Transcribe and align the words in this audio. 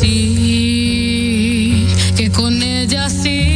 sí, 0.00 1.86
que 2.16 2.30
con 2.30 2.62
ella 2.62 3.08
sí. 3.08 3.55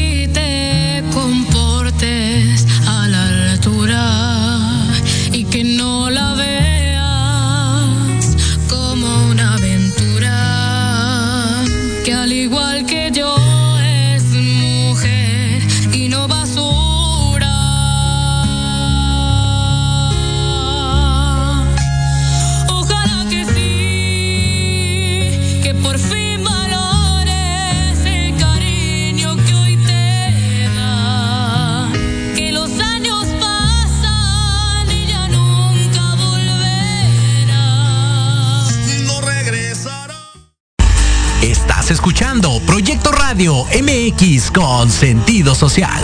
con 44.52 44.90
sentido 44.90 45.54
social. 45.54 46.02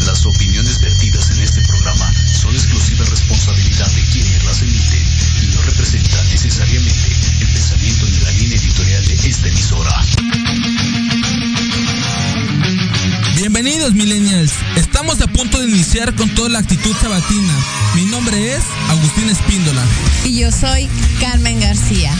Las 0.00 0.26
opiniones 0.26 0.80
vertidas 0.80 1.30
en 1.30 1.40
este 1.40 1.62
programa 1.62 2.12
son 2.32 2.54
exclusiva 2.54 3.04
responsabilidad 3.04 3.90
de 3.92 4.02
quienes 4.12 4.44
las 4.44 4.62
emiten 4.62 5.02
y 5.42 5.46
no 5.54 5.62
representan 5.62 6.28
necesariamente 6.30 7.08
el 7.40 7.48
pensamiento 7.48 8.04
ni 8.06 8.18
la 8.20 8.30
línea 8.32 8.58
editorial 8.58 9.06
de 9.06 9.14
esta 9.14 9.48
emisora. 9.48 10.04
Bienvenidos 13.36 13.94
millennials, 13.94 14.52
estamos 14.76 15.20
a 15.20 15.26
punto 15.26 15.58
de 15.60 15.68
iniciar 15.68 16.14
con 16.14 16.28
toda 16.34 16.48
la 16.50 16.58
actitud 16.58 16.94
sabatina. 17.00 17.54
Mi 17.94 18.04
nombre 18.04 18.54
es 18.54 18.62
Agustín 18.90 19.28
Espíndola. 19.30 19.82
Y 20.24 20.40
yo 20.40 20.52
soy 20.52 20.88
Carmen 21.20 21.60
García. 21.60 22.14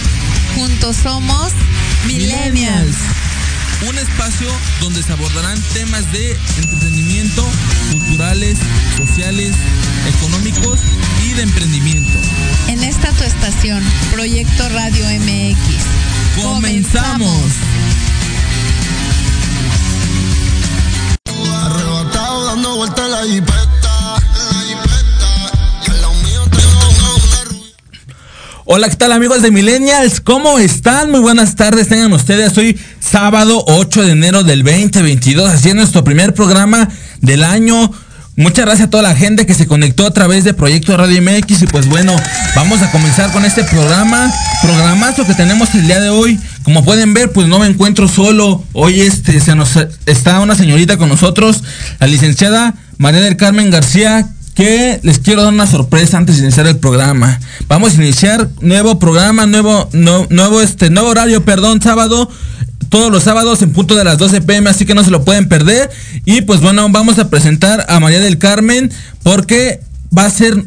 Juntos 0.55 0.97
somos 1.03 1.53
un 3.89 3.99
espacio 3.99 4.49
donde 4.81 5.03
se 5.03 5.13
abordarán 5.13 5.61
temas 5.73 6.11
de 6.13 6.37
entretenimiento, 6.59 7.45
culturales, 7.93 8.59
sociales, 8.97 9.55
económicos 10.17 10.81
y 11.25 11.33
de 11.35 11.43
emprendimiento. 11.43 12.19
En 12.69 12.83
esta 12.83 13.11
tu 13.13 13.25
estación, 13.25 13.83
Proyecto 14.13 14.69
Radio 14.71 15.05
MX. 15.21 16.43
¡Comenzamos! 16.43 17.43
Arrebatado 21.27 22.47
dando 22.47 22.77
vuelta 22.77 23.09
la 23.09 23.23
Hola, 28.65 28.89
¿qué 28.89 28.97
tal 28.97 29.13
amigos 29.13 29.43
de 29.43 29.51
Millennials? 29.51 30.21
¿Cómo 30.21 30.59
están? 30.59 31.11
Muy 31.11 31.21
buenas 31.21 31.57
tardes, 31.57 31.89
tengan 31.89 32.11
ustedes. 32.13 32.55
Soy 32.55 32.79
sábado 33.13 33.63
8 33.67 34.05
de 34.05 34.13
enero 34.13 34.43
del 34.43 34.63
2022, 34.63 35.53
haciendo 35.53 35.83
nuestro 35.83 36.03
primer 36.03 36.33
programa 36.33 36.89
del 37.21 37.45
año. 37.45 37.93
Muchas 38.37 38.65
gracias 38.65 38.89
a 38.89 38.91
toda 38.91 39.03
la 39.03 39.15
gente 39.15 39.45
que 39.45 39.53
se 39.53 39.67
conectó 39.67 40.07
a 40.07 40.13
través 40.13 40.45
de 40.45 40.55
Proyecto 40.55 40.97
Radio 40.97 41.21
MX 41.21 41.61
y 41.61 41.67
pues 41.67 41.87
bueno, 41.89 42.17
vamos 42.57 42.81
a 42.81 42.91
comenzar 42.91 43.31
con 43.31 43.45
este 43.45 43.65
programa, 43.65 44.33
programazo 44.63 45.27
que 45.27 45.35
tenemos 45.35 45.75
el 45.75 45.87
día 45.87 46.01
de 46.01 46.09
hoy. 46.09 46.41
Como 46.63 46.87
pueden 46.87 47.13
ver, 47.13 47.33
pues 47.33 47.49
no 47.49 47.59
me 47.59 47.67
encuentro 47.67 48.09
solo. 48.09 48.65
Hoy 48.73 49.03
este 49.03 49.39
se 49.41 49.55
nos 49.55 49.77
está 50.07 50.41
una 50.41 50.55
señorita 50.55 50.97
con 50.97 51.11
nosotros, 51.11 51.63
la 52.01 52.07
licenciada 52.07 52.75
María 52.97 53.21
del 53.21 53.37
Carmen 53.37 53.71
García, 53.71 54.27
que 54.55 55.01
les 55.03 55.19
quiero 55.19 55.43
dar 55.43 55.53
una 55.53 55.67
sorpresa 55.67 56.19
antes 56.19 56.37
de 56.37 56.43
iniciar 56.43 56.67
el 56.67 56.79
programa. 56.79 57.41
Vamos 57.69 57.93
a 57.93 58.03
iniciar 58.03 58.49
nuevo 58.61 58.99
programa, 58.99 59.47
nuevo 59.47 59.89
no, 59.93 60.27
nuevo 60.31 60.61
este 60.61 60.91
nuevo 60.91 61.09
horario, 61.09 61.45
perdón, 61.45 61.81
sábado 61.81 62.29
todos 62.93 63.11
los 63.11 63.23
sábados 63.23 63.63
en 63.63 63.73
punto 63.73 63.95
de 63.97 64.05
las 64.05 64.19
12 64.19 64.43
pm, 64.43 64.69
así 64.69 64.85
que 64.85 64.95
no 64.95 65.03
se 65.03 65.11
lo 65.11 65.25
pueden 65.25 65.49
perder. 65.49 65.91
Y 66.27 66.43
pues 66.43 66.61
bueno, 66.61 66.87
vamos 66.91 67.19
a 67.19 67.31
presentar 67.31 67.87
a 67.89 67.99
María 68.01 68.21
del 68.21 68.37
Carmen 68.37 68.93
porque 69.23 69.81
va 70.17 70.27
a 70.27 70.31
ser 70.31 70.63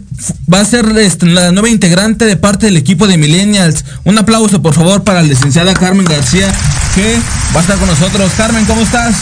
va 0.52 0.62
a 0.62 0.66
ser 0.66 0.86
este, 0.98 1.28
la 1.28 1.52
nueva 1.52 1.70
integrante 1.70 2.26
de 2.26 2.36
parte 2.36 2.66
del 2.66 2.78
equipo 2.78 3.06
de 3.08 3.20
Millennials. 3.20 3.86
Un 4.06 4.18
aplauso 4.18 4.60
por 4.64 4.74
favor 4.74 5.04
para 5.04 5.22
la 5.22 5.28
licenciada 5.28 5.76
Carmen 5.76 6.06
García 6.06 6.52
que 6.96 7.20
va 7.54 7.60
a 7.60 7.62
estar 7.62 7.78
con 7.78 7.88
nosotros. 7.88 8.32
Carmen, 8.36 8.66
¿cómo 8.66 8.82
estás? 8.82 9.16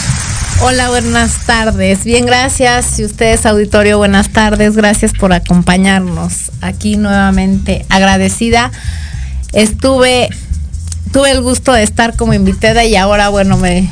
Hola, 0.60 0.88
buenas 0.88 1.46
tardes. 1.46 2.04
Bien, 2.04 2.24
gracias. 2.26 2.98
Y 2.98 3.04
ustedes, 3.04 3.44
auditorio, 3.44 3.98
buenas 3.98 4.30
tardes. 4.30 4.76
Gracias 4.76 5.12
por 5.12 5.32
acompañarnos 5.32 6.52
aquí 6.60 6.96
nuevamente. 6.96 7.84
Agradecida. 7.88 8.70
Estuve 9.52 10.30
tuve 11.12 11.30
el 11.30 11.42
gusto 11.42 11.72
de 11.72 11.84
estar 11.84 12.16
como 12.16 12.34
invitada 12.34 12.84
y 12.84 12.96
ahora, 12.96 13.28
bueno, 13.28 13.56
me, 13.56 13.88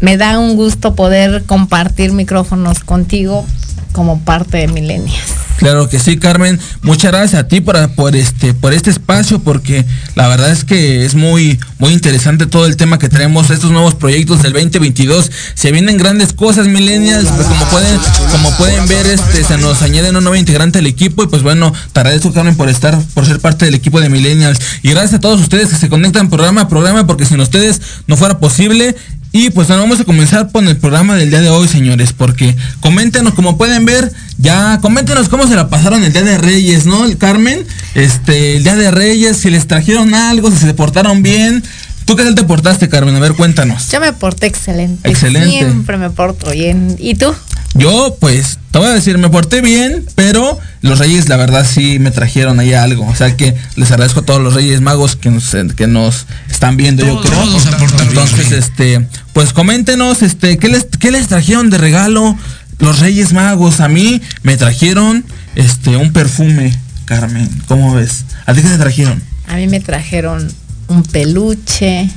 me 0.00 0.16
da 0.16 0.38
un 0.38 0.56
gusto 0.56 0.96
poder 0.96 1.44
compartir 1.44 2.12
micrófonos 2.12 2.80
contigo 2.80 3.46
como 3.92 4.20
parte 4.20 4.58
de 4.58 4.68
Milenias. 4.68 5.49
Claro 5.60 5.90
que 5.90 5.98
sí, 5.98 6.16
Carmen. 6.16 6.58
Muchas 6.80 7.12
gracias 7.12 7.38
a 7.38 7.46
ti 7.46 7.60
por, 7.60 7.76
por, 7.90 8.16
este, 8.16 8.54
por 8.54 8.72
este 8.72 8.88
espacio, 8.88 9.40
porque 9.40 9.84
la 10.14 10.26
verdad 10.26 10.50
es 10.50 10.64
que 10.64 11.04
es 11.04 11.14
muy, 11.14 11.60
muy 11.78 11.92
interesante 11.92 12.46
todo 12.46 12.64
el 12.64 12.78
tema 12.78 12.98
que 12.98 13.10
tenemos, 13.10 13.50
estos 13.50 13.70
nuevos 13.70 13.94
proyectos 13.94 14.42
del 14.42 14.54
2022. 14.54 15.30
Se 15.52 15.70
vienen 15.70 15.98
grandes 15.98 16.32
cosas, 16.32 16.66
millennials, 16.66 17.28
pues 17.28 17.46
como 17.46 17.62
pueden, 17.66 18.00
como 18.32 18.56
pueden 18.56 18.88
ver, 18.88 19.06
este, 19.06 19.44
se 19.44 19.58
nos 19.58 19.82
añade 19.82 20.08
un 20.08 20.24
nuevo 20.24 20.34
integrante 20.34 20.78
al 20.78 20.86
equipo, 20.86 21.24
y 21.24 21.26
pues 21.26 21.42
bueno, 21.42 21.74
te 21.92 22.00
agradezco, 22.00 22.32
Carmen, 22.32 22.56
por 22.56 22.70
estar, 22.70 22.98
por 23.12 23.26
ser 23.26 23.38
parte 23.38 23.66
del 23.66 23.74
equipo 23.74 24.00
de 24.00 24.08
millennials. 24.08 24.58
Y 24.82 24.88
gracias 24.92 25.12
a 25.12 25.20
todos 25.20 25.42
ustedes 25.42 25.68
que 25.68 25.76
se 25.76 25.90
conectan 25.90 26.30
programa 26.30 26.62
a 26.62 26.68
programa, 26.68 27.06
porque 27.06 27.26
sin 27.26 27.38
ustedes 27.38 27.82
no 28.06 28.16
fuera 28.16 28.38
posible. 28.38 28.96
Y 29.32 29.50
pues 29.50 29.68
bueno, 29.68 29.82
vamos 29.82 30.00
a 30.00 30.04
comenzar 30.04 30.50
con 30.50 30.66
el 30.66 30.76
programa 30.76 31.14
del 31.14 31.30
día 31.30 31.40
de 31.40 31.50
hoy, 31.50 31.68
señores, 31.68 32.12
porque 32.12 32.56
coméntenos, 32.80 33.34
como 33.34 33.56
pueden 33.56 33.84
ver, 33.84 34.12
ya 34.38 34.80
coméntenos 34.82 35.28
cómo 35.28 35.46
se 35.46 35.49
la 35.56 35.68
pasaron 35.68 36.02
el 36.02 36.12
día 36.12 36.22
de 36.22 36.38
Reyes, 36.38 36.86
¿no? 36.86 37.04
El 37.04 37.18
Carmen, 37.18 37.66
este, 37.94 38.56
el 38.56 38.64
día 38.64 38.76
de 38.76 38.90
Reyes, 38.90 39.36
si 39.36 39.50
les 39.50 39.66
trajeron 39.66 40.14
algo, 40.14 40.50
si 40.50 40.58
se 40.58 40.74
portaron 40.74 41.22
bien. 41.22 41.62
¿Tú 42.04 42.16
qué 42.16 42.24
tal 42.24 42.34
te 42.34 42.44
portaste, 42.44 42.88
Carmen? 42.88 43.14
A 43.14 43.20
ver, 43.20 43.34
cuéntanos. 43.34 43.88
Yo 43.90 44.00
me 44.00 44.12
porté 44.12 44.46
excelente. 44.46 45.08
Excelente. 45.08 45.48
Siempre 45.48 45.96
me 45.96 46.10
porto 46.10 46.50
bien. 46.50 46.96
¿Y 46.98 47.14
tú? 47.14 47.32
Yo, 47.74 48.16
pues, 48.18 48.58
te 48.72 48.78
voy 48.78 48.88
a 48.88 48.94
decir, 48.94 49.16
me 49.18 49.28
porté 49.28 49.60
bien, 49.60 50.04
pero 50.16 50.58
los 50.82 50.98
reyes, 50.98 51.28
la 51.28 51.36
verdad, 51.36 51.64
sí 51.64 51.98
me 52.00 52.10
trajeron 52.10 52.58
ahí 52.58 52.72
algo. 52.72 53.06
O 53.06 53.14
sea 53.14 53.36
que 53.36 53.54
les 53.76 53.90
agradezco 53.92 54.20
a 54.20 54.22
todos 54.24 54.40
los 54.40 54.54
reyes 54.54 54.80
magos 54.80 55.14
que 55.14 55.30
nos, 55.30 55.54
que 55.76 55.86
nos 55.86 56.26
están 56.50 56.76
viendo, 56.76 57.06
yo 57.06 57.20
creo. 57.20 57.38
todos 57.40 57.68
Entonces, 58.02 58.50
este, 58.52 59.06
pues 59.32 59.52
coméntenos, 59.52 60.22
este, 60.22 60.58
¿qué 60.58 60.68
les, 60.68 60.86
qué 60.98 61.10
les 61.12 61.28
trajeron 61.28 61.70
de 61.70 61.78
regalo 61.78 62.36
los 62.78 62.98
reyes 62.98 63.32
magos? 63.32 63.78
A 63.80 63.88
mí 63.88 64.20
me 64.42 64.56
trajeron, 64.56 65.24
este, 65.54 65.96
un 65.96 66.12
perfume, 66.12 66.76
Carmen. 67.04 67.48
¿Cómo 67.68 67.94
ves? 67.94 68.24
¿A 68.46 68.54
ti 68.54 68.62
qué 68.62 68.68
te 68.68 68.78
trajeron? 68.78 69.22
A 69.48 69.56
mí 69.56 69.66
me 69.66 69.80
trajeron 69.80 70.50
un 70.88 71.02
peluche, 71.02 72.08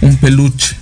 Un 0.00 0.16
peluche, 0.16 0.76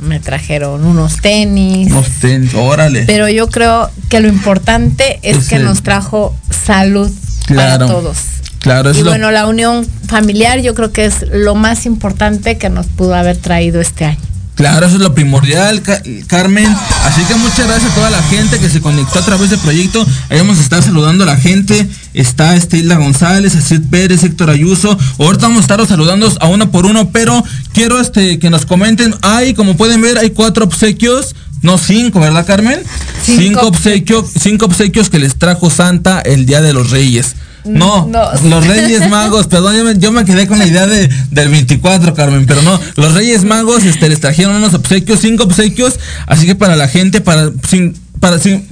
me 0.00 0.20
trajeron 0.20 0.84
unos 0.84 1.20
tenis. 1.20 1.88
unos 1.90 2.08
tenis, 2.20 2.54
órale. 2.54 3.04
Pero 3.06 3.28
yo 3.28 3.48
creo 3.48 3.90
que 4.08 4.20
lo 4.20 4.28
importante 4.28 5.18
es 5.22 5.36
Es 5.38 5.48
que 5.48 5.56
el- 5.56 5.64
nos 5.64 5.82
trajo 5.82 6.34
salud 6.64 7.10
Claro. 7.46 7.86
para 7.86 7.92
todos. 8.00 8.18
Claro, 8.60 8.90
es 8.90 8.96
Y 8.98 9.02
lo- 9.02 9.10
bueno, 9.10 9.30
la 9.30 9.46
unión 9.46 9.86
familiar 10.08 10.60
yo 10.60 10.74
creo 10.74 10.90
que 10.92 11.04
es 11.04 11.26
lo 11.30 11.54
más 11.54 11.84
importante 11.84 12.56
que 12.56 12.70
nos 12.70 12.86
pudo 12.86 13.14
haber 13.14 13.36
traído 13.36 13.80
este 13.82 14.06
año. 14.06 14.18
Claro, 14.54 14.86
eso 14.86 14.96
es 14.96 15.02
lo 15.02 15.14
primordial, 15.14 15.82
Ca- 15.82 16.00
Carmen. 16.28 16.66
Así 17.04 17.22
que 17.24 17.34
muchas 17.34 17.66
gracias 17.66 17.90
a 17.90 17.94
toda 17.96 18.10
la 18.10 18.22
gente 18.22 18.60
que 18.60 18.68
se 18.70 18.80
conectó 18.80 19.18
a 19.18 19.24
través 19.24 19.50
del 19.50 19.58
proyecto. 19.58 20.06
Ahí 20.30 20.38
vamos 20.38 20.58
a 20.58 20.62
estar 20.62 20.80
saludando 20.82 21.24
a 21.24 21.26
la 21.26 21.36
gente. 21.36 21.88
Está 22.14 22.54
este 22.54 22.78
Hilda 22.78 22.96
González, 22.96 23.56
Acid 23.56 23.80
Pérez, 23.90 24.22
Héctor 24.22 24.50
Ayuso. 24.50 24.96
Ahorita 25.18 25.48
vamos 25.48 25.58
a 25.58 25.62
estar 25.62 25.84
saludando 25.88 26.32
a 26.40 26.46
uno 26.46 26.70
por 26.70 26.86
uno, 26.86 27.10
pero 27.10 27.42
quiero 27.72 28.00
este 28.00 28.38
que 28.38 28.48
nos 28.48 28.64
comenten. 28.64 29.14
Hay, 29.22 29.54
como 29.54 29.76
pueden 29.76 30.00
ver, 30.00 30.18
hay 30.18 30.30
cuatro 30.30 30.64
obsequios. 30.66 31.34
No 31.62 31.76
cinco, 31.78 32.20
¿verdad, 32.20 32.46
Carmen? 32.46 32.80
Cinco 33.24 33.66
obsequios, 33.66 34.26
cinco 34.40 34.66
obsequios 34.66 35.08
que 35.10 35.18
les 35.18 35.36
trajo 35.36 35.68
Santa 35.70 36.20
el 36.20 36.46
Día 36.46 36.60
de 36.60 36.72
los 36.74 36.90
Reyes. 36.90 37.34
No, 37.64 38.06
No. 38.06 38.30
los 38.48 38.66
Reyes 38.66 39.08
Magos, 39.08 39.46
perdón, 39.46 39.76
yo 39.76 39.84
me, 39.84 39.98
yo 39.98 40.12
me 40.12 40.24
quedé 40.24 40.46
con 40.46 40.58
la 40.58 40.66
idea 40.66 40.86
de, 40.86 41.08
del 41.30 41.48
24, 41.48 42.12
Carmen, 42.14 42.44
pero 42.46 42.60
no, 42.62 42.78
los 42.96 43.14
Reyes 43.14 43.44
Magos 43.44 43.84
este, 43.84 44.08
les 44.08 44.20
trajeron 44.20 44.56
unos 44.56 44.74
obsequios, 44.74 45.20
cinco 45.20 45.44
obsequios, 45.44 45.98
así 46.26 46.46
que 46.46 46.54
para 46.54 46.76
la 46.76 46.88
gente, 46.88 47.20
para, 47.20 47.50
sin, 47.68 47.96
para, 48.20 48.38
sin, 48.38 48.66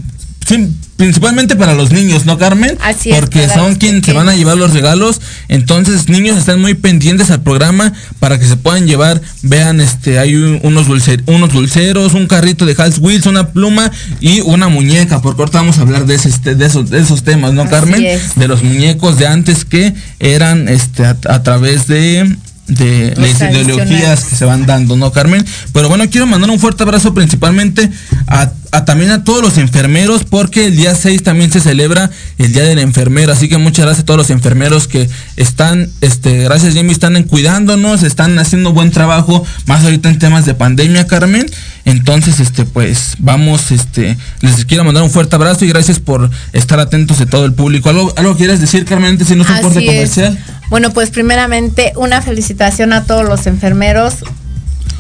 sin- 0.47 0.77
principalmente 1.03 1.57
para 1.57 1.75
los 1.75 1.91
niños, 1.91 2.27
¿no, 2.27 2.39
Carmen? 2.39 2.79
Así 2.81 3.11
es, 3.11 3.19
Porque 3.19 3.49
son 3.49 3.75
quienes 3.75 4.05
se 4.07 4.13
van 4.13 4.29
a 4.29 4.37
llevar 4.37 4.57
los 4.57 4.73
regalos, 4.73 5.21
entonces 5.49 6.09
niños 6.09 6.39
están 6.39 6.61
muy 6.61 6.75
pendientes 6.75 7.29
al 7.33 7.43
programa 7.43 7.93
para 8.21 8.39
que 8.39 8.47
se 8.47 8.57
puedan 8.57 8.87
llevar, 8.87 9.21
vean, 9.43 9.81
este, 9.81 10.21
hay 10.21 10.37
un- 10.37 10.61
unos, 10.63 10.87
dulce- 10.87 11.21
unos 11.27 11.53
dulceros, 11.53 12.15
un 12.15 12.29
carrito 12.29 12.67
de 12.67 12.77
Hot 12.77 12.99
Wheels, 13.01 13.27
una 13.27 13.49
pluma 13.49 13.91
y 14.21 14.43
una 14.43 14.69
muñeca, 14.69 15.21
porque 15.21 15.43
ahorita 15.43 15.59
vamos 15.59 15.79
a 15.79 15.81
hablar 15.83 16.07
de, 16.07 16.15
ese, 16.15 16.29
este, 16.29 16.55
de, 16.55 16.67
esos, 16.67 16.89
de 16.89 17.01
esos 17.01 17.25
temas, 17.25 17.53
¿no, 17.53 17.63
Así 17.63 17.71
Carmen? 17.73 18.05
es. 18.05 18.37
de 18.37 18.47
los 18.47 18.63
muñecos 18.63 19.19
de 19.19 19.27
antes 19.27 19.65
que 19.65 19.93
eran 20.21 20.69
este 20.69 21.05
a, 21.05 21.17
a 21.29 21.43
través 21.43 21.89
de 21.89 22.37
de 22.69 23.13
las 23.17 23.41
ideologías 23.41 24.25
que 24.25 24.37
se 24.37 24.45
van 24.45 24.65
dando, 24.67 24.97
¿no, 24.97 25.11
Carmen? 25.11 25.45
Pero 25.73 25.89
bueno, 25.89 26.09
quiero 26.09 26.27
mandar 26.29 26.49
un 26.49 26.61
fuerte 26.61 26.85
abrazo 26.85 27.13
principalmente 27.13 27.91
a, 28.29 28.51
a 28.73 28.87
también 28.87 29.11
a 29.11 29.23
todos 29.23 29.43
los 29.43 29.59
enfermeros, 29.59 30.25
porque 30.25 30.67
el 30.67 30.77
día 30.77 30.95
6 30.95 31.23
también 31.23 31.53
se 31.53 31.61
celebra 31.61 32.11
el 32.39 32.55
Día 32.55 32.65
del 32.65 32.79
Enfermero. 32.79 33.31
Así 33.31 33.49
que 33.49 33.59
muchas 33.59 33.85
gracias 33.85 34.03
a 34.03 34.07
todos 34.07 34.17
los 34.17 34.31
enfermeros 34.31 34.89
que 34.89 35.09
están, 35.37 35.91
este, 36.01 36.45
gracias 36.45 36.73
Jimmy, 36.73 36.93
están 36.93 37.23
cuidándonos, 37.25 38.03
están 38.03 38.39
haciendo 38.39 38.73
buen 38.73 38.91
trabajo, 38.91 39.45
más 39.67 39.85
ahorita 39.85 40.09
en 40.09 40.19
temas 40.19 40.47
de 40.47 40.55
pandemia, 40.55 41.07
Carmen. 41.07 41.47
Entonces, 41.85 42.41
este, 42.41 42.65
pues, 42.65 43.17
vamos, 43.19 43.73
este, 43.73 44.17
les 44.41 44.65
quiero 44.65 44.85
mandar 44.85 45.03
un 45.03 45.11
fuerte 45.11 45.37
abrazo 45.37 45.67
y 45.67 45.69
gracias 45.69 45.99
por 45.99 46.31
estar 46.55 46.81
atentos 46.81 47.19
de 47.19 47.27
todo 47.27 47.45
el 47.45 47.53
público. 47.53 47.91
¿Algo, 47.91 48.15
algo 48.17 48.37
quieres 48.37 48.61
decir, 48.61 48.87
Carmen, 48.87 49.11
antes 49.11 49.29
si 49.29 49.37
no 49.37 49.45
es 49.45 49.51
un 49.51 49.61
corte 49.61 49.85
comercial? 49.85 50.39
Bueno, 50.71 50.91
pues 50.95 51.11
primeramente 51.11 51.93
una 51.97 52.23
felicitación 52.23 52.95
a 52.95 53.05
todos 53.05 53.29
los 53.29 53.47
enfermeros, 53.47 54.25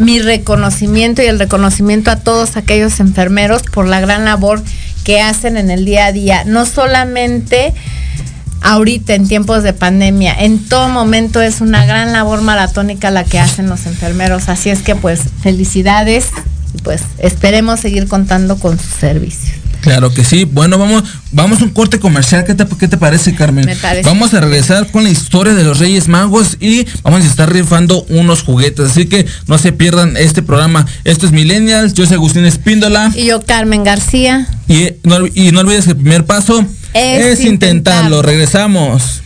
mi 0.02 0.20
reconocimiento 0.20 1.22
y 1.22 1.26
el 1.26 1.38
reconocimiento 1.38 2.10
a 2.10 2.16
todos 2.16 2.56
aquellos 2.56 3.00
enfermeros 3.00 3.62
por 3.62 3.86
la 3.86 4.00
gran 4.00 4.24
labor 4.24 4.62
que 5.04 5.20
hacen 5.20 5.56
en 5.56 5.70
el 5.70 5.84
día 5.84 6.06
a 6.06 6.12
día, 6.12 6.44
no 6.44 6.66
solamente 6.66 7.72
ahorita 8.60 9.14
en 9.14 9.26
tiempos 9.26 9.62
de 9.62 9.72
pandemia, 9.72 10.34
en 10.38 10.58
todo 10.68 10.88
momento 10.88 11.40
es 11.40 11.60
una 11.60 11.84
gran 11.84 12.12
labor 12.12 12.42
maratónica 12.42 13.10
la 13.10 13.24
que 13.24 13.38
hacen 13.38 13.68
los 13.68 13.86
enfermeros, 13.86 14.48
así 14.48 14.70
es 14.70 14.80
que 14.80 14.94
pues 14.94 15.20
felicidades 15.42 16.26
y 16.74 16.78
pues 16.78 17.02
esperemos 17.18 17.80
seguir 17.80 18.08
contando 18.08 18.58
con 18.58 18.78
sus 18.78 18.94
servicios. 18.94 19.61
Claro 19.82 20.14
que 20.14 20.24
sí. 20.24 20.44
Bueno, 20.44 20.78
vamos, 20.78 21.02
vamos 21.32 21.60
a 21.60 21.64
un 21.64 21.70
corte 21.70 21.98
comercial. 21.98 22.44
¿Qué 22.44 22.54
te, 22.54 22.64
qué 22.78 22.86
te 22.88 22.96
parece, 22.96 23.34
Carmen? 23.34 23.66
Me 23.66 23.76
parece. 23.76 24.08
Vamos 24.08 24.32
a 24.32 24.40
regresar 24.40 24.90
con 24.92 25.02
la 25.02 25.10
historia 25.10 25.54
de 25.54 25.64
los 25.64 25.80
Reyes 25.80 26.06
Magos 26.08 26.56
y 26.60 26.86
vamos 27.02 27.22
a 27.24 27.26
estar 27.26 27.52
rifando 27.52 28.04
unos 28.04 28.42
juguetes. 28.42 28.92
Así 28.92 29.06
que 29.06 29.26
no 29.48 29.58
se 29.58 29.72
pierdan 29.72 30.16
este 30.16 30.40
programa. 30.42 30.86
Esto 31.04 31.26
es 31.26 31.32
Millennials. 31.32 31.94
Yo 31.94 32.06
soy 32.06 32.14
Agustín 32.14 32.44
Espíndola. 32.44 33.10
Y 33.14 33.24
yo, 33.26 33.42
Carmen 33.42 33.82
García. 33.82 34.46
Y 34.68 34.90
no, 35.02 35.26
y 35.34 35.50
no 35.50 35.60
olvides 35.60 35.84
que 35.84 35.90
el 35.90 35.96
primer 35.96 36.24
paso 36.24 36.64
Es 36.94 37.40
intentarlo. 37.40 37.48
intentarlo. 37.48 38.22
Regresamos. 38.22 39.21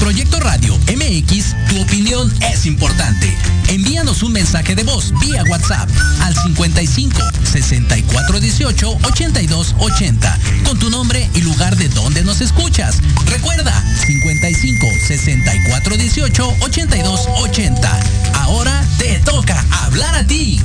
Proyecto 0.00 0.40
Radio 0.40 0.76
MX, 0.88 1.54
tu 1.68 1.82
opinión 1.82 2.32
es 2.50 2.64
importante. 2.64 3.36
Envíanos 3.68 4.22
un 4.22 4.32
mensaje 4.32 4.74
de 4.74 4.82
voz 4.82 5.12
vía 5.20 5.44
WhatsApp 5.44 5.90
al 6.22 6.34
55 6.34 7.20
64 7.44 8.40
18 8.40 8.98
82 9.04 9.74
80 9.78 10.38
con 10.64 10.78
tu 10.78 10.88
nombre 10.88 11.28
y 11.34 11.42
lugar 11.42 11.76
de 11.76 11.90
donde 11.90 12.24
nos 12.24 12.40
escuchas. 12.40 12.96
Recuerda 13.26 13.84
55 14.06 14.86
64 15.06 15.96
18 15.98 16.56
82 16.60 17.28
80. 17.36 18.00
Ahora 18.36 18.82
te 18.96 19.18
toca 19.18 19.62
hablar 19.82 20.14
a 20.14 20.26
ti. 20.26 20.60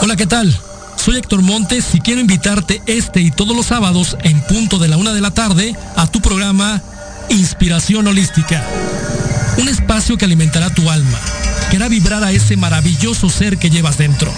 Hola, 0.00 0.14
¿qué 0.14 0.26
tal? 0.28 0.56
Soy 0.96 1.16
Héctor 1.16 1.42
Montes 1.42 1.96
y 1.96 2.00
quiero 2.00 2.20
invitarte 2.20 2.80
este 2.86 3.20
y 3.20 3.32
todos 3.32 3.56
los 3.56 3.66
sábados 3.66 4.16
en 4.22 4.40
punto 4.42 4.78
de 4.78 4.86
la 4.86 4.96
una 4.96 5.12
de 5.12 5.20
la 5.20 5.32
tarde 5.32 5.74
a 5.96 6.06
tu 6.06 6.20
programa 6.20 6.80
Inspiración 7.32 8.06
Holística. 8.06 8.62
Un 9.56 9.66
espacio 9.68 10.18
que 10.18 10.26
alimentará 10.26 10.68
tu 10.68 10.90
alma, 10.90 11.18
que 11.70 11.78
hará 11.78 11.88
vibrar 11.88 12.22
a 12.22 12.30
ese 12.30 12.58
maravilloso 12.58 13.30
ser 13.30 13.56
que 13.56 13.70
llevas 13.70 13.96
dentro. 13.96 14.30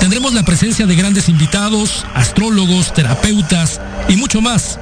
Tendremos 0.00 0.34
la 0.34 0.42
presencia 0.42 0.86
de 0.86 0.96
grandes 0.96 1.28
invitados, 1.28 2.04
astrólogos, 2.14 2.92
terapeutas 2.92 3.80
y 4.08 4.16
mucho 4.16 4.40
más. 4.40 4.80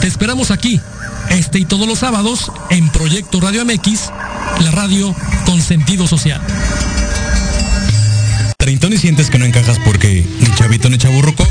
Te 0.00 0.08
esperamos 0.08 0.50
aquí, 0.50 0.80
este 1.30 1.60
y 1.60 1.64
todos 1.64 1.86
los 1.86 2.00
sábados, 2.00 2.50
en 2.70 2.88
Proyecto 2.88 3.40
Radio 3.40 3.64
MX, 3.64 4.10
la 4.64 4.72
radio 4.72 5.14
con 5.46 5.62
sentido 5.62 6.08
social. 6.08 6.40
¿Treintón 8.58 8.92
y 8.92 8.98
sientes 8.98 9.30
que 9.30 9.38
no 9.38 9.44
encajas 9.44 9.78
porque 9.84 10.26
ni 10.40 10.54
chavito 10.56 10.90
ni 10.90 10.98
chaburruco? 10.98 11.46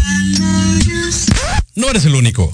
No 1.75 1.89
eres 1.89 2.03
el 2.03 2.15
único. 2.15 2.53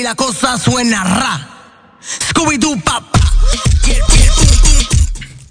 Y 0.00 0.02
la 0.02 0.14
cosa 0.14 0.56
suena 0.56 1.04
ra. 1.04 1.48
Scooby-Doo 2.30 2.82
papá. 2.82 3.20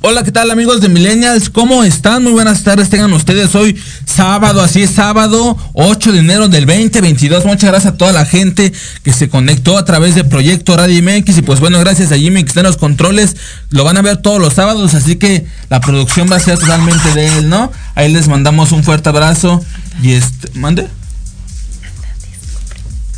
Hola, 0.02 0.24
¿qué 0.24 0.32
tal 0.32 0.50
amigos 0.50 0.82
de 0.82 0.90
Millennials? 0.90 1.52
¿Cómo 1.52 1.84
están? 1.84 2.24
Muy 2.24 2.32
buenas 2.32 2.64
tardes, 2.64 2.90
tengan 2.90 3.14
ustedes 3.14 3.54
hoy 3.54 3.80
sábado, 4.06 4.62
así 4.62 4.82
es 4.82 4.90
sábado, 4.90 5.56
8 5.74 6.14
de 6.14 6.20
enero 6.20 6.48
del 6.48 6.66
2022. 6.66 7.46
Muchas 7.46 7.70
gracias 7.70 7.94
a 7.94 7.98
toda 7.98 8.12
la 8.12 8.26
gente 8.26 8.74
que 9.04 9.14
se 9.14 9.30
conectó 9.30 9.78
a 9.78 9.86
través 9.86 10.16
de 10.16 10.24
Proyecto 10.24 10.76
Radio 10.76 11.00
MX 11.04 11.38
y 11.38 11.42
pues 11.44 11.60
bueno, 11.60 11.78
gracias 11.80 12.12
a 12.12 12.18
Jimmy 12.18 12.42
que 12.42 12.48
está 12.48 12.62
en 12.62 12.66
los 12.66 12.78
controles. 12.78 13.36
Lo 13.70 13.84
van 13.84 13.98
a 13.98 14.02
ver 14.02 14.18
todos 14.18 14.42
los 14.42 14.56
sábados, 14.56 14.96
así 14.96 15.18
que 15.18 15.46
la 15.70 15.80
producción 15.80 16.28
va 16.32 16.38
a 16.38 16.40
ser 16.40 16.58
totalmente 16.58 17.14
de 17.14 17.28
él, 17.38 17.50
¿no? 17.50 17.72
Ahí 17.94 18.12
les 18.12 18.28
mandamos 18.28 18.72
un 18.72 18.84
fuerte 18.84 19.10
abrazo 19.10 19.64
y 20.02 20.14
este, 20.14 20.50
mande. 20.58 20.88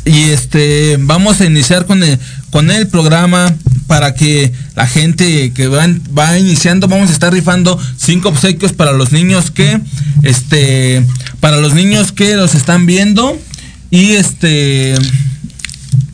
Y 0.04 0.30
este, 0.30 0.96
vamos 1.00 1.40
a 1.40 1.46
iniciar 1.46 1.86
con 1.86 2.02
el, 2.02 2.18
con 2.50 2.70
el 2.70 2.88
programa 2.88 3.54
para 3.86 4.14
que 4.14 4.52
la 4.74 4.86
gente 4.86 5.52
que 5.52 5.68
va, 5.68 5.86
va 6.16 6.38
iniciando, 6.38 6.88
vamos 6.88 7.10
a 7.10 7.12
estar 7.12 7.32
rifando 7.32 7.78
cinco 7.96 8.30
obsequios 8.30 8.72
para 8.72 8.92
los 8.92 9.12
niños 9.12 9.50
que, 9.50 9.80
este, 10.22 11.04
para 11.40 11.58
los 11.58 11.74
niños 11.74 12.10
que 12.10 12.34
los 12.36 12.54
están 12.54 12.86
viendo. 12.86 13.38
Y 13.90 14.12
este, 14.12 14.94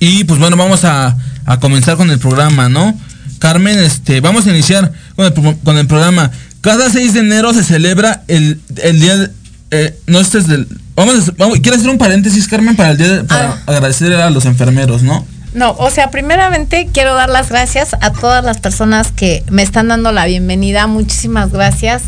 y 0.01 0.25
pues 0.25 0.39
bueno, 0.41 0.57
vamos 0.57 0.85
a, 0.85 1.17
a 1.47 1.61
comenzar 1.61 1.97
con 1.97 2.11
el 2.11 2.19
programa, 2.19 2.69
¿no? 2.69 2.99
Carmen, 3.39 3.79
este, 3.79 4.21
vamos 4.21 4.47
a 4.47 4.51
iniciar 4.51 4.93
con 5.17 5.27
el, 5.27 5.57
con 5.65 5.79
el 5.79 5.87
programa. 5.87 6.31
Cada 6.61 6.91
6 6.91 7.15
de 7.15 7.21
enero 7.21 7.55
se 7.55 7.65
celebra 7.65 8.25
el, 8.29 8.61
el 8.83 9.01
día, 9.01 9.31
eh, 9.71 9.97
no 10.07 10.21
este 10.21 10.39
es 10.39 10.47
del, 10.47 10.67
vamos, 11.07 11.29
a- 11.29 11.33
vamos, 11.37 11.59
quiero 11.61 11.77
hacer 11.77 11.89
un 11.91 11.99
paréntesis, 11.99 12.47
Carmen, 12.49 12.77
para 12.77 12.91
el 12.91 12.99
día, 12.99 13.09
de- 13.09 13.25
para 13.25 13.59
agradecer 13.67 14.13
a 14.15 14.31
los 14.31 14.45
enfermeros, 14.45 15.03
¿no? 15.03 15.25
No, 15.55 15.73
o 15.79 15.91
sea, 15.91 16.11
primeramente 16.11 16.89
quiero 16.93 17.15
dar 17.15 17.31
las 17.31 17.49
gracias 17.49 17.97
a 18.01 18.11
todas 18.13 18.45
las 18.45 18.59
personas 18.59 19.13
que 19.13 19.43
me 19.51 19.63
están 19.63 19.89
dando 19.89 20.13
la 20.13 20.27
bienvenida. 20.27 20.87
Muchísimas 20.87 21.51
gracias. 21.51 22.03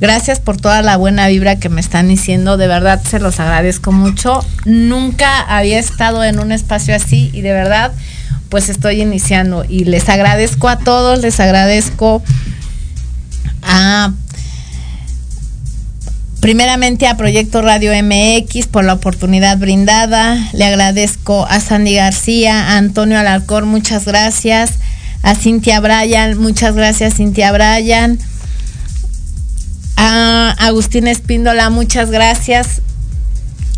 Gracias 0.00 0.40
por 0.40 0.56
toda 0.56 0.82
la 0.82 0.96
buena 0.96 1.28
vibra 1.28 1.56
que 1.60 1.68
me 1.68 1.80
están 1.80 2.08
diciendo. 2.08 2.56
De 2.56 2.66
verdad 2.66 3.00
se 3.08 3.20
los 3.20 3.38
agradezco 3.38 3.92
mucho. 3.92 4.44
Nunca 4.64 5.40
había 5.42 5.78
estado 5.78 6.24
en 6.24 6.40
un 6.40 6.50
espacio 6.50 6.94
así 6.96 7.30
y 7.32 7.42
de 7.42 7.52
verdad 7.52 7.92
pues 8.48 8.68
estoy 8.68 9.00
iniciando 9.00 9.64
y 9.66 9.84
les 9.84 10.08
agradezco 10.08 10.68
a 10.68 10.78
todos, 10.80 11.20
les 11.20 11.38
agradezco 11.38 12.20
a 13.62 14.12
Primeramente 16.42 17.06
a 17.06 17.16
Proyecto 17.16 17.62
Radio 17.62 17.92
MX 17.92 18.66
por 18.66 18.82
la 18.82 18.94
oportunidad 18.94 19.58
brindada. 19.58 20.36
Le 20.52 20.64
agradezco 20.64 21.46
a 21.48 21.60
Sandy 21.60 21.94
García, 21.94 22.70
a 22.70 22.78
Antonio 22.78 23.16
Alarcón, 23.16 23.68
muchas 23.68 24.06
gracias. 24.06 24.72
A 25.22 25.36
Cintia 25.36 25.78
Bryan, 25.78 26.36
muchas 26.36 26.74
gracias 26.74 27.14
Cintia 27.14 27.52
Bryan. 27.52 28.18
A 29.96 30.56
Agustín 30.58 31.06
Espíndola, 31.06 31.70
muchas 31.70 32.10
gracias. 32.10 32.82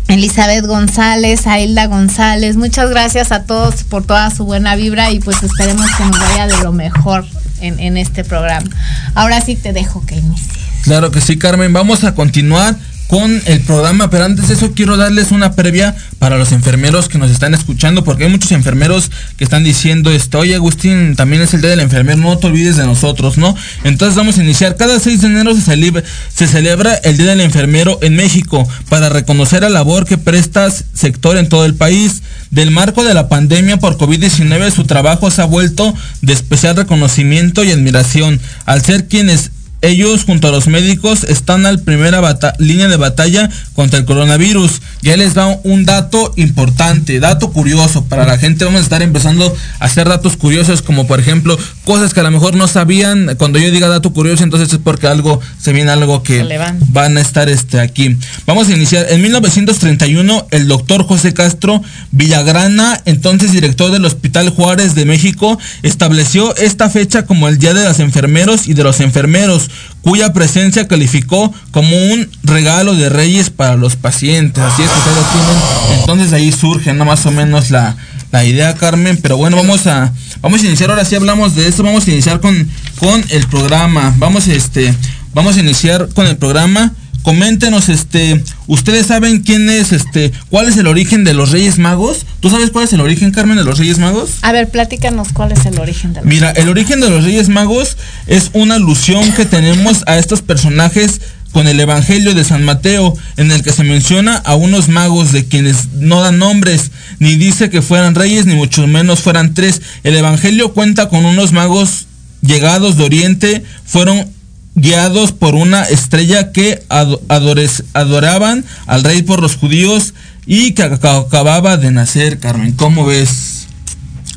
Elizabeth 0.07 0.65
González, 0.65 1.45
a 1.45 1.59
Hilda 1.59 1.85
González, 1.85 2.57
muchas 2.57 2.89
gracias 2.89 3.31
a 3.31 3.43
todos 3.43 3.83
por 3.83 4.07
toda 4.07 4.31
su 4.31 4.43
buena 4.43 4.75
vibra 4.75 5.11
y 5.11 5.19
pues 5.19 5.43
esperemos 5.43 5.85
que 5.95 6.05
nos 6.05 6.19
vaya 6.19 6.47
de 6.47 6.57
lo 6.63 6.71
mejor 6.71 7.27
en, 7.61 7.79
en 7.79 7.95
este 7.95 8.23
programa. 8.23 8.67
Ahora 9.13 9.39
sí 9.39 9.55
te 9.55 9.71
dejo 9.71 10.03
que 10.03 10.15
inicie. 10.15 10.64
Claro 10.85 11.09
que 11.09 11.19
sí, 11.19 11.37
Carmen. 11.37 11.73
Vamos 11.73 12.03
a 12.03 12.13
continuar 12.13 12.77
con 13.07 13.41
el 13.45 13.61
programa, 13.61 14.09
pero 14.09 14.25
antes 14.25 14.47
de 14.47 14.53
eso 14.53 14.73
quiero 14.73 14.97
darles 14.97 15.31
una 15.31 15.53
previa 15.53 15.95
para 16.19 16.37
los 16.37 16.51
enfermeros 16.51 17.07
que 17.07 17.17
nos 17.17 17.29
están 17.29 17.53
escuchando, 17.53 18.03
porque 18.03 18.23
hay 18.25 18.31
muchos 18.31 18.51
enfermeros 18.51 19.11
que 19.37 19.43
están 19.43 19.63
diciendo 19.63 20.11
esto, 20.11 20.39
oye 20.39 20.55
Agustín, 20.55 21.15
también 21.15 21.41
es 21.41 21.53
el 21.53 21.61
día 21.61 21.69
del 21.69 21.81
enfermero, 21.81 22.19
no 22.19 22.37
te 22.37 22.47
olvides 22.47 22.77
de 22.77 22.85
nosotros, 22.85 23.37
¿no? 23.37 23.55
Entonces 23.83 24.15
vamos 24.15 24.37
a 24.37 24.43
iniciar, 24.43 24.75
cada 24.75 24.99
6 24.99 25.21
de 25.21 25.27
enero 25.27 25.55
se 25.55 26.47
celebra, 26.47 26.95
el 27.03 27.17
Día 27.17 27.27
del 27.27 27.41
Enfermero 27.41 27.99
en 28.01 28.15
México 28.15 28.67
para 28.89 29.09
reconocer 29.09 29.61
la 29.61 29.69
labor 29.69 30.05
que 30.05 30.17
presta 30.17 30.69
sector 30.71 31.37
en 31.37 31.49
todo 31.49 31.65
el 31.65 31.75
país. 31.75 32.23
Del 32.51 32.71
marco 32.71 33.03
de 33.03 33.13
la 33.13 33.27
pandemia 33.27 33.77
por 33.77 33.97
COVID-19, 33.97 34.71
su 34.71 34.85
trabajo 34.85 35.29
se 35.29 35.41
ha 35.41 35.45
vuelto 35.45 35.93
de 36.21 36.33
especial 36.33 36.75
reconocimiento 36.75 37.63
y 37.63 37.71
admiración, 37.71 38.39
al 38.65 38.81
ser 38.81 39.07
quienes 39.07 39.51
ellos 39.87 40.23
junto 40.23 40.47
a 40.47 40.51
los 40.51 40.67
médicos 40.67 41.23
están 41.23 41.65
al 41.65 41.79
primera 41.79 42.21
línea 42.59 42.87
de 42.87 42.97
batalla 42.97 43.49
contra 43.73 43.99
el 43.99 44.05
coronavirus. 44.05 44.81
Ya 45.01 45.17
les 45.17 45.37
va 45.37 45.57
un 45.63 45.85
dato 45.85 46.33
importante, 46.37 47.19
dato 47.19 47.51
curioso 47.51 48.05
para 48.05 48.25
la 48.25 48.37
gente. 48.37 48.65
Vamos 48.65 48.81
a 48.81 48.83
estar 48.83 49.01
empezando 49.01 49.55
a 49.79 49.85
hacer 49.85 50.07
datos 50.07 50.37
curiosos 50.37 50.81
como 50.81 51.07
por 51.07 51.19
ejemplo 51.19 51.57
cosas 51.83 52.13
que 52.13 52.19
a 52.19 52.23
lo 52.23 52.31
mejor 52.31 52.55
no 52.55 52.67
sabían. 52.67 53.35
Cuando 53.37 53.59
yo 53.59 53.71
diga 53.71 53.87
dato 53.87 54.13
curioso, 54.13 54.43
entonces 54.43 54.71
es 54.73 54.79
porque 54.79 55.07
algo 55.07 55.39
se 55.59 55.73
viene 55.73 55.91
algo 55.91 56.23
que 56.23 56.43
van. 56.57 56.79
van 56.87 57.17
a 57.17 57.21
estar 57.21 57.49
este 57.49 57.79
aquí. 57.79 58.17
Vamos 58.45 58.69
a 58.69 58.73
iniciar. 58.73 59.07
En 59.09 59.21
1931, 59.21 60.47
el 60.51 60.67
doctor 60.67 61.05
José 61.05 61.33
Castro 61.33 61.81
Villagrana, 62.11 63.01
entonces 63.05 63.51
director 63.51 63.91
del 63.91 64.05
Hospital 64.05 64.49
Juárez 64.49 64.95
de 64.95 65.05
México, 65.05 65.59
estableció 65.83 66.55
esta 66.55 66.89
fecha 66.89 67.25
como 67.25 67.47
el 67.47 67.57
Día 67.57 67.73
de 67.73 67.83
las 67.83 67.99
Enfermeros 67.99 68.67
y 68.67 68.73
de 68.73 68.83
los 68.83 68.99
Enfermeros, 68.99 69.69
cuya 70.01 70.33
presencia 70.33 70.87
calificó 70.87 71.53
como 71.71 71.97
un 71.97 72.29
regalo 72.43 72.93
de 72.93 73.09
reyes 73.09 73.49
para 73.49 73.75
los 73.75 73.95
pacientes. 73.95 74.63
Así 74.63 74.83
es 74.83 74.89
que 74.89 74.97
ustedes 74.97 75.17
lo 75.17 75.23
tienen. 75.23 75.99
Entonces 75.99 76.33
ahí 76.33 76.51
surge 76.51 76.93
¿no? 76.93 77.05
más 77.05 77.25
o 77.25 77.31
menos 77.31 77.71
la, 77.71 77.95
la 78.31 78.45
idea, 78.45 78.75
Carmen. 78.75 79.17
Pero 79.21 79.37
bueno, 79.37 79.57
vamos 79.57 79.87
a, 79.87 80.11
vamos 80.41 80.61
a 80.61 80.65
iniciar. 80.67 80.91
Ahora 80.91 81.05
sí 81.05 81.15
hablamos 81.15 81.55
de 81.55 81.67
esto. 81.67 81.83
Vamos 81.83 82.07
a 82.07 82.11
iniciar 82.11 82.39
con, 82.39 82.69
con 82.99 83.23
el 83.29 83.47
programa. 83.47 84.13
Vamos, 84.17 84.47
este, 84.47 84.93
vamos 85.33 85.57
a 85.57 85.59
iniciar 85.59 86.09
con 86.13 86.27
el 86.27 86.37
programa. 86.37 86.91
Coméntenos, 87.25 87.89
este, 87.89 88.43
ustedes 88.67 89.07
saben 89.07 89.41
quién 89.41 89.67
es, 89.67 89.91
este, 89.91 90.31
cuál 90.51 90.69
es 90.69 90.77
el 90.77 90.85
origen 90.85 91.23
de 91.23 91.33
los 91.33 91.49
Reyes 91.49 91.79
Magos. 91.79 92.23
¿Tú 92.39 92.51
sabes 92.51 92.69
cuál 92.69 92.85
es 92.85 92.93
el 92.93 93.01
origen, 93.01 93.31
Carmen, 93.31 93.57
de 93.57 93.63
los 93.63 93.79
Reyes 93.79 93.97
Magos? 93.97 94.29
A 94.43 94.51
ver, 94.51 94.69
platícanos 94.69 95.29
cuál 95.33 95.51
es 95.51 95.65
el 95.65 95.79
origen 95.79 96.13
del 96.13 96.23
Mira, 96.23 96.51
el 96.51 96.69
origen 96.69 97.01
de 97.01 97.09
los 97.09 97.23
Reyes 97.23 97.49
Magos 97.49 97.97
es 98.27 98.51
una 98.53 98.75
alusión 98.75 99.31
que 99.31 99.45
tenemos 99.45 100.03
a 100.05 100.19
estos 100.19 100.43
personajes 100.43 101.19
con 101.51 101.67
el 101.67 101.79
Evangelio 101.79 102.35
de 102.35 102.43
San 102.43 102.63
Mateo, 102.63 103.17
en 103.37 103.49
el 103.49 103.63
que 103.63 103.73
se 103.73 103.83
menciona 103.83 104.35
a 104.35 104.53
unos 104.53 104.87
magos 104.87 105.31
de 105.31 105.47
quienes 105.47 105.93
no 105.93 106.21
dan 106.21 106.37
nombres, 106.37 106.91
ni 107.17 107.37
dice 107.37 107.71
que 107.71 107.81
fueran 107.81 108.13
reyes, 108.13 108.45
ni 108.45 108.53
mucho 108.53 108.85
menos 108.85 109.21
fueran 109.21 109.55
tres. 109.55 109.81
El 110.03 110.15
Evangelio 110.15 110.73
cuenta 110.73 111.09
con 111.09 111.25
unos 111.25 111.53
magos 111.53 112.05
llegados 112.43 112.97
de 112.97 113.03
Oriente, 113.03 113.63
fueron 113.83 114.34
guiados 114.75 115.31
por 115.31 115.55
una 115.55 115.83
estrella 115.83 116.51
que 116.51 116.83
ado- 116.89 117.21
adores- 117.29 117.83
adoraban 117.93 118.63
al 118.87 119.03
rey 119.03 119.21
por 119.21 119.41
los 119.41 119.55
judíos 119.55 120.13
y 120.45 120.73
que 120.73 120.83
ac- 120.83 121.25
acababa 121.27 121.77
de 121.77 121.91
nacer, 121.91 122.39
Carmen. 122.39 122.73
¿Cómo 122.73 123.05
ves? 123.05 123.67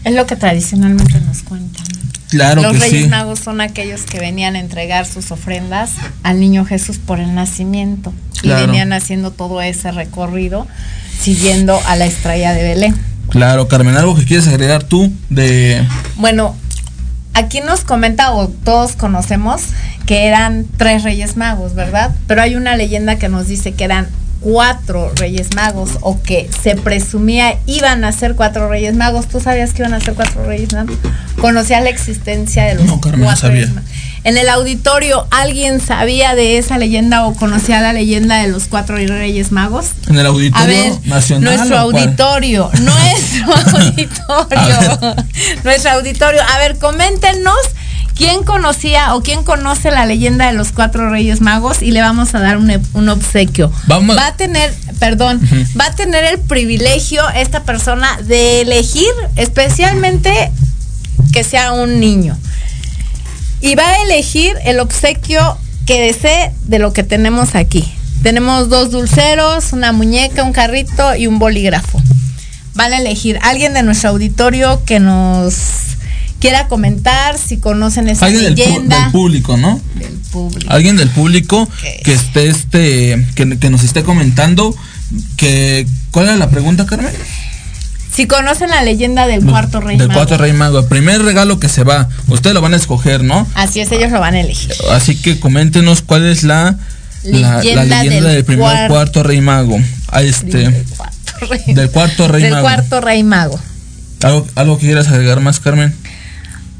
Es 0.05 0.14
lo 0.14 0.27
que 0.27 0.37
tradicionalmente 0.37 1.20
nos 1.20 1.42
cuentan. 1.42 1.85
Claro 2.29 2.62
Los 2.62 2.72
que 2.72 2.79
Reyes 2.79 3.03
sí. 3.05 3.09
Magos 3.09 3.40
son 3.40 3.61
aquellos 3.61 4.03
que 4.03 4.20
venían 4.20 4.55
a 4.55 4.61
entregar 4.61 5.07
sus 5.07 5.31
ofrendas 5.31 5.92
al 6.22 6.38
niño 6.40 6.64
Jesús 6.66 6.98
por 6.98 7.20
el 7.20 7.35
nacimiento. 7.35 8.12
Claro. 8.40 8.64
Y 8.64 8.66
venían 8.66 8.92
haciendo 8.92 9.31
todo 9.31 9.61
ese 9.62 9.90
recorrido 9.92 10.66
siguiendo 11.20 11.81
a 11.87 11.96
la 11.96 12.05
estrella 12.07 12.53
de 12.53 12.62
Belén. 12.62 12.94
Claro, 13.31 13.66
Carmen, 13.66 13.96
algo 13.96 14.14
que 14.14 14.24
quieres 14.24 14.46
agregar 14.46 14.85
tú 14.85 15.12
de... 15.31 15.85
Bueno, 16.16 16.55
aquí 17.35 17.61
nos 17.61 17.81
comenta 17.81 18.33
o 18.33 18.48
todos 18.48 18.92
conocemos 18.92 19.62
que 20.08 20.24
eran 20.26 20.64
tres 20.78 21.02
Reyes 21.02 21.36
Magos, 21.36 21.74
¿verdad? 21.74 22.10
Pero 22.26 22.40
hay 22.40 22.56
una 22.56 22.76
leyenda 22.78 23.16
que 23.16 23.28
nos 23.28 23.46
dice 23.46 23.72
que 23.74 23.84
eran 23.84 24.08
cuatro 24.40 25.12
Reyes 25.16 25.54
Magos 25.54 25.98
o 26.00 26.22
que 26.22 26.48
se 26.62 26.76
presumía 26.76 27.58
iban 27.66 28.04
a 28.04 28.12
ser 28.12 28.34
cuatro 28.34 28.70
Reyes 28.70 28.94
Magos. 28.94 29.28
¿Tú 29.28 29.38
sabías 29.38 29.74
que 29.74 29.82
iban 29.82 29.92
a 29.92 30.00
ser 30.00 30.14
cuatro 30.14 30.46
Reyes 30.46 30.72
Magos? 30.72 30.96
¿Conocías 31.38 31.82
la 31.82 31.90
existencia 31.90 32.64
de 32.64 32.76
los 32.76 32.86
No, 32.86 33.02
Carmen, 33.02 33.20
no 33.20 33.26
cuatro 33.26 33.48
sabía. 33.48 33.60
Reyes 33.64 33.74
Magos? 33.74 33.90
En 34.24 34.38
el 34.38 34.48
auditorio, 34.48 35.26
¿alguien 35.30 35.78
sabía 35.78 36.34
de 36.34 36.56
esa 36.56 36.78
leyenda 36.78 37.26
o 37.26 37.34
conocía 37.34 37.82
la 37.82 37.92
leyenda 37.92 38.40
de 38.40 38.48
los 38.48 38.64
cuatro 38.66 38.96
Reyes 38.96 39.52
Magos? 39.52 39.90
En 40.08 40.18
el 40.18 40.24
auditorio 40.24 40.64
A 40.64 40.66
ver, 40.66 40.92
nacional. 41.04 41.54
nuestro 41.54 41.78
auditorio, 41.78 42.70
nuestro 42.80 43.54
auditorio, 43.84 45.14
nuestro 45.64 45.90
auditorio. 45.90 46.40
A 46.54 46.58
ver, 46.60 46.78
coméntenos 46.78 47.56
quién 48.18 48.42
conocía 48.42 49.14
o 49.14 49.22
quién 49.22 49.44
conoce 49.44 49.90
la 49.90 50.04
leyenda 50.04 50.46
de 50.48 50.52
los 50.52 50.72
cuatro 50.72 51.09
reyes 51.11 51.40
magos 51.40 51.81
y 51.83 51.92
le 51.92 52.00
vamos 52.02 52.35
a 52.35 52.40
dar 52.40 52.59
un, 52.59 52.70
un 52.92 53.09
obsequio. 53.09 53.72
Vamos- 53.87 54.16
Va 54.18 54.26
a 54.26 54.37
tener, 54.37 54.74
perdón, 54.98 55.40
va 55.81 55.87
a 55.87 55.94
tener 55.94 56.24
el 56.24 56.38
privilegio 56.40 57.22
esta 57.31 57.62
persona 57.62 58.18
de 58.26 58.61
elegir 58.62 59.09
especialmente 59.37 60.50
que 61.33 61.44
sea 61.44 61.72
un 61.72 62.00
niño. 62.00 62.37
Y 63.61 63.74
va 63.74 63.88
a 63.88 64.02
elegir 64.02 64.57
el 64.64 64.78
obsequio 64.81 65.57
que 65.87 66.00
desee 66.00 66.52
de 66.64 66.78
lo 66.78 66.92
que 66.92 67.02
tenemos 67.02 67.54
aquí. 67.54 67.90
Tenemos 68.22 68.68
dos 68.68 68.90
dulceros, 68.90 69.72
una 69.72 69.92
muñeca, 69.92 70.42
un 70.42 70.52
carrito 70.52 71.14
y 71.14 71.26
un 71.26 71.38
bolígrafo. 71.38 72.00
Van 72.74 72.92
a 72.92 72.98
elegir 72.98 73.38
alguien 73.42 73.74
de 73.74 73.83
nuestro 73.83 74.11
auditorio 74.11 74.83
que 74.85 75.00
nos 75.00 75.54
quiera 76.40 76.68
comentar 76.68 77.37
si 77.38 77.59
conocen 77.59 78.09
esa 78.09 78.27
Alguien 78.27 78.44
del, 78.44 78.55
leyenda. 78.55 79.03
del 79.05 79.12
público, 79.12 79.57
¿no? 79.57 79.81
Del 79.96 80.12
público. 80.31 80.72
Alguien 80.72 80.96
del 80.96 81.09
público 81.11 81.68
que 82.05 82.12
esté 82.12 82.48
este 82.48 83.27
que, 83.35 83.59
que 83.59 83.70
nos 83.70 83.83
esté 83.85 84.03
comentando 84.05 84.74
que 85.37 85.87
¿cuál 86.11 86.27
era 86.27 86.37
la 86.37 86.51
pregunta, 86.51 86.87
Carmen? 86.87 87.12
Si 88.14 88.27
conocen 88.27 88.70
la 88.70 88.83
leyenda 88.83 89.27
del 89.27 89.44
cuarto 89.44 89.81
rey 89.81 89.96
Del 89.96 90.09
mago. 90.09 90.18
cuarto 90.18 90.38
rey 90.38 90.53
mago. 90.53 90.81
El 90.81 90.87
primer 90.87 91.22
regalo 91.22 91.61
que 91.61 91.68
se 91.68 91.85
va, 91.85 92.09
ustedes 92.27 92.55
lo 92.55 92.61
van 92.61 92.74
a 92.74 92.77
escoger, 92.77 93.22
¿no? 93.22 93.46
Así 93.55 93.81
es, 93.81 93.92
ellos 93.92 94.11
lo 94.11 94.18
van 94.18 94.35
a 94.35 94.40
elegir. 94.40 94.72
Así 94.90 95.16
que 95.20 95.38
coméntenos 95.38 96.03
cuál 96.03 96.27
es 96.27 96.42
la 96.42 96.77
la, 97.24 97.62
la 97.62 97.62
Leyenda 97.62 98.03
del 98.03 98.24
del, 98.24 98.44
primer 98.44 98.64
cuar- 98.64 98.88
cuarto 98.88 99.22
rey 99.22 99.40
mago. 99.40 99.79
A 100.11 100.22
este 100.22 100.59
Del 100.59 100.85
cuarto 100.96 101.46
rey, 101.48 101.74
del 101.74 101.90
cuarto 101.90 102.29
rey 102.29 102.42
del 102.42 102.53
mago. 102.53 102.62
cuarto 102.64 103.01
rey 103.01 103.22
mago. 103.22 103.61
¿Algo, 104.22 104.46
algo 104.57 104.79
que 104.79 104.87
quieras 104.87 105.07
agregar 105.09 105.38
más, 105.40 105.61
Carmen? 105.61 105.94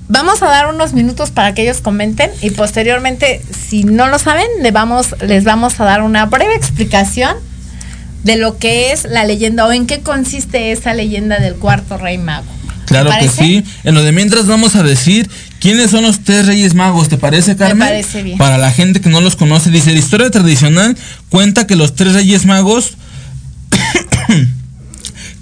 Vamos 0.09 0.43
a 0.43 0.47
dar 0.47 0.73
unos 0.73 0.95
minutos 0.95 1.31
para 1.31 1.53
que 1.53 1.63
ellos 1.63 1.83
comenten 1.83 2.31
y 2.41 2.51
posteriormente, 2.51 3.43
si 3.69 3.85
no 3.85 4.07
lo 4.07 4.19
saben, 4.19 4.47
le 4.63 4.71
vamos, 4.71 5.15
les 5.21 5.45
vamos 5.45 5.79
a 5.81 5.85
dar 5.85 6.03
una 6.03 6.25
breve 6.27 6.55
explicación 6.55 7.37
de 8.25 8.37
lo 8.37 8.59
que 8.59 8.93
es 8.93 9.05
la 9.05 9.25
leyenda 9.25 9.67
o 9.67 9.73
en 9.73 9.87
qué 9.87 10.01
consiste 10.01 10.73
esa 10.73 10.95
leyenda 10.95 11.39
del 11.39 11.57
cuarto 11.57 11.99
rey 11.99 12.17
mago. 12.17 12.47
¿Te 12.87 12.95
Claro 12.95 13.11
que 13.21 13.29
sí. 13.29 13.63
En 13.85 13.95
lo 13.95 14.03
de 14.03 14.13
mientras 14.13 14.47
vamos 14.47 14.77
a 14.77 14.83
decir 14.83 15.29
quiénes 15.61 15.91
son 15.91 16.05
los 16.05 16.21
tres 16.25 16.47
reyes 16.47 16.75
magos. 16.75 17.11
¿Te 17.11 17.19
parece, 17.19 17.55
Carmen? 17.55 17.87
parece 17.87 18.23
bien. 18.23 18.39
Para 18.39 18.57
la 18.57 18.73
gente 18.73 19.03
que 19.03 19.11
no 19.11 19.21
los 19.21 19.37
conoce, 19.37 19.71
dice, 19.71 19.93
la 19.93 19.99
historia 19.99 20.31
tradicional 20.31 20.97
cuenta 21.29 21.67
que 21.67 21.77
los 21.77 21.95
tres 21.95 22.15
reyes 22.15 22.47
magos 22.47 22.97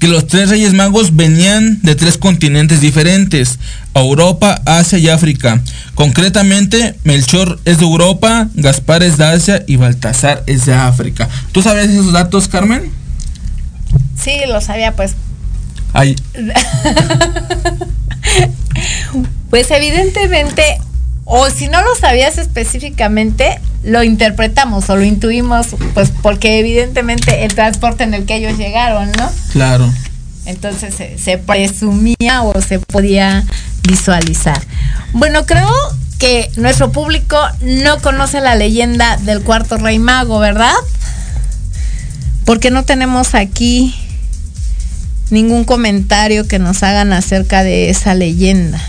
que 0.07 0.13
los 0.13 0.29
tres 0.29 0.51
reyes 0.51 0.73
magos 0.73 1.17
venían 1.17 1.83
de 1.83 1.97
tres 1.97 2.17
continentes 2.17 2.81
diferentes, 2.81 3.59
Europa, 3.93 4.63
Asia 4.65 4.99
y 4.99 5.09
África. 5.09 5.61
Concretamente, 5.97 6.95
Melchor 7.03 7.59
es 7.65 7.79
de 7.79 7.87
Europa, 7.87 8.49
Gaspar 8.55 9.03
es 9.03 9.17
de 9.17 9.25
Asia 9.25 9.65
y 9.67 9.75
Baltasar 9.75 10.45
es 10.47 10.65
de 10.65 10.75
África. 10.75 11.29
¿Tú 11.51 11.61
sabes 11.61 11.91
esos 11.91 12.13
datos, 12.13 12.47
Carmen? 12.47 12.93
Sí, 14.17 14.31
lo 14.47 14.61
sabía, 14.61 14.93
pues. 14.93 15.17
Ay, 15.93 16.15
Pues 19.51 19.73
evidentemente, 19.73 20.63
o 21.25 21.51
si 21.51 21.67
no 21.67 21.83
lo 21.83 21.97
sabías 21.97 22.39
específicamente, 22.39 23.61
lo 23.87 24.03
interpretamos 24.03 24.91
o 24.91 24.97
lo 24.97 25.05
intuimos, 25.05 25.69
pues 25.95 26.13
porque 26.23 26.59
evidentemente 26.59 27.45
el 27.45 27.55
transporte 27.55 28.05
en 28.05 28.15
el 28.15 28.27
que 28.27 28.37
ellos 28.37 28.59
llegaron, 28.59 29.11
¿no? 29.13 29.31
claro. 29.53 29.91
Entonces 30.45 30.95
se, 30.95 31.19
se 31.19 31.39
presumía 31.39 32.43
o 32.43 32.61
se 32.61 32.79
podía 32.79 33.45
visualizar. 33.83 34.61
Bueno, 35.13 35.45
creo 35.45 35.69
que 36.19 36.51
nuestro 36.57 36.93
público 36.93 37.37
no 37.63 38.01
conoce 38.01 38.41
la 38.41 38.55
leyenda 38.55 39.17
del 39.19 39.43
cuarto 39.43 39.77
rey 39.77 39.99
mago, 39.99 40.39
¿verdad? 40.39 40.75
Porque 42.45 42.71
no 42.71 42.85
tenemos 42.85 43.35
aquí 43.35 43.93
ningún 45.31 45.65
comentario 45.65 46.47
que 46.47 46.61
nos 46.61 46.83
hagan 46.85 47.13
acerca 47.13 47.65
de 47.65 47.91
esa 47.91 48.15
leyenda. 48.15 48.81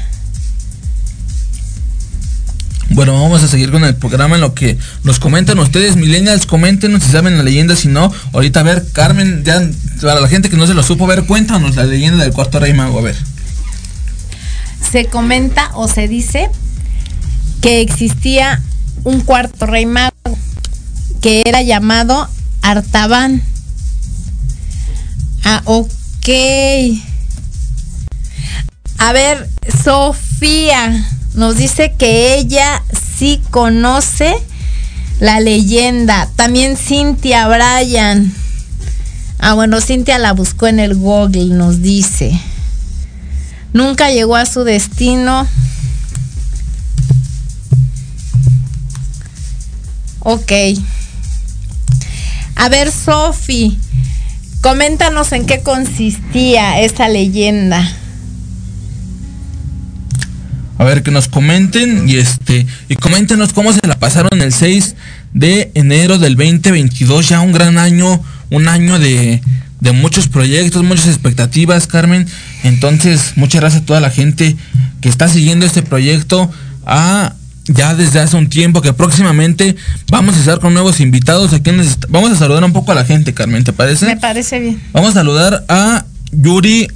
Bueno, 2.90 3.14
vamos 3.22 3.44
a 3.44 3.48
seguir 3.48 3.72
con 3.72 3.84
el 3.84 3.96
programa 3.96 4.36
en 4.36 4.42
lo 4.42 4.54
que 4.54 4.78
nos 5.04 5.20
comentan 5.20 5.60
ustedes, 5.60 5.96
millennials, 5.96 6.46
coméntenos 6.46 7.04
si 7.04 7.12
saben 7.12 7.38
la 7.38 7.44
leyenda, 7.44 7.76
si 7.76 7.90
no, 7.90 8.12
ahorita 8.34 8.62
a 8.62 8.64
ver, 8.64 8.86
Carmen, 8.94 9.44
ya 9.44 9.62
para 10.02 10.22
la 10.22 10.28
gente 10.28 10.50
que 10.50 10.58
no 10.58 10.66
se 10.68 10.74
lo 10.74 10.84
supo, 10.84 11.06
a 11.06 11.08
ver, 11.08 11.26
cuéntanos 11.26 11.76
la 11.76 11.84
leyenda 11.84 12.24
del 12.24 12.34
cuarto 12.34 12.60
rey 12.60 12.74
mago, 12.74 13.00
a 13.00 13.02
ver. 13.02 13.16
se 14.92 15.06
comenta 15.06 15.70
o 15.74 15.88
se 15.88 16.08
dice 16.08 16.50
que 17.62 17.82
existía 17.82 18.62
un 19.04 19.22
cuarto 19.22 19.66
rey 19.66 19.86
mago 19.86 20.12
que 21.22 21.44
era 21.46 21.62
llamado 21.62 22.30
Artaban. 22.62 23.42
Ah, 25.44 25.62
ok. 25.66 26.30
A 28.98 29.14
ver, 29.14 29.50
Sofía 29.84 31.06
nos 31.38 31.56
dice 31.56 31.94
que 31.98 32.34
ella 32.34 32.84
sí 33.20 33.40
conoce 33.52 34.36
la 35.20 35.40
leyenda. 35.40 36.28
También 36.36 36.76
Cintia 36.76 37.48
Bryan. 37.48 38.34
Ah, 39.38 39.54
bueno, 39.54 39.80
Cintia 39.80 40.18
la 40.18 40.34
buscó 40.34 40.66
en 40.66 40.80
el 40.80 40.96
Google, 40.96 41.54
nos 41.54 41.84
dice. 41.84 42.38
Nunca 43.72 44.10
llegó 44.10 44.36
a 44.36 44.48
su 44.48 44.64
destino. 44.64 45.48
Ok. 50.22 50.52
A 52.56 52.70
ver, 52.70 52.92
Sofi, 52.92 53.78
coméntanos 54.62 55.32
en 55.34 55.46
qué 55.46 55.62
consistía 55.62 56.82
esta 56.82 57.08
leyenda. 57.08 57.88
A 60.78 60.84
ver, 60.84 61.04
que 61.04 61.12
nos 61.12 61.28
comenten 61.28 62.08
y 62.08 62.18
este 62.18 62.68
y 62.88 62.96
coméntenos 62.96 63.54
cómo 63.54 63.74
se 63.74 63.86
la 63.88 63.98
pasaron 63.98 64.42
el 64.42 64.54
6 64.54 64.96
de 65.34 65.72
enero 65.74 66.18
del 66.18 66.36
2022, 66.36 67.30
ya 67.30 67.42
un 67.42 67.52
gran 67.52 67.78
año, 67.78 68.22
un 68.50 68.68
año 68.68 69.00
de, 69.00 69.42
de 69.80 69.92
muchos 69.92 70.28
proyectos, 70.28 70.84
muchas 70.84 71.08
expectativas, 71.08 71.88
Carmen. 71.88 72.28
Entonces, 72.64 73.34
muchas 73.36 73.62
gracias 73.62 73.84
a 73.84 73.86
toda 73.86 74.00
la 74.00 74.12
gente 74.12 74.56
que 75.02 75.10
está 75.10 75.28
siguiendo 75.28 75.66
este 75.66 75.82
proyecto. 75.82 76.50
A 76.86 77.34
ya 77.68 77.94
desde 77.94 78.20
hace 78.20 78.38
un 78.38 78.48
tiempo 78.48 78.82
que 78.82 78.94
próximamente 78.94 79.76
vamos 80.10 80.36
a 80.36 80.40
estar 80.40 80.60
con 80.60 80.74
nuevos 80.74 81.00
invitados. 81.00 81.54
Aquí 81.54 81.72
vamos 82.10 82.32
a 82.32 82.36
saludar 82.36 82.64
un 82.64 82.74
poco 82.74 82.92
a 82.92 82.96
la 82.96 83.06
gente, 83.06 83.34
Carmen, 83.34 83.64
¿te 83.64 83.74
parece? 83.74 84.06
Me 84.06 84.18
parece 84.18 84.60
bien. 84.60 84.82
Vamos 84.94 85.12
a 85.12 85.14
saludar 85.14 85.66
a 85.68 86.06
Yuri 86.32 86.88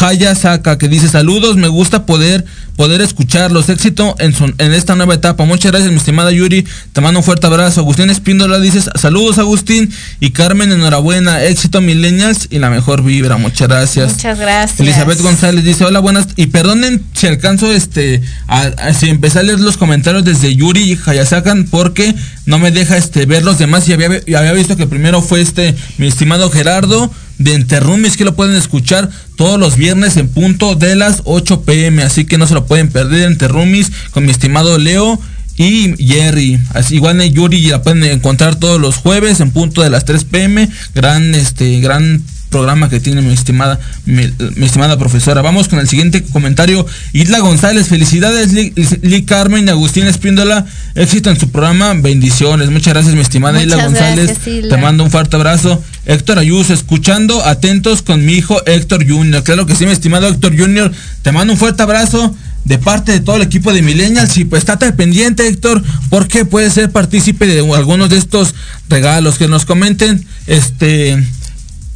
Hayasaka 0.00 0.78
que 0.78 0.88
dice 0.88 1.08
saludos, 1.08 1.56
me 1.56 1.68
gusta 1.68 2.06
poder 2.06 2.44
poder 2.76 3.00
escucharlos, 3.00 3.68
éxito 3.70 4.14
en, 4.20 4.32
en 4.58 4.72
esta 4.72 4.94
nueva 4.94 5.14
etapa. 5.14 5.44
Muchas 5.44 5.72
gracias 5.72 5.90
mi 5.90 5.96
estimada 5.98 6.30
Yuri, 6.30 6.64
te 6.92 7.00
mando 7.00 7.18
un 7.18 7.24
fuerte 7.24 7.48
abrazo. 7.48 7.80
Agustín 7.80 8.08
Espíndola 8.08 8.60
dice 8.60 8.80
saludos 8.94 9.38
Agustín 9.38 9.90
y 10.20 10.30
Carmen 10.30 10.70
enhorabuena, 10.70 11.42
éxito 11.42 11.80
millennials 11.80 12.46
y 12.50 12.60
la 12.60 12.70
mejor 12.70 13.02
vibra, 13.02 13.36
muchas 13.36 13.66
gracias. 13.66 14.12
Muchas 14.12 14.38
gracias. 14.38 14.78
Elizabeth 14.78 15.20
González 15.20 15.64
dice, 15.64 15.84
hola, 15.84 15.98
buenas, 15.98 16.28
y 16.36 16.46
perdonen 16.46 17.02
si 17.14 17.26
alcanzo 17.26 17.72
este, 17.72 18.22
a, 18.46 18.60
a- 18.62 18.94
si 18.94 19.08
empecé 19.08 19.40
a 19.40 19.42
leer 19.42 19.58
los 19.58 19.76
comentarios 19.76 20.24
desde 20.24 20.54
Yuri 20.54 20.82
y 20.92 20.98
Hayasakan 21.04 21.64
porque 21.64 22.14
no 22.46 22.60
me 22.60 22.70
deja 22.70 22.96
este 22.96 23.26
ver 23.26 23.42
los 23.44 23.58
demás 23.58 23.88
y 23.88 23.92
había, 23.92 24.20
y 24.24 24.34
había 24.34 24.52
visto 24.52 24.76
que 24.76 24.86
primero 24.86 25.20
fue 25.20 25.40
este, 25.40 25.74
mi 25.96 26.06
estimado 26.06 26.48
Gerardo 26.50 27.10
de 27.38 27.54
Enterrumis 27.54 28.16
que 28.16 28.24
lo 28.24 28.34
pueden 28.34 28.56
escuchar 28.56 29.08
todos 29.36 29.58
los 29.58 29.76
viernes 29.76 30.16
en 30.16 30.28
punto 30.28 30.74
de 30.74 30.96
las 30.96 31.22
8 31.24 31.62
pm, 31.62 32.02
así 32.02 32.24
que 32.24 32.38
no 32.38 32.46
se 32.46 32.54
lo 32.54 32.66
pueden 32.66 32.88
perder 32.88 33.22
Enterrumis 33.22 33.92
con 34.10 34.24
mi 34.24 34.32
estimado 34.32 34.78
Leo 34.78 35.20
y 35.56 35.94
Jerry. 35.98 36.58
Así 36.72 36.96
igual 36.96 37.20
Yuri 37.22 37.60
la 37.62 37.82
pueden 37.82 38.04
encontrar 38.04 38.56
todos 38.56 38.80
los 38.80 38.96
jueves 38.96 39.40
en 39.40 39.50
punto 39.50 39.82
de 39.82 39.90
las 39.90 40.04
3 40.04 40.24
pm. 40.24 40.68
Gran 40.94 41.34
este 41.34 41.80
gran 41.80 42.22
programa 42.50 42.88
que 42.88 43.00
tiene 43.00 43.22
mi 43.22 43.32
estimada 43.32 43.78
mi, 44.06 44.22
mi 44.56 44.66
estimada 44.66 44.98
profesora. 44.98 45.42
Vamos 45.42 45.68
con 45.68 45.78
el 45.78 45.88
siguiente 45.88 46.22
comentario. 46.22 46.86
Isla 47.12 47.40
González, 47.40 47.88
felicidades 47.88 48.52
Lee, 48.52 48.72
Lee 49.02 49.22
Carmen 49.22 49.66
y 49.66 49.70
Agustín 49.70 50.06
Espíndola, 50.06 50.66
éxito 50.94 51.30
en 51.30 51.38
su 51.38 51.50
programa, 51.50 51.94
bendiciones. 51.94 52.70
Muchas 52.70 52.94
gracias 52.94 53.14
mi 53.14 53.20
estimada 53.20 53.62
Isla 53.62 53.76
Muchas 53.76 53.92
González. 53.92 54.26
gracias, 54.26 54.46
Isla. 54.46 54.76
Te 54.76 54.82
mando 54.82 55.04
un 55.04 55.10
fuerte 55.10 55.36
abrazo. 55.36 55.82
Héctor 56.06 56.38
Ayuso, 56.38 56.72
escuchando, 56.72 57.44
atentos 57.44 58.02
con 58.02 58.24
mi 58.24 58.34
hijo 58.34 58.64
Héctor 58.66 59.06
Junior. 59.06 59.42
Claro 59.42 59.66
que 59.66 59.74
sí, 59.74 59.84
mi 59.84 59.92
estimado 59.92 60.26
Héctor 60.28 60.58
Junior. 60.58 60.90
Te 61.22 61.32
mando 61.32 61.52
un 61.52 61.58
fuerte 61.58 61.82
abrazo 61.82 62.34
de 62.64 62.78
parte 62.78 63.12
de 63.12 63.20
todo 63.20 63.36
el 63.36 63.42
equipo 63.42 63.72
de 63.72 63.82
Millennials. 63.82 64.36
Y 64.38 64.44
pues 64.44 64.60
estate 64.60 64.92
pendiente, 64.92 65.46
Héctor, 65.46 65.82
porque 66.10 66.44
puede 66.44 66.70
ser 66.70 66.90
partícipe 66.90 67.46
de 67.46 67.60
algunos 67.74 68.10
de 68.10 68.18
estos 68.18 68.54
regalos. 68.88 69.38
Que 69.38 69.48
nos 69.48 69.64
comenten, 69.64 70.24
este, 70.46 71.22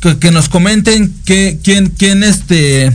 que, 0.02 0.18
que 0.18 0.30
nos 0.32 0.48
comenten 0.48 1.14
que, 1.24 1.58
quién, 1.62 1.90
quién, 1.96 2.24
este, 2.24 2.92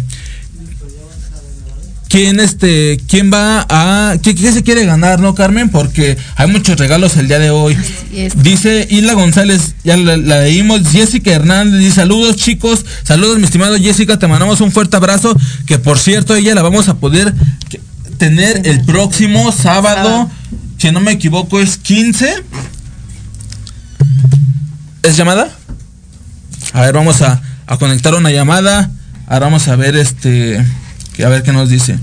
quién 2.10 2.40
este 2.40 3.00
quién 3.08 3.32
va 3.34 3.66
a 3.70 4.18
qué, 4.22 4.36
qué 4.36 4.52
se 4.52 4.64
quiere 4.64 4.86
ganar 4.86 5.20
no 5.20 5.34
Carmen 5.34 5.70
porque 5.70 6.18
hay 6.36 6.50
muchos 6.50 6.78
regalos 6.78 7.16
el 7.18 7.28
día 7.28 7.40
de 7.40 7.50
hoy. 7.50 7.78
Dice 8.44 8.88
Isla 8.90 9.14
González 9.14 9.76
ya 9.84 9.98
la, 9.98 10.18
la 10.18 10.42
leímos 10.42 10.82
Jessica 10.92 11.32
Hernández 11.32 11.80
dice 11.80 11.96
saludos 11.96 12.36
chicos. 12.36 12.86
Saludos 13.04 13.40
mi 13.40 13.46
estimado 13.46 13.78
Jessica 13.78 14.20
te 14.20 14.28
mandamos 14.28 14.62
un 14.62 14.72
fuerte 14.72 14.98
abrazo 14.98 15.36
que 15.66 15.80
por 15.80 16.00
cierto 16.00 16.36
ella 16.36 16.56
la 16.56 16.62
vamos 16.62 16.90
a 16.90 16.98
poder 16.98 17.34
tener 18.18 18.64
el 18.66 18.84
próximo 18.84 19.52
sábado 19.52 20.30
si 20.78 20.92
no 20.92 21.00
me 21.00 21.12
equivoco 21.12 21.60
es 21.60 21.78
15 21.78 22.44
es 25.04 25.18
llamada 25.18 25.57
a 26.78 26.82
ver 26.82 26.94
vamos 26.94 27.22
a, 27.22 27.42
a 27.66 27.78
conectar 27.78 28.14
una 28.16 28.30
llamada 28.32 28.92
ahora 29.28 29.48
vamos 29.48 29.68
a 29.68 29.76
ver 29.76 29.96
este 29.96 30.64
a 31.26 31.30
ver 31.30 31.44
qué 31.44 31.52
nos 31.52 31.70
dice. 31.70 31.98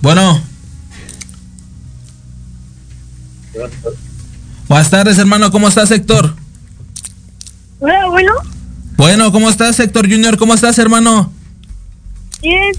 Bueno. 0.00 0.40
Buenas 4.68 4.90
tardes, 4.90 5.18
hermano. 5.18 5.50
¿Cómo 5.50 5.68
estás, 5.68 5.90
Héctor? 5.90 6.34
Hola, 7.80 8.06
bueno, 8.06 8.32
Bueno, 8.96 9.32
¿cómo 9.32 9.50
estás, 9.50 9.78
Héctor 9.80 10.08
Junior? 10.08 10.38
¿Cómo 10.38 10.54
estás, 10.54 10.78
hermano? 10.78 11.32
bien, 12.40 12.72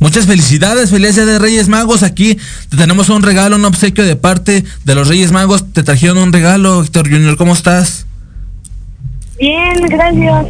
Muchas 0.00 0.26
felicidades, 0.26 0.90
feliz 0.90 1.16
día 1.16 1.26
de 1.26 1.38
Reyes 1.38 1.68
Magos. 1.68 2.02
Aquí 2.02 2.38
te 2.68 2.76
tenemos 2.76 3.08
un 3.10 3.22
regalo, 3.22 3.56
un 3.56 3.64
obsequio 3.64 4.04
de 4.04 4.16
parte 4.16 4.64
de 4.84 4.94
los 4.94 5.08
Reyes 5.08 5.32
Magos. 5.32 5.72
Te 5.72 5.82
trajeron 5.82 6.18
un 6.18 6.32
regalo, 6.32 6.82
Héctor 6.82 7.10
Junior. 7.10 7.36
¿Cómo 7.36 7.52
estás? 7.52 8.06
Bien, 9.38 9.74
gracias. 9.88 10.46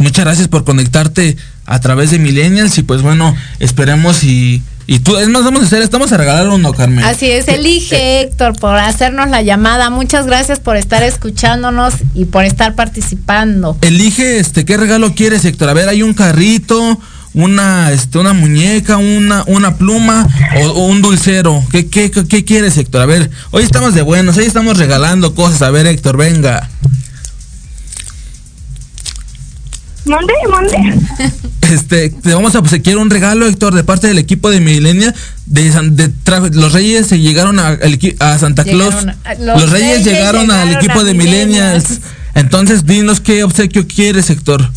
Muchas 0.00 0.24
gracias 0.24 0.48
por 0.48 0.64
conectarte 0.64 1.36
a 1.66 1.80
través 1.80 2.10
de 2.10 2.18
Millennials 2.18 2.76
y 2.78 2.82
pues 2.82 3.02
bueno, 3.02 3.34
esperemos 3.60 4.24
y, 4.24 4.60
y 4.88 4.98
tú, 4.98 5.16
es 5.16 5.28
más, 5.28 5.44
vamos 5.44 5.62
a 5.62 5.66
hacer, 5.66 5.82
estamos 5.82 6.10
a 6.12 6.16
regalar 6.16 6.48
uno, 6.48 6.72
Carmen. 6.72 7.04
Así 7.04 7.30
es, 7.30 7.46
elige 7.46 8.22
Héctor 8.22 8.58
por 8.58 8.76
hacernos 8.76 9.30
la 9.30 9.42
llamada. 9.42 9.90
Muchas 9.90 10.26
gracias 10.26 10.58
por 10.58 10.76
estar 10.76 11.04
escuchándonos 11.04 11.94
y 12.12 12.24
por 12.24 12.44
estar 12.44 12.74
participando. 12.74 13.78
Elige 13.82 14.40
este 14.40 14.64
qué 14.64 14.76
regalo 14.76 15.14
quieres, 15.14 15.44
Héctor. 15.44 15.68
A 15.68 15.74
ver, 15.74 15.88
hay 15.88 16.02
un 16.02 16.12
carrito, 16.12 16.98
una 17.32 17.92
este 17.92 18.18
una 18.18 18.32
muñeca, 18.32 18.96
una 18.96 19.44
una 19.46 19.76
pluma 19.76 20.26
o, 20.60 20.70
o 20.70 20.86
un 20.86 21.02
dulcero. 21.02 21.62
¿Qué, 21.70 21.86
qué, 21.86 22.10
qué, 22.10 22.26
qué 22.26 22.44
quieres, 22.44 22.76
Héctor? 22.76 23.02
A 23.02 23.06
ver, 23.06 23.30
hoy 23.52 23.62
estamos 23.62 23.94
de 23.94 24.02
buenos, 24.02 24.36
hoy 24.36 24.44
estamos 24.44 24.76
regalando 24.76 25.36
cosas. 25.36 25.62
A 25.62 25.70
ver, 25.70 25.86
Héctor, 25.86 26.16
venga. 26.16 26.68
Mande, 30.04 30.32
mande. 30.50 30.94
Este, 31.72 32.10
te 32.10 32.34
vamos 32.34 32.54
a 32.54 32.58
obsequiar 32.58 32.98
un 32.98 33.08
regalo, 33.08 33.46
Héctor, 33.46 33.74
de 33.74 33.84
parte 33.84 34.06
del 34.06 34.18
equipo 34.18 34.50
de 34.50 34.60
Milenia. 34.60 35.14
De, 35.46 35.72
San- 35.72 35.96
de 35.96 36.10
los 36.52 36.72
Reyes 36.72 37.06
se 37.06 37.20
llegaron 37.20 37.58
a, 37.58 37.78
Santa 38.38 38.64
Claus. 38.64 38.94
A- 38.94 39.34
los, 39.34 39.60
los 39.62 39.70
Reyes, 39.70 40.04
Reyes 40.04 40.04
llegaron, 40.04 40.50
al 40.50 40.74
equipo 40.74 41.04
de. 41.04 41.14
Millennials. 41.14 42.00
Entonces, 42.34 42.84
dinos 42.84 43.20
qué 43.20 43.44
obsequio 43.44 43.86
quieres, 43.86 44.28
Héctor. 44.30 44.68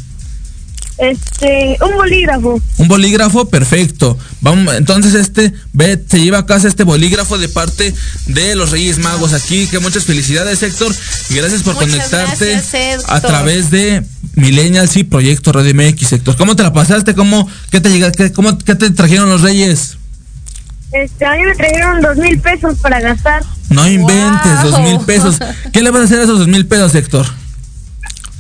Este, 0.97 1.77
un 1.81 1.95
bolígrafo. 1.95 2.61
Un 2.77 2.87
bolígrafo, 2.87 3.49
perfecto. 3.49 4.17
Vamos, 4.41 4.73
entonces 4.75 5.13
este, 5.13 5.53
ve, 5.73 6.03
se 6.09 6.19
lleva 6.19 6.39
a 6.39 6.45
casa 6.45 6.67
este 6.67 6.83
bolígrafo 6.83 7.37
de 7.37 7.49
parte 7.49 7.93
de 8.25 8.55
los 8.55 8.71
Reyes 8.71 8.97
Magos 8.97 9.33
aquí. 9.33 9.67
Que 9.67 9.79
muchas 9.79 10.05
felicidades, 10.05 10.63
Héctor. 10.63 10.93
Y 11.29 11.35
gracias 11.35 11.61
por 11.61 11.75
Muchas 11.75 11.89
conectarte 11.89 12.51
gracias, 12.53 13.03
a 13.07 13.21
través 13.21 13.69
de 13.69 14.03
Millennials 14.35 14.95
y 14.97 15.03
Proyecto 15.03 15.51
Radio 15.51 15.73
MX, 15.75 16.13
Héctor. 16.13 16.35
¿Cómo 16.35 16.55
te 16.55 16.63
la 16.63 16.73
pasaste? 16.73 17.13
¿Cómo, 17.13 17.47
qué 17.69 17.79
te 17.79 17.89
llega, 17.89 18.11
qué, 18.11 18.31
cómo, 18.31 18.57
qué 18.57 18.73
te 18.75 18.89
trajeron 18.89 19.29
los 19.29 19.41
Reyes? 19.41 19.97
Este, 20.93 21.25
a 21.25 21.33
mí 21.33 21.43
me 21.43 21.53
trajeron 21.53 22.01
dos 22.01 22.17
mil 22.17 22.39
pesos 22.39 22.77
para 22.79 22.99
gastar. 23.01 23.43
No 23.69 23.87
inventes, 23.87 24.61
Wow. 24.63 24.71
dos 24.71 24.79
mil 24.81 24.99
pesos. 25.01 25.37
¿Qué 25.73 25.81
le 25.81 25.91
vas 25.91 26.01
a 26.01 26.05
hacer 26.05 26.19
a 26.21 26.23
esos 26.23 26.39
dos 26.39 26.47
mil 26.47 26.65
pesos, 26.65 26.95
Héctor? 26.95 27.25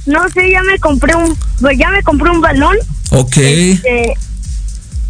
No 0.07 0.27
sé, 0.29 0.49
ya 0.49 0.63
me 0.63 0.79
compré 0.79 1.15
un, 1.15 1.37
pues 1.61 1.77
ya 1.77 1.89
me 1.89 2.01
compré 2.01 2.29
un 2.31 2.41
balón. 2.41 2.75
Ok. 3.11 3.37
Este, 3.37 4.13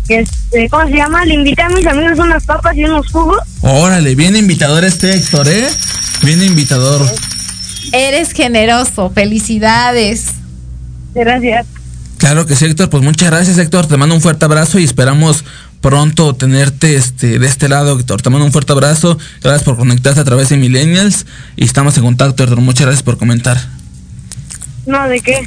este, 0.10 0.69
¿cómo 0.69 0.88
se 0.88 0.95
llama? 0.95 1.25
Le 1.25 1.36
invité 1.36 1.62
a 1.62 1.69
mis 1.69 1.86
amigos 1.86 2.17
unas 2.19 2.43
papas 2.45 2.75
y 2.75 2.83
unos 2.83 3.12
jugos. 3.12 3.39
Órale, 3.62 4.15
bien 4.15 4.36
invitador 4.36 4.83
este 4.83 5.13
Héctor, 5.13 5.47
¿eh? 5.47 5.67
Bien 6.23 6.41
invitador. 6.41 7.05
Eres 7.91 8.31
generoso, 8.31 9.12
felicidades. 9.12 10.25
Gracias. 11.13 11.65
Claro 12.17 12.45
que 12.45 12.55
sí, 12.55 12.65
Héctor. 12.65 12.89
Pues 12.89 13.03
muchas 13.03 13.29
gracias, 13.29 13.57
Héctor. 13.57 13.88
Te 13.88 13.97
mando 13.97 14.15
un 14.15 14.21
fuerte 14.21 14.45
abrazo 14.45 14.79
y 14.79 14.83
esperamos 14.83 15.43
pronto 15.81 16.36
tenerte 16.36 16.95
este 16.95 17.38
de 17.39 17.47
este 17.47 17.69
lado, 17.69 17.99
Héctor. 17.99 18.21
Te 18.21 18.29
mando 18.29 18.45
un 18.45 18.51
fuerte 18.51 18.71
abrazo. 18.71 19.17
Gracias 19.41 19.63
por 19.63 19.77
conectarte 19.77 20.19
a 20.19 20.23
través 20.23 20.49
de 20.49 20.57
Millennials 20.57 21.25
y 21.55 21.65
estamos 21.65 21.97
en 21.97 22.03
contacto, 22.03 22.43
Héctor. 22.43 22.62
Muchas 22.62 22.88
gracias 22.88 23.03
por 23.03 23.17
comentar. 23.17 23.76
No, 24.88 25.08
¿de 25.08 25.19
qué? 25.19 25.45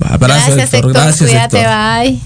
Abrazo, 0.00 0.52
Gracias, 0.54 0.74
Héctor. 0.74 0.92
Gracias, 0.92 1.30
Cuídate, 1.30 1.60
Héctor. 1.60 1.74
bye. 1.74 2.20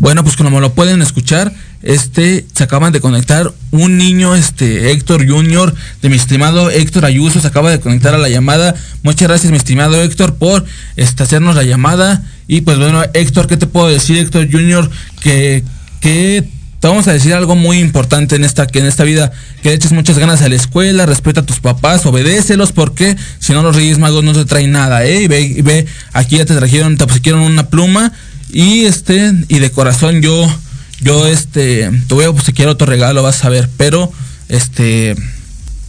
Bueno, 0.00 0.24
pues 0.24 0.36
como 0.36 0.60
lo 0.60 0.74
pueden 0.74 1.00
escuchar, 1.00 1.52
este, 1.82 2.44
se 2.52 2.64
acaban 2.64 2.92
de 2.92 3.00
conectar 3.00 3.52
un 3.70 3.98
niño, 3.98 4.34
este, 4.34 4.90
Héctor 4.90 5.28
Junior, 5.28 5.72
de 6.02 6.08
mi 6.08 6.16
estimado 6.16 6.70
Héctor 6.70 7.04
Ayuso, 7.04 7.40
se 7.40 7.46
acaba 7.46 7.70
de 7.70 7.78
conectar 7.78 8.12
a 8.12 8.18
la 8.18 8.28
llamada. 8.28 8.74
Muchas 9.04 9.28
gracias, 9.28 9.52
mi 9.52 9.58
estimado 9.58 10.02
Héctor, 10.02 10.34
por 10.34 10.64
este, 10.96 11.22
hacernos 11.22 11.54
la 11.54 11.62
llamada. 11.62 12.24
Y 12.48 12.62
pues 12.62 12.78
bueno, 12.78 13.04
Héctor, 13.14 13.46
¿qué 13.46 13.56
te 13.56 13.68
puedo 13.68 13.86
decir, 13.86 14.18
Héctor 14.18 14.50
Junior? 14.50 14.90
Que, 15.20 15.62
que 16.00 16.48
te 16.82 16.88
vamos 16.88 17.06
a 17.06 17.12
decir 17.12 17.32
algo 17.32 17.54
muy 17.54 17.78
importante 17.78 18.34
en 18.34 18.42
esta, 18.42 18.66
que 18.66 18.80
en 18.80 18.86
esta 18.86 19.04
vida, 19.04 19.30
que 19.62 19.68
le 19.68 19.76
eches 19.76 19.92
muchas 19.92 20.18
ganas 20.18 20.42
a 20.42 20.48
la 20.48 20.56
escuela, 20.56 21.06
respeta 21.06 21.42
a 21.42 21.46
tus 21.46 21.60
papás, 21.60 22.04
obedécelos, 22.06 22.72
porque 22.72 23.16
si 23.38 23.52
no 23.52 23.62
los 23.62 23.76
Reyes 23.76 24.00
Magos 24.00 24.24
no 24.24 24.32
te 24.32 24.44
traen 24.46 24.72
nada, 24.72 25.04
¿eh? 25.04 25.22
Y 25.22 25.28
ve, 25.28 25.42
y 25.42 25.62
ve, 25.62 25.86
aquí 26.12 26.38
ya 26.38 26.44
te 26.44 26.56
trajeron, 26.56 26.96
te 26.96 27.06
pusieron 27.06 27.42
una 27.42 27.68
pluma, 27.68 28.10
y 28.50 28.80
este, 28.80 29.32
y 29.46 29.60
de 29.60 29.70
corazón 29.70 30.22
yo, 30.22 30.52
yo 31.00 31.28
este, 31.28 31.88
te 32.08 32.14
voy 32.14 32.24
a 32.24 32.30
obsequiar 32.30 32.68
otro 32.68 32.88
regalo, 32.88 33.22
vas 33.22 33.44
a 33.44 33.48
ver, 33.48 33.70
pero 33.76 34.12
este, 34.48 35.14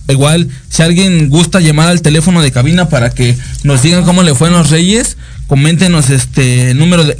igual, 0.09 0.47
si 0.69 0.83
alguien 0.83 1.27
gusta 1.27 1.59
llamar 1.59 1.87
al 1.87 2.03
teléfono 2.03 2.39
de 2.39 2.51
cabina 2.51 2.87
para 2.89 3.09
que 3.09 3.35
nos 3.63 3.81
digan 3.81 4.03
cómo 4.03 4.21
le 4.21 4.35
fue 4.35 4.49
en 4.49 4.53
los 4.53 4.69
Reyes, 4.69 5.17
coméntenos 5.53 6.09
este 6.09 6.73
número 6.73 7.03
de 7.03 7.15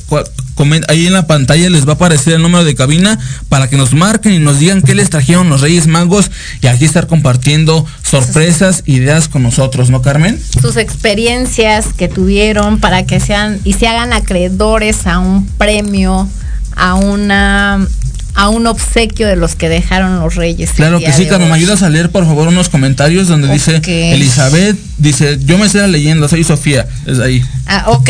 ahí 0.88 1.06
en 1.06 1.14
la 1.14 1.28
pantalla 1.28 1.70
les 1.70 1.86
va 1.86 1.92
a 1.92 1.96
aparecer 1.98 2.34
el 2.34 2.42
número 2.42 2.64
de 2.64 2.74
cabina 2.74 3.20
para 3.48 3.70
que 3.70 3.78
nos 3.78 3.94
marquen 3.94 4.34
y 4.34 4.40
nos 4.40 4.58
digan 4.58 4.82
qué 4.82 4.96
les 4.96 5.12
trajeron 5.12 5.52
los 5.52 5.62
Reyes 5.62 5.86
Magos 5.86 6.32
y 6.60 6.66
aquí 6.66 6.84
estar 6.84 7.06
compartiendo 7.06 7.86
sorpresas, 8.02 8.82
ideas 8.88 9.28
con 9.28 9.44
nosotros, 9.44 9.92
¿no, 9.92 10.02
Carmen? 10.02 10.42
sus 10.60 10.78
experiencias 10.78 11.94
que 11.96 12.08
tuvieron 12.08 12.80
para 12.80 13.06
que 13.06 13.20
sean 13.20 13.60
y 13.66 13.74
se 13.74 13.88
hagan 13.88 14.14
acreedores 14.14 15.06
a 15.06 15.20
un 15.20 15.46
premio, 15.46 16.28
a 16.76 16.96
una 16.96 17.88
a 18.36 18.50
un 18.50 18.66
obsequio 18.68 19.28
de 19.28 19.36
los 19.36 19.56
que 19.56 19.70
dejaron 19.70 20.20
los 20.20 20.36
reyes. 20.36 20.72
Claro 20.72 21.00
que 21.00 21.14
sí, 21.14 21.28
Carmen, 21.28 21.50
¿me 21.50 21.56
ayudas 21.56 21.84
a 21.84 21.90
leer 21.90 22.10
por 22.10 22.26
favor 22.26 22.48
unos 22.48 22.70
comentarios 22.70 23.28
donde 23.28 23.48
dice 23.48 23.82
Elizabeth, 23.86 24.78
dice, 24.98 25.40
yo 25.44 25.58
me 25.58 25.70
sé 25.70 25.80
la 25.80 25.88
leyenda, 25.88 26.28
soy 26.28 26.44
Sofía, 26.44 26.88
es 27.06 27.20
ahí. 27.20 27.44
Ah, 27.68 27.86
ok. 27.88 28.10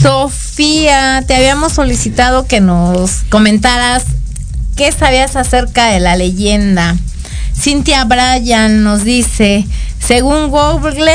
Sofía, 0.00 1.24
te 1.26 1.34
habíamos 1.34 1.72
solicitado 1.72 2.46
que 2.46 2.60
nos 2.60 3.22
comentaras 3.28 4.04
qué 4.76 4.90
sabías 4.92 5.36
acerca 5.36 5.86
de 5.86 6.00
la 6.00 6.16
leyenda. 6.16 6.96
Cintia 7.56 8.04
Bryan 8.04 8.82
nos 8.82 9.04
dice, 9.04 9.64
según 10.00 10.48
Google, 10.48 11.12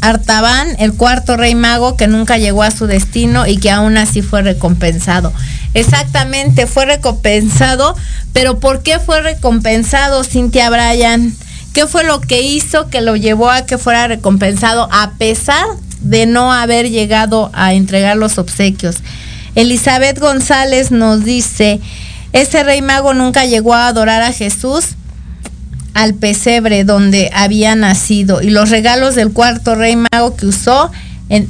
Artaban, 0.00 0.68
el 0.78 0.92
cuarto 0.92 1.36
rey 1.36 1.54
mago 1.54 1.96
que 1.96 2.08
nunca 2.08 2.36
llegó 2.36 2.62
a 2.62 2.70
su 2.70 2.86
destino 2.86 3.46
y 3.46 3.56
que 3.56 3.70
aún 3.70 3.96
así 3.96 4.20
fue 4.20 4.42
recompensado. 4.42 5.32
Exactamente, 5.74 6.68
fue 6.68 6.86
recompensado, 6.86 7.96
pero 8.32 8.60
¿por 8.60 8.82
qué 8.82 9.00
fue 9.00 9.20
recompensado 9.20 10.22
Cintia 10.22 10.70
Bryan? 10.70 11.34
¿Qué 11.72 11.88
fue 11.88 12.04
lo 12.04 12.20
que 12.20 12.42
hizo 12.42 12.88
que 12.88 13.00
lo 13.00 13.16
llevó 13.16 13.50
a 13.50 13.66
que 13.66 13.78
fuera 13.78 14.06
recompensado 14.06 14.88
a 14.92 15.14
pesar 15.18 15.66
de 16.00 16.26
no 16.26 16.52
haber 16.52 16.88
llegado 16.90 17.50
a 17.52 17.74
entregar 17.74 18.16
los 18.16 18.38
obsequios? 18.38 18.98
Elizabeth 19.56 20.20
González 20.20 20.92
nos 20.92 21.24
dice, 21.24 21.80
ese 22.32 22.62
rey 22.62 22.80
mago 22.80 23.12
nunca 23.12 23.44
llegó 23.44 23.74
a 23.74 23.88
adorar 23.88 24.22
a 24.22 24.32
Jesús 24.32 24.90
al 25.94 26.14
pesebre 26.14 26.84
donde 26.84 27.30
había 27.34 27.74
nacido 27.74 28.42
y 28.42 28.50
los 28.50 28.70
regalos 28.70 29.14
del 29.14 29.32
cuarto 29.32 29.74
rey 29.74 29.96
mago 29.96 30.36
que 30.36 30.46
usó 30.46 30.90
en 31.28 31.48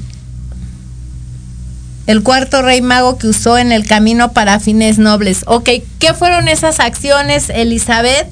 el 2.06 2.22
cuarto 2.22 2.62
rey 2.62 2.80
mago 2.82 3.18
que 3.18 3.28
usó 3.28 3.58
en 3.58 3.72
el 3.72 3.86
camino 3.86 4.32
para 4.32 4.60
fines 4.60 4.98
nobles. 4.98 5.42
Ok, 5.46 5.70
¿qué 5.98 6.14
fueron 6.14 6.48
esas 6.48 6.80
acciones, 6.80 7.50
Elizabeth, 7.50 8.28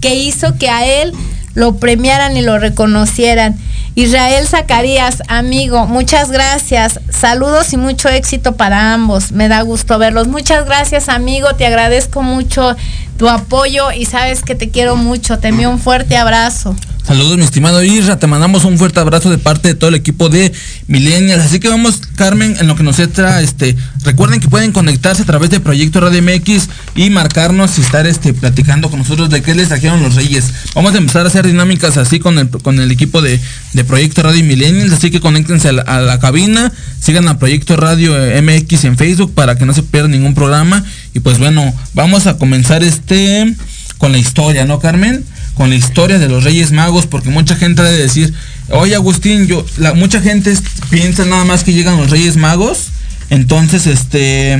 que 0.00 0.14
hizo 0.14 0.56
que 0.58 0.70
a 0.70 0.86
él 0.86 1.12
lo 1.54 1.76
premiaran 1.76 2.36
y 2.36 2.42
lo 2.42 2.58
reconocieran? 2.58 3.56
Israel 3.96 4.46
Zacarías, 4.46 5.22
amigo, 5.26 5.86
muchas 5.86 6.30
gracias. 6.30 7.00
Saludos 7.10 7.72
y 7.72 7.76
mucho 7.76 8.08
éxito 8.08 8.54
para 8.54 8.94
ambos. 8.94 9.32
Me 9.32 9.48
da 9.48 9.62
gusto 9.62 9.98
verlos. 9.98 10.28
Muchas 10.28 10.64
gracias, 10.64 11.08
amigo. 11.08 11.54
Te 11.56 11.66
agradezco 11.66 12.22
mucho 12.22 12.76
tu 13.18 13.28
apoyo 13.28 13.90
y 13.90 14.06
sabes 14.06 14.42
que 14.42 14.54
te 14.54 14.70
quiero 14.70 14.94
mucho. 14.94 15.40
Te 15.40 15.48
envío 15.48 15.68
un 15.70 15.80
fuerte 15.80 16.16
abrazo. 16.16 16.76
Saludos, 17.10 17.38
mi 17.38 17.42
estimado 17.42 17.82
Isra. 17.82 18.20
Te 18.20 18.28
mandamos 18.28 18.64
un 18.64 18.78
fuerte 18.78 19.00
abrazo 19.00 19.30
de 19.30 19.38
parte 19.38 19.66
de 19.66 19.74
todo 19.74 19.88
el 19.88 19.96
equipo 19.96 20.28
de 20.28 20.52
Millennials. 20.86 21.42
Así 21.42 21.58
que 21.58 21.68
vamos, 21.68 22.00
Carmen, 22.14 22.54
en 22.60 22.68
lo 22.68 22.76
que 22.76 22.84
nos 22.84 23.00
entra, 23.00 23.40
este, 23.40 23.74
recuerden 24.04 24.38
que 24.38 24.46
pueden 24.46 24.70
conectarse 24.70 25.22
a 25.22 25.24
través 25.24 25.50
de 25.50 25.58
Proyecto 25.58 25.98
Radio 25.98 26.22
MX 26.22 26.68
y 26.94 27.10
marcarnos 27.10 27.78
y 27.78 27.80
estar 27.80 28.06
este, 28.06 28.32
platicando 28.32 28.90
con 28.90 29.00
nosotros 29.00 29.28
de 29.28 29.42
qué 29.42 29.56
les 29.56 29.66
trajeron 29.66 30.00
los 30.04 30.14
Reyes. 30.14 30.52
Vamos 30.76 30.94
a 30.94 30.98
empezar 30.98 31.24
a 31.24 31.30
hacer 31.30 31.44
dinámicas 31.48 31.96
así 31.96 32.20
con 32.20 32.38
el, 32.38 32.48
con 32.48 32.78
el 32.78 32.92
equipo 32.92 33.20
de, 33.20 33.40
Proyecto 33.88 34.22
Radio 34.22 34.44
Millennials. 34.44 34.92
Así 34.92 35.10
que 35.10 35.18
conéctense 35.18 35.70
a 35.70 35.72
la, 35.72 35.82
a 35.82 35.98
la 35.98 36.20
cabina, 36.20 36.72
sigan 37.00 37.26
a 37.26 37.40
Proyecto 37.40 37.76
Radio 37.76 38.16
eh, 38.16 38.40
MX 38.40 38.84
en 38.84 38.96
Facebook 38.96 39.34
para 39.34 39.58
que 39.58 39.66
no 39.66 39.74
se 39.74 39.82
pierda 39.82 40.06
ningún 40.06 40.34
programa. 40.34 40.84
Y 41.12 41.18
pues 41.18 41.40
bueno, 41.40 41.74
vamos 41.92 42.28
a 42.28 42.38
comenzar 42.38 42.84
este 42.84 43.52
con 43.98 44.12
la 44.12 44.18
historia, 44.18 44.64
¿no, 44.64 44.78
Carmen? 44.78 45.24
Con 45.60 45.68
la 45.68 45.76
historia 45.76 46.18
de 46.18 46.26
los 46.26 46.42
Reyes 46.42 46.72
Magos, 46.72 47.06
porque 47.06 47.28
mucha 47.28 47.54
gente 47.54 47.82
ha 47.82 47.84
de 47.84 47.98
decir, 47.98 48.32
oye 48.70 48.94
Agustín, 48.94 49.46
yo, 49.46 49.62
la, 49.76 49.92
mucha 49.92 50.22
gente 50.22 50.54
piensa 50.88 51.26
nada 51.26 51.44
más 51.44 51.64
que 51.64 51.74
llegan 51.74 51.98
los 51.98 52.08
Reyes 52.08 52.38
Magos. 52.38 52.86
Entonces, 53.28 53.86
este, 53.86 54.58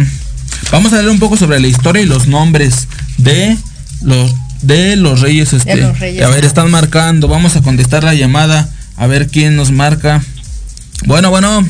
vamos 0.71 0.93
a 0.93 0.97
leer 0.97 1.09
un 1.09 1.19
poco 1.19 1.39
sobre 1.39 1.59
la 1.59 1.69
historia 1.69 2.03
y 2.03 2.05
los 2.05 2.27
nombres 2.27 2.87
de 3.17 3.57
los 4.03 4.35
de 4.61 4.97
los 4.97 5.23
Reyes, 5.23 5.55
este. 5.55 5.75
los 5.75 5.99
Reyes 5.99 6.23
a 6.23 6.27
ver, 6.27 6.35
Magos. 6.35 6.49
están 6.49 6.71
marcando, 6.71 7.29
vamos 7.29 7.57
a 7.57 7.63
contestar 7.63 8.05
la 8.05 8.13
llamada, 8.13 8.69
a 8.99 9.07
ver 9.07 9.29
quién 9.29 9.57
nos 9.57 9.71
marca. 9.71 10.23
Bueno, 11.07 11.31
bueno, 11.31 11.67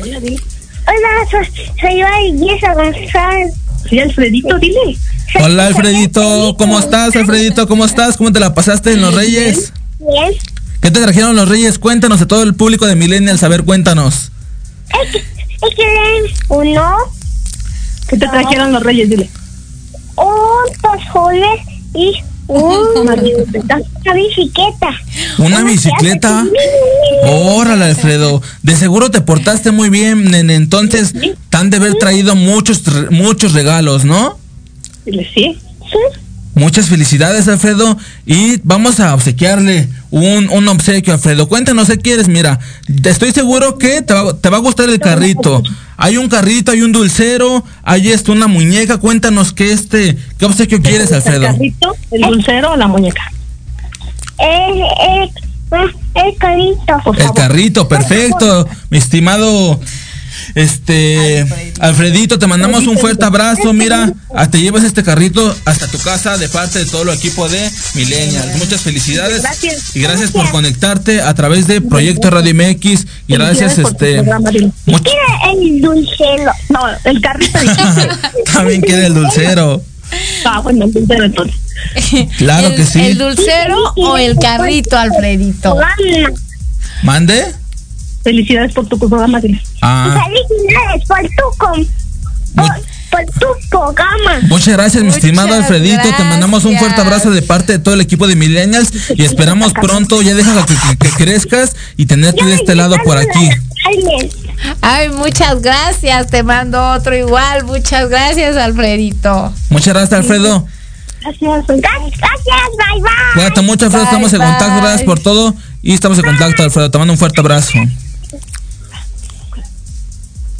Hola, 0.00 1.30
soy, 1.30 1.68
soy 1.80 2.02
Valdiesa 2.02 2.74
González. 2.74 3.54
Soy 3.88 4.00
Alfredito, 4.00 4.58
dile. 4.58 4.98
Hola 5.42 5.66
Alfredito, 5.66 6.54
¿cómo 6.58 6.78
estás, 6.78 7.14
Alfredito? 7.16 7.66
¿Cómo 7.68 7.84
estás? 7.84 8.16
¿Cómo 8.16 8.32
te 8.32 8.40
la 8.40 8.54
pasaste 8.54 8.92
en 8.92 9.00
los 9.00 9.14
Reyes? 9.14 9.72
Bien. 9.98 10.32
¿Qué 10.80 10.90
te 10.90 11.00
trajeron 11.00 11.34
los 11.36 11.48
Reyes? 11.48 11.78
Cuéntanos 11.78 12.20
a 12.20 12.26
todo 12.28 12.42
el 12.42 12.54
público 12.54 12.86
de 12.86 12.96
Millennials, 12.96 13.42
a 13.42 13.48
ver, 13.48 13.64
cuéntanos. 13.64 14.30
Es 15.02 15.10
que, 15.12 15.18
es 15.18 15.74
que 15.74 16.34
uno, 16.48 16.96
¿Qué 18.08 18.16
te 18.16 18.28
trajeron 18.28 18.72
los 18.72 18.82
reyes? 18.82 19.10
Dile. 19.10 19.28
un 20.16 20.80
tozones 20.80 21.60
y 21.94 22.12
un- 22.46 22.98
una 23.00 23.16
bicicleta. 23.16 23.80
¿Una 25.38 25.62
bicicleta? 25.64 26.44
Órale, 27.24 27.86
Alfredo. 27.86 28.40
De 28.62 28.76
seguro 28.76 29.10
te 29.10 29.20
portaste 29.22 29.72
muy 29.72 29.88
bien, 29.90 30.30
nene. 30.30 30.54
Entonces, 30.54 31.12
te 31.12 31.56
han 31.56 31.70
de 31.70 31.78
haber 31.78 31.94
traído 31.94 32.36
muchos, 32.36 32.82
muchos 33.10 33.52
regalos, 33.52 34.04
¿no? 34.04 34.38
Dile, 35.06 35.26
sí. 35.32 35.56
Muchas 36.54 36.86
felicidades, 36.86 37.48
Alfredo. 37.48 37.96
Y 38.24 38.58
vamos 38.64 38.98
a 38.98 39.14
obsequiarle 39.14 39.88
un, 40.10 40.48
un 40.48 40.68
obsequio, 40.68 41.12
Alfredo. 41.12 41.48
Cuéntanos 41.48 41.88
qué 41.88 41.98
quieres, 41.98 42.28
mira. 42.28 42.58
te 43.02 43.10
Estoy 43.10 43.32
seguro 43.32 43.76
que 43.78 44.02
te 44.02 44.14
va, 44.14 44.36
te 44.36 44.48
va 44.48 44.56
a 44.56 44.60
gustar 44.60 44.88
el 44.88 44.98
carrito. 44.98 45.62
Hay 45.98 46.16
un 46.16 46.28
carrito, 46.28 46.72
hay 46.72 46.82
un 46.82 46.92
dulcero, 46.92 47.62
hay 47.82 48.08
esto, 48.08 48.32
una 48.32 48.46
muñeca. 48.46 48.98
Cuéntanos 48.98 49.52
qué 49.52 49.72
este, 49.72 50.16
qué 50.38 50.46
obsequio 50.46 50.80
quieres, 50.82 51.10
El 51.10 51.16
Alfredo. 51.16 51.42
carrito, 51.42 51.96
el 52.10 52.20
dulcero 52.22 52.72
o 52.72 52.76
la 52.76 52.86
muñeca. 52.86 53.30
El, 54.38 54.80
el, 54.80 55.30
el 56.14 56.36
carrito. 56.38 57.12
El 57.18 57.32
carrito, 57.34 57.88
perfecto. 57.88 58.66
Mi 58.90 58.98
estimado 58.98 59.78
este 60.54 61.46
Alfredito, 61.80 62.38
te 62.38 62.46
mandamos 62.46 62.86
un 62.86 62.98
fuerte 62.98 63.24
abrazo. 63.24 63.72
Mira, 63.72 64.12
te 64.50 64.60
llevas 64.60 64.84
este 64.84 65.02
carrito 65.02 65.54
hasta 65.64 65.86
tu 65.88 65.98
casa 65.98 66.38
de 66.38 66.48
parte 66.48 66.78
de 66.80 66.86
todo 66.86 67.02
el 67.02 67.10
equipo 67.10 67.48
de 67.48 67.70
Millennials. 67.94 68.56
Muchas 68.56 68.80
felicidades 68.80 69.42
y 69.94 70.00
gracias 70.00 70.30
por 70.30 70.50
conectarte 70.50 71.20
a 71.22 71.34
través 71.34 71.66
de 71.66 71.80
Proyecto 71.80 72.30
Radio 72.30 72.54
MX 72.54 73.06
y 73.28 73.34
gracias 73.34 73.78
este 73.78 74.14
programa, 74.16 74.50
dile. 74.50 74.70
much- 74.86 75.02
Quiero 75.02 75.60
el 75.60 75.80
dulcero. 75.80 76.52
No, 76.70 76.80
el 77.04 77.20
carrito 77.20 77.58
también 78.52 78.82
queda 78.82 79.06
el 79.06 79.14
dulcero. 79.14 79.82
Ah, 80.44 80.60
bueno, 80.60 80.84
el 80.86 80.92
dulcero 80.92 81.24
entonces. 81.24 81.56
Claro 82.38 82.68
el, 82.68 82.76
que 82.76 82.84
sí. 82.86 83.00
¿El 83.00 83.18
dulcero 83.18 83.76
o 83.96 84.16
el 84.16 84.36
carrito, 84.38 84.96
Alfredito? 84.96 85.76
Mande. 87.02 87.46
Felicidades 88.30 88.72
por 88.74 88.84
tu 88.88 88.98
programa. 88.98 89.40
Ah, 89.82 90.18
Felicidades 90.26 91.04
por 91.06 91.20
tu, 91.22 91.58
com- 91.58 91.86
por, 92.56 92.66
por 93.12 93.24
tu 93.38 93.68
programa. 93.70 94.40
Muchas 94.48 94.74
gracias, 94.74 95.04
mi 95.04 95.10
estimado 95.10 95.54
Alfredito. 95.54 96.02
Te 96.16 96.24
mandamos 96.24 96.64
un 96.64 96.76
fuerte 96.76 97.00
abrazo 97.00 97.30
de 97.30 97.42
parte 97.42 97.74
de 97.74 97.78
todo 97.78 97.94
el 97.94 98.00
equipo 98.00 98.26
de 98.26 98.34
Millennials 98.34 98.90
y 99.14 99.22
esperamos 99.24 99.72
pronto, 99.74 100.22
ya 100.22 100.34
déjala 100.34 100.66
que, 100.66 100.74
que- 100.74 100.96
que 101.08 101.10
crezcas 101.24 101.76
y 101.96 102.06
tenerte 102.06 102.44
de 102.44 102.54
este 102.54 102.74
lado 102.74 102.96
por 103.04 103.16
aquí. 103.16 103.48
Ay, 104.80 105.08
muchas 105.10 105.62
gracias. 105.62 106.26
Te 106.26 106.42
mando 106.42 106.82
otro 106.94 107.16
igual. 107.16 107.64
Muchas 107.64 108.08
gracias, 108.08 108.56
Alfredito. 108.56 109.52
Muchas 109.70 109.94
gracias, 109.94 110.18
Alfredo. 110.20 110.66
Gracias, 111.20 111.66
gracias, 111.68 112.20
bye 112.76 113.02
bye. 113.02 113.10
Cuídate 113.34 113.60
mucho, 113.62 113.84
Alfredo. 113.84 114.04
Bye, 114.04 114.10
Estamos 114.14 114.32
en 114.32 114.40
contacto. 114.40 114.76
Gracias 114.82 115.02
por 115.04 115.20
todo. 115.20 115.54
Y 115.82 115.92
estamos 115.94 116.18
en 116.18 116.24
contacto, 116.24 116.64
Alfredo. 116.64 116.90
Te 116.90 116.98
mando 116.98 117.12
un 117.12 117.18
fuerte 117.18 117.40
abrazo. 117.40 117.78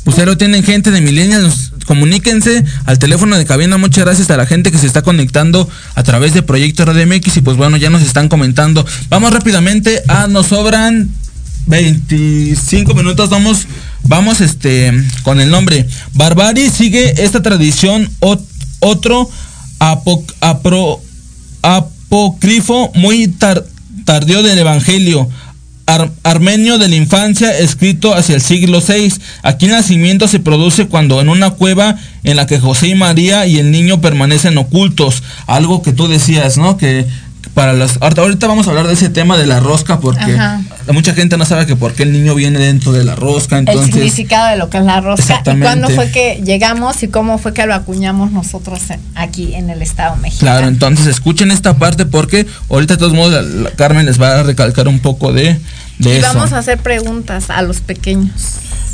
Ustedes 0.06 0.26
lo 0.26 0.36
tienen 0.38 0.62
gente 0.62 0.90
de 0.90 1.00
Millennials, 1.02 1.72
comuníquense 1.84 2.64
al 2.86 2.98
teléfono 2.98 3.36
de 3.36 3.44
cabina. 3.44 3.76
Muchas 3.76 4.04
gracias 4.04 4.30
a 4.30 4.36
la 4.36 4.46
gente 4.46 4.70
que 4.72 4.78
se 4.78 4.86
está 4.86 5.02
conectando 5.02 5.68
a 5.94 6.02
través 6.02 6.32
de 6.32 6.42
Proyecto 6.42 6.84
Radio 6.84 7.06
MX 7.06 7.36
y 7.36 7.40
pues 7.42 7.56
bueno, 7.56 7.76
ya 7.76 7.90
nos 7.90 8.02
están 8.02 8.28
comentando. 8.28 8.86
Vamos 9.10 9.32
rápidamente 9.32 10.02
a 10.08 10.26
nos 10.28 10.46
sobran 10.46 11.10
25 11.66 12.94
minutos. 12.94 13.30
Vamos, 13.30 13.66
vamos 14.04 14.40
este 14.40 14.92
con 15.22 15.40
el 15.40 15.50
nombre. 15.50 15.86
Barbari 16.14 16.70
sigue 16.70 17.22
esta 17.24 17.42
tradición 17.42 18.08
ot- 18.20 18.44
otro 18.80 19.28
apo- 19.80 20.24
apro- 20.40 21.00
apócrifo 21.62 22.92
muy 22.94 23.28
tar- 23.28 23.64
tardío 24.04 24.42
del 24.42 24.58
Evangelio. 24.58 25.28
Ar- 25.86 26.10
armenio 26.24 26.78
de 26.78 26.88
la 26.88 26.96
infancia, 26.96 27.56
escrito 27.58 28.14
hacia 28.14 28.34
el 28.34 28.40
siglo 28.40 28.80
VI. 28.86 29.12
Aquí 29.42 29.66
el 29.66 29.72
nacimiento 29.72 30.26
se 30.26 30.40
produce 30.40 30.86
cuando 30.88 31.20
en 31.20 31.28
una 31.28 31.50
cueva 31.50 31.96
en 32.24 32.36
la 32.36 32.46
que 32.46 32.58
José 32.58 32.88
y 32.88 32.94
María 32.96 33.46
y 33.46 33.58
el 33.58 33.70
niño 33.70 34.00
permanecen 34.00 34.58
ocultos. 34.58 35.22
Algo 35.46 35.82
que 35.82 35.92
tú 35.92 36.08
decías, 36.08 36.58
¿no? 36.58 36.76
Que 36.76 37.06
para 37.54 37.72
las... 37.72 37.98
Ahorita, 38.00 38.48
vamos 38.48 38.66
a 38.66 38.70
hablar 38.70 38.88
de 38.88 38.94
ese 38.94 39.08
tema 39.10 39.36
de 39.38 39.46
la 39.46 39.60
rosca 39.60 40.00
porque. 40.00 40.36
Mucha 40.92 41.14
gente 41.14 41.36
no 41.36 41.44
sabe 41.44 41.66
que 41.66 41.76
por 41.76 41.94
qué 41.94 42.02
el 42.04 42.12
niño 42.12 42.34
viene 42.34 42.58
dentro 42.58 42.92
de 42.92 43.04
la 43.04 43.14
rosca. 43.14 43.56
el 43.58 43.66
Entonces, 43.68 43.92
significado 43.94 44.48
de 44.50 44.56
lo 44.56 44.70
que 44.70 44.78
es 44.78 44.84
la 44.84 45.00
rosca 45.00 45.22
y 45.22 45.26
Exactamente. 45.26 45.66
cuándo 45.66 45.88
fue 45.90 46.10
que 46.10 46.42
llegamos 46.44 47.02
y 47.02 47.08
cómo 47.08 47.38
fue 47.38 47.52
que 47.54 47.66
lo 47.66 47.74
acuñamos 47.74 48.32
nosotros 48.32 48.80
aquí 49.14 49.54
en 49.54 49.70
el 49.70 49.82
Estado 49.82 50.16
mexicano. 50.16 50.52
Claro, 50.52 50.68
entonces 50.68 51.06
escuchen 51.06 51.50
esta 51.50 51.74
parte 51.78 52.06
porque 52.06 52.46
ahorita 52.70 52.94
de 52.94 52.98
todos 52.98 53.14
modos 53.14 53.44
Carmen 53.76 54.06
les 54.06 54.20
va 54.20 54.40
a 54.40 54.42
recalcar 54.42 54.88
un 54.88 55.00
poco 55.00 55.32
de, 55.32 55.58
de 55.98 56.14
y 56.14 56.16
eso. 56.18 56.26
vamos 56.34 56.52
a 56.52 56.58
hacer 56.58 56.78
preguntas 56.78 57.50
a 57.50 57.62
los 57.62 57.80
pequeños. 57.80 58.30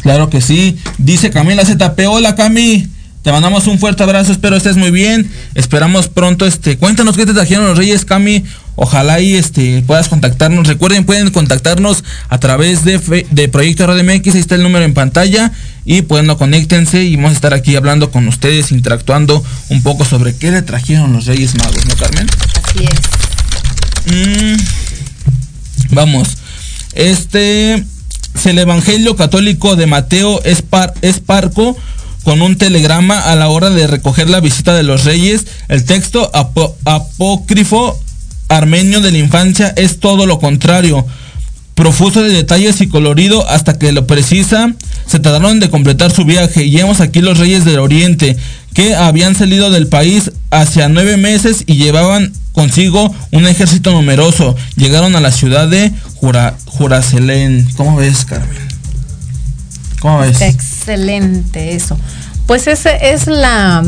Claro 0.03 0.31
que 0.31 0.41
sí. 0.41 0.79
Dice 0.99 1.31
Camila 1.31 1.65
ZP, 1.65 2.07
hola 2.09 2.35
Cami. 2.35 2.89
Te 3.23 3.31
mandamos 3.31 3.69
un 3.69 3.79
fuerte 3.79 4.03
abrazo, 4.03 4.33
espero 4.33 4.57
estés 4.57 4.77
muy 4.77 4.91
bien. 4.91 5.31
Esperamos 5.55 6.09
pronto, 6.09 6.45
este, 6.45 6.77
cuéntanos 6.77 7.17
qué 7.17 7.25
te 7.25 7.33
trajeron 7.33 7.67
los 7.67 7.79
Reyes, 7.79 8.05
Cami. 8.05 8.43
Ojalá 8.75 9.21
y 9.21 9.35
este 9.35 9.83
puedas 9.87 10.09
contactarnos. 10.09 10.67
Recuerden, 10.67 11.05
pueden 11.05 11.31
contactarnos 11.31 12.03
a 12.29 12.39
través 12.39 12.85
de, 12.85 12.99
fe- 12.99 13.27
de 13.31 13.49
Proyecto 13.49 13.87
Radio 13.87 14.03
MX, 14.03 14.35
ahí 14.35 14.41
está 14.41 14.57
el 14.57 14.63
número 14.65 14.85
en 14.85 14.93
pantalla. 14.95 15.53
Y 15.85 16.03
pues 16.03 16.25
no 16.25 16.37
conéctense 16.37 17.05
y 17.05 17.15
vamos 17.15 17.31
a 17.33 17.35
estar 17.35 17.55
aquí 17.55 17.77
hablando 17.77 18.11
con 18.11 18.27
ustedes, 18.27 18.73
interactuando 18.73 19.45
un 19.69 19.83
poco 19.83 20.05
sobre 20.05 20.35
qué 20.35 20.51
le 20.51 20.63
trajeron 20.63 21.13
los 21.13 21.27
Reyes 21.27 21.55
Magos, 21.57 21.85
¿no, 21.87 21.95
Carmen? 21.97 22.27
Así 22.65 22.85
es. 22.85 24.57
Mm, 24.57 25.95
vamos. 25.95 26.29
Este 26.95 27.75
es 27.75 28.47
el 28.47 28.59
Evangelio 28.59 29.15
Católico 29.17 29.77
de 29.77 29.87
Mateo 29.87 30.43
es, 30.45 30.63
par- 30.63 30.95
es 31.03 31.21
parco 31.21 31.77
con 32.25 32.43
un 32.43 32.57
telegrama 32.57 33.19
a 33.21 33.37
la 33.37 33.49
hora 33.49 33.71
de 33.71 33.87
recoger 33.87 34.31
la 34.31 34.41
visita 34.41 34.75
de 34.75 34.83
los 34.83 35.05
reyes. 35.05 35.47
El 35.69 35.85
texto 35.85 36.31
apócrifo 36.85 37.99
armenio 38.49 39.01
de 39.01 39.13
la 39.13 39.19
infancia 39.19 39.73
es 39.77 39.99
todo 40.01 40.27
lo 40.27 40.39
contrario. 40.39 41.07
Profuso 41.75 42.23
de 42.23 42.31
detalles 42.31 42.81
y 42.81 42.87
colorido 42.87 43.49
hasta 43.49 43.79
que 43.79 43.93
lo 43.93 44.07
precisa, 44.07 44.73
se 45.07 45.19
tardaron 45.19 45.59
de 45.59 45.71
completar 45.71 46.13
su 46.13 46.25
viaje. 46.25 46.65
Y 46.65 46.77
vemos 46.77 47.01
aquí 47.01 47.21
los 47.21 47.39
reyes 47.39 47.65
del 47.65 47.79
oriente, 47.79 48.37
que 48.75 48.95
habían 48.95 49.35
salido 49.35 49.71
del 49.71 49.87
país 49.89 50.33
hacia 50.51 50.89
nueve 50.89 51.17
meses 51.17 51.65
y 51.67 51.77
llevaban 51.77 52.33
consigo 52.53 53.15
un 53.33 53.47
ejército 53.47 53.91
numeroso. 53.93 54.55
Llegaron 54.77 55.17
a 55.17 55.21
la 55.21 55.33
ciudad 55.33 55.67
de 55.67 55.93
Jura. 56.17 56.57
¿Cómo 57.77 57.97
ves, 57.97 58.25
Carmen? 58.27 58.69
¿Cómo 60.01 60.19
ves? 60.19 60.41
Excelente 60.83 61.75
eso. 61.75 61.97
Pues 62.47 62.67
ese 62.67 63.13
es 63.13 63.27
la 63.29 63.83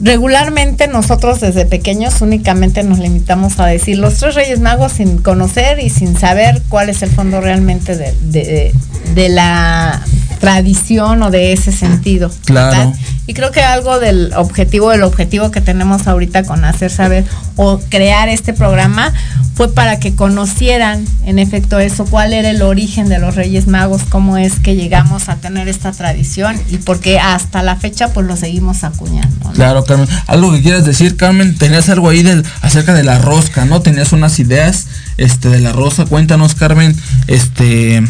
regularmente 0.00 0.88
nosotros 0.88 1.40
desde 1.40 1.66
pequeños 1.66 2.20
únicamente 2.20 2.82
nos 2.82 2.98
limitamos 2.98 3.60
a 3.60 3.66
decir 3.66 3.96
los 3.98 4.14
tres 4.14 4.34
Reyes 4.34 4.58
Magos 4.60 4.92
sin 4.92 5.18
conocer 5.18 5.78
y 5.78 5.88
sin 5.88 6.18
saber 6.18 6.62
cuál 6.68 6.88
es 6.88 7.02
el 7.02 7.10
fondo 7.10 7.40
realmente 7.40 7.96
de, 7.96 8.12
de- 8.22 8.74
de 9.14 9.28
la 9.28 10.02
tradición 10.44 11.22
o 11.22 11.30
de 11.30 11.52
ese 11.52 11.72
sentido. 11.72 12.30
Claro. 12.44 12.76
¿verdad? 12.76 12.94
Y 13.26 13.32
creo 13.32 13.50
que 13.52 13.62
algo 13.62 14.00
del 14.00 14.32
objetivo, 14.36 14.90
del 14.90 15.02
objetivo 15.02 15.50
que 15.50 15.60
tenemos 15.60 16.06
ahorita 16.06 16.44
con 16.44 16.64
hacer 16.64 16.90
saber 16.90 17.24
o 17.56 17.80
crear 17.88 18.28
este 18.28 18.52
programa 18.52 19.12
fue 19.54 19.72
para 19.72 19.98
que 20.00 20.14
conocieran 20.14 21.06
en 21.24 21.38
efecto 21.38 21.78
eso, 21.78 22.04
cuál 22.04 22.32
era 22.32 22.50
el 22.50 22.60
origen 22.60 23.08
de 23.08 23.18
los 23.18 23.36
Reyes 23.36 23.66
Magos, 23.66 24.02
cómo 24.08 24.36
es 24.36 24.58
que 24.58 24.74
llegamos 24.74 25.28
a 25.28 25.36
tener 25.36 25.68
esta 25.68 25.92
tradición 25.92 26.60
y 26.70 26.78
por 26.78 27.00
qué 27.00 27.18
hasta 27.18 27.62
la 27.62 27.76
fecha 27.76 28.12
pues 28.12 28.26
lo 28.26 28.36
seguimos 28.36 28.84
acuñando. 28.84 29.48
¿no? 29.48 29.52
Claro, 29.52 29.84
Carmen. 29.84 30.08
Algo 30.26 30.52
que 30.52 30.60
quieras 30.60 30.84
decir, 30.84 31.16
Carmen, 31.16 31.56
tenías 31.56 31.88
algo 31.88 32.08
ahí 32.10 32.22
del, 32.22 32.44
acerca 32.62 32.92
de 32.94 33.04
la 33.04 33.18
rosca, 33.18 33.64
¿no? 33.64 33.80
Tenías 33.80 34.12
unas 34.12 34.38
ideas 34.40 34.86
este, 35.16 35.48
de 35.48 35.60
la 35.60 35.72
rosa. 35.72 36.04
Cuéntanos, 36.04 36.54
Carmen, 36.54 36.94
este, 37.28 38.02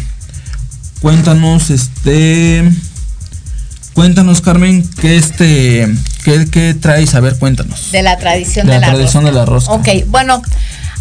cuéntanos, 1.05 1.69
este, 1.69 2.65
cuéntanos, 3.93 4.41
Carmen, 4.41 4.89
qué 5.03 5.19
este, 5.19 5.87
qué, 6.25 6.47
qué 6.51 6.73
traes, 6.73 7.15
a 7.15 7.21
ver, 7.21 7.39
cuéntanos. 7.39 7.93
De 7.93 8.01
la 8.03 8.17
tradición 8.17 8.67
De 8.67 8.73
de, 8.73 8.81
la 8.81 8.87
la, 8.87 8.95
tradición 8.95 9.25
rosca. 9.25 9.31
de 9.31 9.39
la 9.39 9.45
rosca. 9.45 9.73
Ok, 9.75 9.89
bueno, 10.07 10.41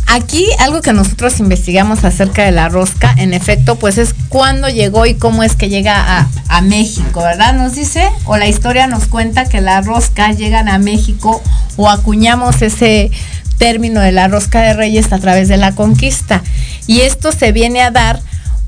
aquí 0.08 0.46
algo 0.60 0.82
que 0.82 0.92
nosotros 0.92 1.40
investigamos 1.40 2.04
acerca 2.04 2.44
de 2.44 2.52
la 2.52 2.68
rosca, 2.68 3.16
en 3.18 3.34
efecto, 3.34 3.78
pues 3.78 3.98
es 3.98 4.14
cuándo 4.28 4.68
llegó 4.68 5.06
y 5.06 5.16
cómo 5.16 5.42
es 5.42 5.56
que 5.56 5.70
llega 5.70 6.20
a, 6.20 6.28
a 6.50 6.60
México, 6.60 7.24
¿verdad? 7.24 7.54
Nos 7.54 7.74
dice, 7.76 8.06
o 8.26 8.36
la 8.36 8.50
historia 8.50 8.88
nos 8.88 9.06
cuenta 9.06 9.46
que 9.46 9.62
la 9.62 9.80
rosca 9.80 10.34
llegan 10.34 10.68
a 10.68 10.80
México 10.80 11.42
o 11.78 11.90
acuñamos 11.90 12.62
ese 12.62 13.10
término 13.58 14.02
de 14.02 14.12
la 14.12 14.28
rosca 14.28 14.60
de 14.64 14.74
reyes 14.74 15.14
a 15.14 15.20
través 15.20 15.48
de 15.48 15.56
la 15.56 15.72
conquista. 15.72 16.44
Y 16.88 17.00
esto 17.00 17.32
se 17.32 17.54
viene 17.54 17.80
a 17.82 17.92
dar 17.92 18.20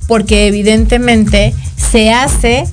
porque 0.07 0.47
evidentemente 0.47 1.53
se 1.75 2.11
hace 2.11 2.65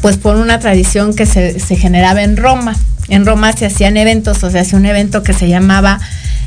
pues 0.00 0.16
por 0.16 0.36
una 0.36 0.58
tradición 0.58 1.14
que 1.14 1.26
se, 1.26 1.60
se 1.60 1.76
generaba 1.76 2.22
en 2.22 2.36
Roma. 2.36 2.76
En 3.08 3.24
Roma 3.24 3.52
se 3.52 3.66
hacían 3.66 3.96
eventos, 3.96 4.42
o 4.42 4.50
se 4.50 4.58
hacía 4.58 4.78
un 4.78 4.86
evento 4.86 5.22
que 5.22 5.32
se 5.32 5.48
llamaba 5.48 6.00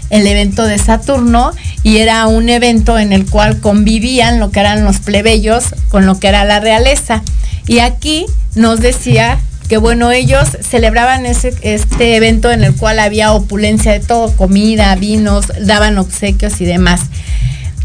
el 0.10 0.28
evento 0.28 0.66
de 0.66 0.78
Saturno 0.78 1.52
y 1.84 1.98
era 1.98 2.28
un 2.28 2.50
evento 2.50 3.00
en 3.00 3.14
el 3.14 3.26
cual 3.26 3.60
convivían 3.60 4.40
lo 4.40 4.52
que 4.52 4.60
eran 4.60 4.84
los 4.84 5.00
plebeyos 5.00 5.74
con 5.90 6.06
lo 6.06 6.20
que 6.20 6.28
era 6.28 6.46
la 6.46 6.60
realeza. 6.60 7.24
Y 7.68 7.80
aquí 7.80 8.26
nos 8.56 8.80
decía 8.80 9.40
que 9.68 9.78
bueno, 9.78 10.12
ellos 10.12 10.48
celebraban 10.62 11.26
ese, 11.26 11.54
este 11.62 12.16
evento 12.16 12.52
en 12.52 12.64
el 12.64 12.76
cual 12.76 13.00
había 13.00 13.34
opulencia 13.34 13.94
de 13.94 14.00
todo, 14.00 14.36
comida, 14.36 14.96
vinos, 14.96 15.48
daban 15.62 15.98
obsequios 15.98 16.62
y 16.62 16.66
demás. 16.66 17.02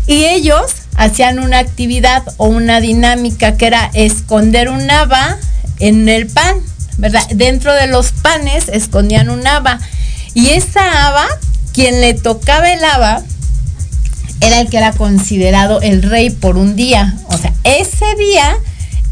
Y 0.06 0.24
ellos 0.24 0.79
hacían 1.00 1.38
una 1.38 1.60
actividad 1.60 2.22
o 2.36 2.46
una 2.46 2.78
dinámica 2.78 3.56
que 3.56 3.66
era 3.66 3.90
esconder 3.94 4.68
un 4.68 4.90
haba 4.90 5.38
en 5.78 6.10
el 6.10 6.26
pan, 6.26 6.56
¿verdad? 6.98 7.26
Dentro 7.30 7.72
de 7.72 7.86
los 7.86 8.12
panes 8.12 8.68
escondían 8.68 9.30
un 9.30 9.46
haba. 9.46 9.80
Y 10.34 10.50
esa 10.50 11.06
haba, 11.06 11.26
quien 11.72 12.02
le 12.02 12.12
tocaba 12.12 12.70
el 12.70 12.84
haba, 12.84 13.22
era 14.42 14.60
el 14.60 14.68
que 14.68 14.76
era 14.76 14.92
considerado 14.92 15.80
el 15.80 16.02
rey 16.02 16.28
por 16.28 16.58
un 16.58 16.76
día. 16.76 17.16
O 17.28 17.38
sea, 17.38 17.54
ese 17.64 18.04
día 18.16 18.54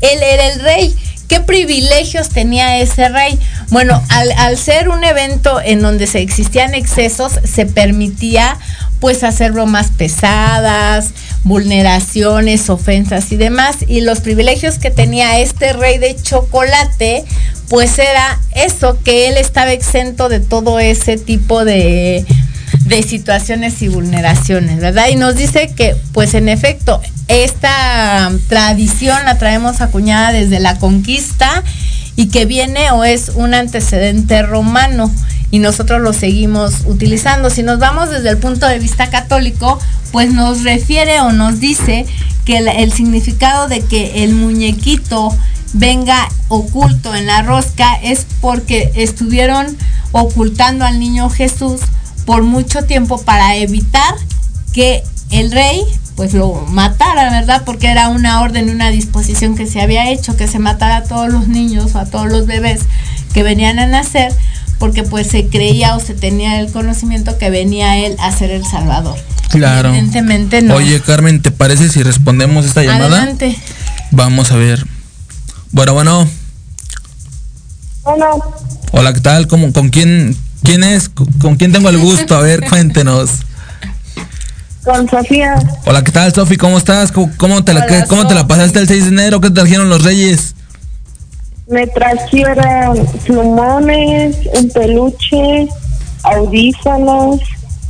él 0.02 0.22
era 0.22 0.52
el 0.52 0.60
rey. 0.60 0.94
¿Qué 1.26 1.40
privilegios 1.40 2.28
tenía 2.28 2.80
ese 2.80 3.08
rey? 3.08 3.38
Bueno, 3.70 4.02
al, 4.10 4.30
al, 4.32 4.58
ser 4.58 4.90
un 4.90 5.04
evento 5.04 5.58
en 5.62 5.80
donde 5.80 6.06
se 6.06 6.20
existían 6.20 6.74
excesos, 6.74 7.32
se 7.44 7.64
permitía 7.64 8.58
pues 9.00 9.24
hacer 9.24 9.52
bromas 9.52 9.88
pesadas, 9.96 11.12
vulneraciones, 11.44 12.68
ofensas 12.70 13.30
y 13.32 13.36
demás. 13.36 13.76
Y 13.86 14.00
los 14.00 14.20
privilegios 14.20 14.78
que 14.78 14.90
tenía 14.90 15.38
este 15.38 15.72
rey 15.72 15.98
de 15.98 16.16
chocolate, 16.16 17.24
pues 17.68 17.98
era 17.98 18.40
eso, 18.54 18.98
que 19.02 19.28
él 19.28 19.36
estaba 19.36 19.72
exento 19.72 20.28
de 20.28 20.40
todo 20.40 20.80
ese 20.80 21.16
tipo 21.16 21.64
de, 21.64 22.26
de 22.86 23.02
situaciones 23.02 23.82
y 23.82 23.88
vulneraciones, 23.88 24.80
¿verdad? 24.80 25.08
Y 25.10 25.16
nos 25.16 25.36
dice 25.36 25.72
que, 25.74 25.96
pues 26.12 26.34
en 26.34 26.48
efecto, 26.48 27.00
esta 27.28 28.32
tradición 28.48 29.24
la 29.24 29.38
traemos 29.38 29.80
acuñada 29.80 30.32
desde 30.32 30.60
la 30.60 30.78
conquista 30.78 31.62
y 32.16 32.28
que 32.28 32.46
viene 32.46 32.90
o 32.90 33.04
es 33.04 33.32
un 33.34 33.54
antecedente 33.54 34.42
romano 34.42 35.12
y 35.50 35.58
nosotros 35.60 36.00
lo 36.00 36.12
seguimos 36.12 36.74
utilizando. 36.86 37.50
Si 37.50 37.62
nos 37.62 37.78
vamos 37.78 38.10
desde 38.10 38.30
el 38.30 38.38
punto 38.38 38.66
de 38.66 38.78
vista 38.78 39.10
católico, 39.10 39.78
pues 40.12 40.32
nos 40.32 40.62
refiere 40.64 41.20
o 41.20 41.32
nos 41.32 41.60
dice 41.60 42.06
que 42.44 42.60
la- 42.60 42.72
el 42.72 42.92
significado 42.92 43.68
de 43.68 43.80
que 43.80 44.24
el 44.24 44.34
muñequito 44.34 45.34
venga 45.74 46.28
oculto 46.48 47.14
en 47.14 47.26
la 47.26 47.42
rosca 47.42 47.94
es 48.02 48.26
porque 48.40 48.90
estuvieron 48.94 49.76
ocultando 50.12 50.84
al 50.84 50.98
niño 50.98 51.28
Jesús 51.28 51.80
por 52.24 52.42
mucho 52.42 52.84
tiempo 52.84 53.20
para 53.22 53.56
evitar 53.56 54.14
que 54.72 55.02
el 55.30 55.50
rey 55.52 55.82
pues 56.16 56.32
lo 56.34 56.64
matara, 56.70 57.30
¿verdad? 57.30 57.62
Porque 57.64 57.86
era 57.88 58.08
una 58.08 58.40
orden, 58.40 58.70
una 58.70 58.88
disposición 58.90 59.54
que 59.54 59.66
se 59.66 59.80
había 59.80 60.10
hecho, 60.10 60.36
que 60.36 60.48
se 60.48 60.58
matara 60.58 60.96
a 60.96 61.02
todos 61.04 61.28
los 61.32 61.46
niños 61.46 61.94
o 61.94 61.98
a 62.00 62.06
todos 62.06 62.26
los 62.26 62.46
bebés 62.46 62.80
que 63.32 63.44
venían 63.44 63.78
a 63.78 63.86
nacer, 63.86 64.34
porque 64.78 65.02
pues 65.02 65.26
se 65.26 65.48
creía 65.48 65.96
o 65.96 66.00
se 66.00 66.14
tenía 66.14 66.60
el 66.60 66.70
conocimiento 66.70 67.38
que 67.38 67.50
venía 67.50 67.98
él 67.98 68.16
a 68.20 68.32
ser 68.32 68.50
el 68.50 68.64
Salvador. 68.64 69.18
Claro. 69.50 69.88
Evidentemente 69.88 70.62
no. 70.62 70.74
Oye, 70.74 71.00
Carmen, 71.00 71.40
¿te 71.40 71.50
parece 71.50 71.88
si 71.88 72.02
respondemos 72.02 72.64
esta 72.64 72.82
llamada? 72.82 73.18
Adelante. 73.18 73.58
Vamos 74.10 74.52
a 74.52 74.56
ver. 74.56 74.84
Bueno, 75.72 75.94
bueno. 75.94 76.28
Bueno, 78.04 78.26
Hola, 78.92 79.12
¿qué 79.12 79.20
tal? 79.20 79.46
¿Cómo, 79.48 79.72
¿Con 79.72 79.90
quién, 79.90 80.34
quién 80.62 80.82
es? 80.82 81.10
¿Con, 81.10 81.56
quién 81.56 81.72
tengo 81.72 81.90
el 81.90 81.98
gusto? 81.98 82.36
A 82.36 82.40
ver, 82.40 82.64
cuéntenos. 82.68 83.30
con 84.82 85.08
Sofía, 85.08 85.56
Hola, 85.84 86.02
¿qué 86.02 86.12
tal, 86.12 86.32
Sofi? 86.32 86.56
¿Cómo 86.56 86.78
estás? 86.78 87.12
¿Cómo, 87.12 87.30
cómo 87.36 87.64
te 87.64 87.74
la, 87.74 87.84
Hola, 87.84 88.06
cómo 88.06 88.26
te 88.26 88.34
la 88.34 88.46
pasaste 88.46 88.78
el 88.78 88.88
6 88.88 89.04
de 89.04 89.08
enero? 89.10 89.40
¿Qué 89.40 89.48
te 89.48 89.56
trajeron 89.56 89.90
los 89.90 90.04
reyes? 90.04 90.54
Me 91.70 91.86
trajeron 91.86 93.06
plumones, 93.26 94.36
un 94.54 94.70
peluche, 94.70 95.68
audífonos. 96.22 97.40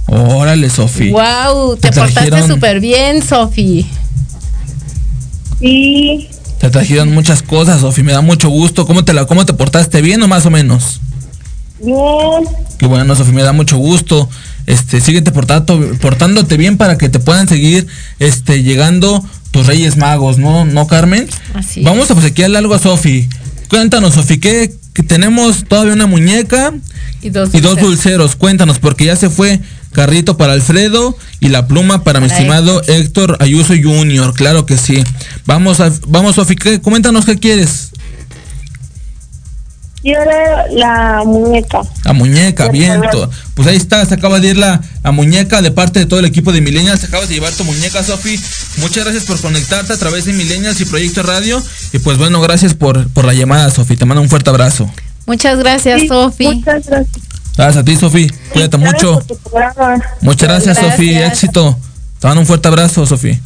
Órale, 0.06 0.68
Sofi. 0.70 1.10
Wow, 1.10 1.76
te, 1.76 1.90
Te 1.90 2.00
portaste 2.00 2.46
súper 2.46 2.80
bien, 2.80 3.22
Sofi. 3.22 3.86
Y 5.60 6.28
Te 6.58 6.70
trajeron 6.70 7.12
muchas 7.12 7.42
cosas, 7.42 7.80
Sofi. 7.80 8.02
Me 8.02 8.12
da 8.12 8.20
mucho 8.20 8.48
gusto. 8.48 8.86
¿Cómo 8.86 9.04
te 9.04 9.12
la, 9.12 9.26
cómo 9.26 9.44
te 9.44 9.52
portaste? 9.52 10.00
¿Bien 10.00 10.22
o 10.22 10.28
más 10.28 10.46
o 10.46 10.50
menos? 10.50 11.00
bien, 11.80 12.44
Qué 12.78 12.86
bueno, 12.86 13.14
Sofi, 13.14 13.32
me 13.32 13.42
da 13.42 13.52
mucho 13.52 13.76
gusto. 13.76 14.28
Este, 14.66 15.00
síguete 15.00 15.30
portando, 15.30 15.80
portándote 16.00 16.56
bien 16.56 16.76
para 16.76 16.98
que 16.98 17.08
te 17.08 17.20
puedan 17.20 17.48
seguir 17.48 17.86
este, 18.18 18.62
llegando 18.62 19.24
tus 19.50 19.66
Reyes 19.66 19.96
Magos, 19.96 20.38
¿no, 20.38 20.64
¿No 20.64 20.86
Carmen? 20.86 21.28
Así 21.54 21.82
Vamos 21.82 22.10
a 22.10 22.14
obsequiarle 22.14 22.58
algo 22.58 22.74
a 22.74 22.78
Sofi. 22.78 23.28
Cuéntanos, 23.68 24.14
Sofi, 24.14 24.38
¿qué, 24.38 24.74
que 24.94 25.02
tenemos 25.02 25.64
todavía 25.68 25.92
una 25.92 26.06
muñeca 26.06 26.72
Y 27.22 27.30
dos, 27.30 27.50
y 27.52 27.60
dos 27.60 27.78
dulceros? 27.80 28.36
Cuéntanos, 28.36 28.78
porque 28.78 29.04
ya 29.04 29.16
se 29.16 29.30
fue 29.30 29.60
carrito 29.92 30.36
para 30.36 30.52
Alfredo 30.54 31.16
y 31.40 31.48
la 31.48 31.66
pluma 31.66 32.02
para, 32.04 32.20
mi 32.20 32.26
estimado 32.26 32.82
Héctor 32.86 33.36
Ayuso 33.40 33.74
Jr., 33.80 34.32
claro 34.34 34.66
que 34.66 34.76
sí. 34.76 35.02
Vamos, 35.46 35.80
a, 35.80 35.92
vamos 36.06 36.36
Sofi, 36.36 36.56
¿qué- 36.56 36.80
coméntanos 36.80 37.24
qué 37.24 37.38
quieres. 37.38 37.90
Quiero 40.02 40.22
la 40.72 41.22
muñeca. 41.24 41.80
La 42.04 42.12
muñeca, 42.12 42.64
Por 42.64 42.72
bien. 42.72 42.94
favor. 43.02 43.10
to- 43.10 43.30
Pues 43.54 43.68
ahí 43.68 43.76
está, 43.76 44.04
se 44.06 44.14
acaba 44.14 44.38
de 44.40 44.48
ir 44.48 44.56
la, 44.56 44.80
la 45.02 45.10
muñeca 45.12 45.60
de 45.62 45.70
parte 45.70 46.00
de 46.00 46.06
todo 46.06 46.20
el 46.20 46.26
equipo 46.26 46.52
de 46.52 46.60
Millennials. 46.60 47.04
Acabas 47.04 47.28
de 47.28 47.34
llevar 47.34 47.52
tu 47.52 47.64
muñeca, 47.64 48.02
Sofi. 48.02 48.38
Muchas 48.78 49.04
gracias 49.04 49.24
por 49.24 49.40
conectarte 49.40 49.92
a 49.92 49.96
través 49.96 50.24
de 50.24 50.32
Millennials 50.32 50.80
y 50.80 50.84
Proyecto 50.84 51.22
Radio. 51.22 51.62
Y 51.92 51.98
pues 51.98 52.18
bueno, 52.18 52.40
gracias 52.40 52.74
por, 52.74 53.08
por 53.08 53.24
la 53.24 53.34
llamada, 53.34 53.70
Sofi. 53.70 53.96
Te 53.96 54.04
mando 54.04 54.22
un 54.22 54.28
fuerte 54.28 54.50
abrazo. 54.50 54.90
Muchas 55.26 55.58
gracias, 55.58 56.00
Sí, 56.02 56.08
Sofi. 56.08 56.46
Muchas 56.46 56.86
gracias. 56.86 57.06
Gracias 57.56 57.76
a 57.76 57.84
ti, 57.84 57.96
Sofi. 57.96 58.28
Cuídate 58.52 58.76
Gracias 58.78 59.02
mucho. 59.02 59.22
Muchas 60.20 60.48
gracias, 60.48 60.76
Gracias. 60.76 60.92
Sofi. 60.92 61.14
Éxito. 61.18 61.78
Te 62.20 62.26
mando 62.26 62.40
un 62.42 62.46
fuerte 62.46 62.68
abrazo, 62.68 63.04
Sofi. 63.06 63.38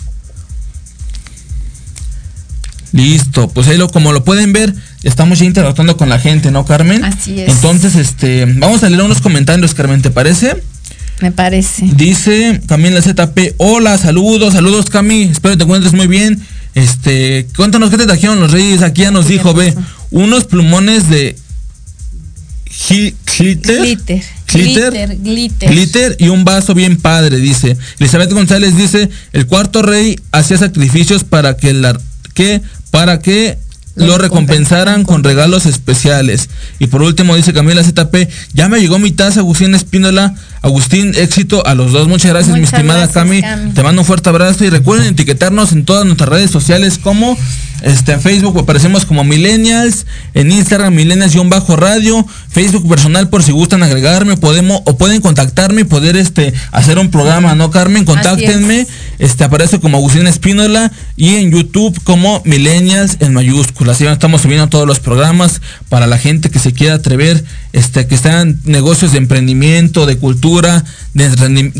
Listo, 2.93 3.49
pues 3.49 3.68
ahí 3.68 3.78
lo, 3.78 3.88
como 3.88 4.12
lo 4.12 4.22
pueden 4.22 4.53
ver, 4.53 4.74
estamos 5.03 5.38
ya 5.38 5.47
interactuando 5.47 5.97
con 5.97 6.11
la 6.11 6.18
gente, 6.18 6.51
¿no, 6.51 6.66
Carmen? 6.66 7.03
Así 7.05 7.40
es. 7.40 7.49
Entonces, 7.49 7.97
este, 7.97 8.45
vamos 8.47 8.82
a 8.82 8.88
leer 8.90 9.03
unos 9.03 9.22
comentarios, 9.22 9.72
Carmen, 9.74 10.03
¿te 10.03 10.11
parece? 10.11 10.62
Me 11.20 11.32
parece. 11.32 11.88
Dice 11.95 12.61
Camila 12.66 13.01
ZP, 13.01 13.55
hola, 13.59 13.97
saludos, 13.97 14.55
saludos 14.55 14.90
Cami, 14.90 15.22
espero 15.22 15.57
te 15.57 15.64
encuentres 15.64 15.93
muy 15.95 16.09
bien. 16.09 16.40
Este, 16.74 17.47
cuéntanos 17.57 17.90
qué 17.90 17.99
te 17.99 18.07
trajeron 18.07 18.40
los 18.40 18.51
reyes, 18.51 18.82
aquí 18.82 19.03
ya 19.03 19.11
nos 19.11 19.28
dijo, 19.28 19.55
ve, 19.55 19.74
unos 20.11 20.45
plumones 20.45 21.09
de 21.09 21.36
Glitter. 22.88 23.82
Glitter. 23.82 24.22
Glitter. 24.53 25.16
Glitter. 25.18 25.70
glitter 25.70 26.16
y 26.18 26.28
un 26.28 26.45
vaso 26.45 26.74
bien 26.74 26.97
padre, 26.97 27.38
dice. 27.38 27.76
Elizabeth 27.99 28.32
González 28.32 28.76
dice, 28.76 29.09
el 29.32 29.47
cuarto 29.47 29.82
rey 29.82 30.18
hacía 30.32 30.59
sacrificios 30.59 31.24
para 31.24 31.57
que 31.57 31.72
la 31.72 31.99
que 32.34 32.60
para 32.90 33.20
que 33.20 33.58
Lo 33.94 34.16
recompensaran 34.16 35.04
con 35.04 35.22
regalos 35.22 35.66
especiales. 35.66 36.48
Y 36.78 36.86
por 36.86 37.02
último 37.02 37.36
dice 37.36 37.52
Camila 37.52 37.84
ZP, 37.84 38.26
ya 38.54 38.68
me 38.68 38.80
llegó 38.80 38.98
mi 38.98 39.10
taza, 39.10 39.40
Agustín 39.40 39.74
Espínola. 39.74 40.34
Agustín, 40.62 41.12
éxito 41.14 41.66
a 41.66 41.74
los 41.74 41.92
dos. 41.92 42.08
Muchas 42.08 42.30
gracias, 42.30 42.56
mi 42.56 42.64
estimada 42.64 43.00
gracias, 43.00 43.14
Cami. 43.14 43.42
Cami. 43.42 43.72
Te 43.72 43.82
mando 43.82 44.00
un 44.00 44.06
fuerte 44.06 44.30
abrazo 44.30 44.64
y 44.64 44.70
recuerden 44.70 45.08
etiquetarnos 45.08 45.72
en 45.72 45.84
todas 45.84 46.06
nuestras 46.06 46.30
redes 46.30 46.50
sociales 46.50 46.98
como 46.98 47.36
este, 47.82 48.12
en 48.12 48.20
Facebook 48.20 48.58
aparecemos 48.58 49.04
como 49.04 49.24
Millennials, 49.24 50.06
en 50.34 50.52
Instagram 50.52 50.94
Millennials-radio, 50.94 52.26
Facebook 52.48 52.88
personal 52.88 53.28
por 53.28 53.42
si 53.42 53.52
gustan 53.52 53.82
agregarme, 53.82 54.36
podemos 54.36 54.82
o 54.84 54.96
pueden 54.96 55.20
contactarme 55.20 55.80
y 55.80 55.84
poder 55.84 56.16
este 56.16 56.52
hacer 56.70 56.98
un 56.98 57.10
programa, 57.10 57.54
¿no, 57.54 57.70
Carmen? 57.70 58.04
Contáctenme, 58.04 58.86
este 59.18 59.44
aparece 59.44 59.80
como 59.80 59.98
Agustín 59.98 60.26
Espínola 60.26 60.92
y 61.16 61.36
en 61.36 61.50
YouTube 61.50 61.98
como 62.04 62.42
Millennials 62.44 63.16
en 63.20 63.34
mayúsculas. 63.34 63.98
Ya 63.98 64.12
estamos 64.12 64.42
subiendo 64.42 64.68
todos 64.68 64.86
los 64.86 65.00
programas 65.00 65.60
para 65.88 66.06
la 66.06 66.18
gente 66.18 66.50
que 66.50 66.58
se 66.58 66.72
quiera 66.72 66.94
atrever, 66.94 67.44
este 67.72 68.06
que 68.06 68.14
están 68.14 68.60
negocios 68.64 69.12
de 69.12 69.18
emprendimiento, 69.18 70.06
de 70.06 70.18
cultura, 70.18 70.84
de 71.14 71.24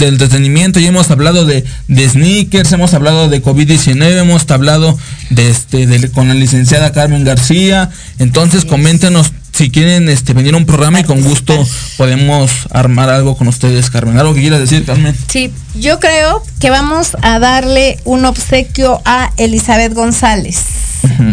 entretenimiento. 0.09 0.80
Ya 0.80 0.88
hemos 0.88 1.11
hablado 1.11 1.46
de, 1.46 1.64
de 1.88 2.09
sneakers, 2.09 2.72
hemos 2.72 2.94
hablado 2.94 3.28
de 3.28 3.42
COVID-19, 3.42 4.20
hemos 4.20 4.50
hablado 4.50 4.98
de 5.30 5.50
este 5.50 5.91
de- 6.01 6.11
con 6.11 6.28
la 6.28 6.34
licenciada 6.34 6.93
Carmen 6.93 7.24
García. 7.24 7.90
Entonces, 8.18 8.64
coméntenos 8.64 9.32
si 9.53 9.70
quieren 9.70 10.09
este 10.09 10.32
venir 10.32 10.55
a 10.55 10.57
un 10.57 10.64
programa 10.64 11.01
y 11.01 11.05
con 11.05 11.20
gusto 11.22 11.55
podemos 11.99 12.51
armar 12.70 13.11
algo 13.11 13.36
con 13.36 13.49
ustedes, 13.49 13.90
Carmen. 13.90 14.18
¿Algo 14.18 14.34
que 14.34 14.40
quieras 14.40 14.61
decir, 14.61 14.84
Carmen? 14.86 15.14
Sí, 15.28 15.53
yo 15.74 16.01
creo 16.01 16.43
que 16.59 16.70
vamos 16.70 17.16
a 17.20 17.38
darle 17.38 17.99
un 18.05 18.24
obsequio 18.24 19.03
a 19.05 19.30
Elizabeth 19.36 19.93
González. 19.95 20.57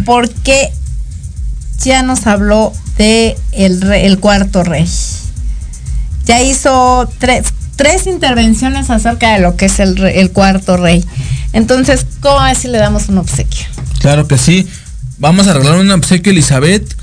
Porque 0.06 0.72
ya 1.84 2.02
nos 2.04 2.28
habló 2.28 2.74
de 2.98 3.38
el, 3.54 3.80
re- 3.82 4.06
el 4.08 4.20
cuarto 4.20 4.64
rey. 4.64 4.86
Ya 6.26 6.42
hizo 6.42 7.10
tres, 7.20 7.46
tres 7.76 8.06
intervenciones 8.08 8.90
acerca 8.90 9.34
de 9.34 9.40
lo 9.40 9.56
que 9.56 9.66
es 9.68 9.80
el, 9.80 9.98
el 10.04 10.32
cuarto 10.32 10.76
rey. 10.78 11.06
Entonces, 11.54 12.06
¿cómo 12.22 12.46
es 12.46 12.60
si 12.60 12.68
le 12.68 12.78
damos 12.78 13.10
un 13.10 13.18
obsequio? 13.18 13.66
Claro 14.00 14.28
que 14.28 14.38
sí. 14.38 14.68
Vamos 15.18 15.48
a 15.48 15.52
arreglar 15.52 15.78
un 15.78 15.92
obsequio 15.92 16.32
a 16.32 16.34
Elizabeth 16.34 16.96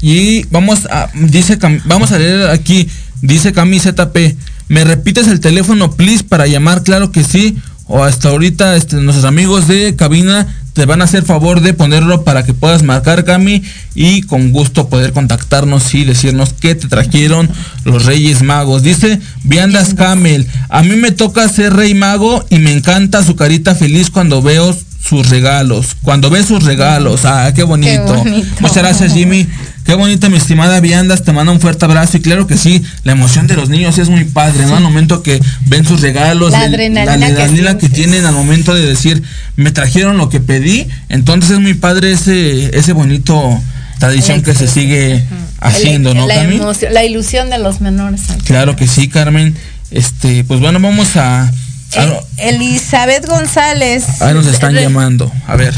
y 0.00 0.44
vamos 0.50 0.86
a 0.86 1.08
dice 1.14 1.58
vamos 1.86 2.12
a 2.12 2.18
leer 2.18 2.50
aquí 2.50 2.88
dice 3.22 3.52
Cami 3.52 3.80
ZP. 3.80 4.36
¿Me 4.68 4.84
repites 4.84 5.28
el 5.28 5.40
teléfono 5.40 5.92
please 5.92 6.24
para 6.24 6.46
llamar? 6.46 6.82
Claro 6.82 7.10
que 7.10 7.24
sí. 7.24 7.56
O 7.86 8.02
hasta 8.02 8.30
ahorita 8.30 8.76
este, 8.76 8.96
nuestros 8.96 9.26
amigos 9.26 9.68
de 9.68 9.94
cabina 9.94 10.46
te 10.72 10.86
van 10.86 11.00
a 11.00 11.04
hacer 11.04 11.22
favor 11.22 11.60
de 11.60 11.72
ponerlo 11.72 12.24
para 12.24 12.44
que 12.44 12.52
puedas 12.52 12.82
marcar 12.82 13.24
Cami 13.24 13.62
y 13.94 14.22
con 14.22 14.50
gusto 14.50 14.88
poder 14.88 15.12
contactarnos 15.12 15.94
y 15.94 16.04
decirnos 16.04 16.52
qué 16.52 16.74
te 16.74 16.88
trajeron 16.88 17.48
los 17.84 18.06
Reyes 18.06 18.42
Magos. 18.42 18.82
Dice 18.82 19.20
Viandas 19.44 19.94
Camel, 19.94 20.48
a 20.68 20.82
mí 20.82 20.96
me 20.96 21.12
toca 21.12 21.48
ser 21.48 21.74
Rey 21.74 21.94
Mago 21.94 22.44
y 22.50 22.58
me 22.58 22.72
encanta 22.72 23.22
su 23.22 23.36
carita 23.36 23.74
feliz 23.74 24.10
cuando 24.10 24.42
veo 24.42 24.76
sus 25.00 25.28
regalos. 25.28 25.96
Cuando 26.02 26.30
ve 26.30 26.42
sus 26.42 26.64
regalos. 26.64 27.24
Ah, 27.24 27.52
qué 27.54 27.62
bonito. 27.62 28.14
bonito. 28.14 28.48
Muchas 28.60 28.78
gracias, 28.78 29.12
Jimmy. 29.12 29.46
Qué 29.84 29.94
bonita, 29.94 30.28
mi 30.30 30.38
estimada 30.38 30.80
Viandas. 30.80 31.24
Te 31.24 31.32
mando 31.32 31.52
un 31.52 31.60
fuerte 31.60 31.84
abrazo. 31.84 32.16
Y 32.16 32.20
claro 32.20 32.46
que 32.46 32.56
sí, 32.56 32.82
la 33.04 33.12
emoción 33.12 33.46
de 33.46 33.54
los 33.54 33.68
niños 33.68 33.98
es 33.98 34.08
muy 34.08 34.24
padre, 34.24 34.64
¿no? 34.66 34.76
Al 34.76 34.82
momento 34.82 35.22
que 35.22 35.40
ven 35.66 35.84
sus 35.84 36.00
regalos, 36.00 36.52
La 36.52 36.64
el- 36.64 36.72
adrenalina 36.74 37.16
la 37.16 37.26
que 37.26 37.32
adrenalina 37.42 37.74
que, 37.74 37.80
sientes. 37.80 37.92
tienen 38.00 38.24
al 38.24 38.34
momento 38.34 38.74
de 38.74 38.86
decir, 38.86 39.22
me 39.56 39.70
trajeron 39.72 40.16
lo 40.16 40.30
que 40.30 40.40
pedí. 40.40 40.86
Entonces 41.10 41.50
es 41.50 41.60
muy 41.60 41.74
padre 41.74 42.12
ese, 42.12 42.76
ese 42.76 42.92
bonito 42.94 43.60
tradición 43.98 44.42
que 44.42 44.54
se 44.54 44.68
sigue 44.68 45.22
haciendo, 45.60 46.14
¿no, 46.14 46.26
la, 46.26 46.42
emoción- 46.44 46.92
la 46.94 47.04
ilusión 47.04 47.50
de 47.50 47.58
los 47.58 47.80
menores. 47.82 48.22
Claro 48.44 48.76
que 48.76 48.86
sí, 48.88 49.08
Carmen. 49.08 49.54
Este, 49.90 50.44
pues 50.44 50.60
bueno, 50.60 50.80
vamos 50.80 51.14
a. 51.16 51.52
Eh, 51.96 52.20
Elizabeth 52.38 53.26
González. 53.26 54.20
Ahí 54.22 54.32
nos 54.34 54.46
están 54.46 54.74
llamando. 54.74 55.30
A 55.46 55.56
ver, 55.56 55.74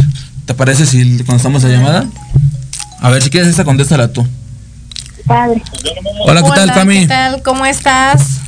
¿te 0.47 0.55
parece 0.55 0.87
si 0.87 1.19
contestamos 1.25 1.63
la 1.65 1.69
llamada? 1.71 2.07
A 3.01 3.11
ver, 3.11 3.23
si 3.23 3.31
quieres 3.31 3.49
esta, 3.49 3.65
contéstala 3.65 4.13
tú. 4.13 4.27
Padre. 5.27 5.63
Hola, 6.25 6.43
¿qué 6.43 6.49
tal, 6.51 6.65
Hola, 6.65 6.75
Cami? 6.75 7.01
¿Qué 7.01 7.07
tal? 7.09 7.43
¿Cómo 7.43 7.67
estás? 7.67 8.41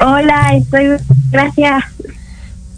Hola, 0.00 0.56
estoy. 0.56 0.96
Gracias. 1.30 1.84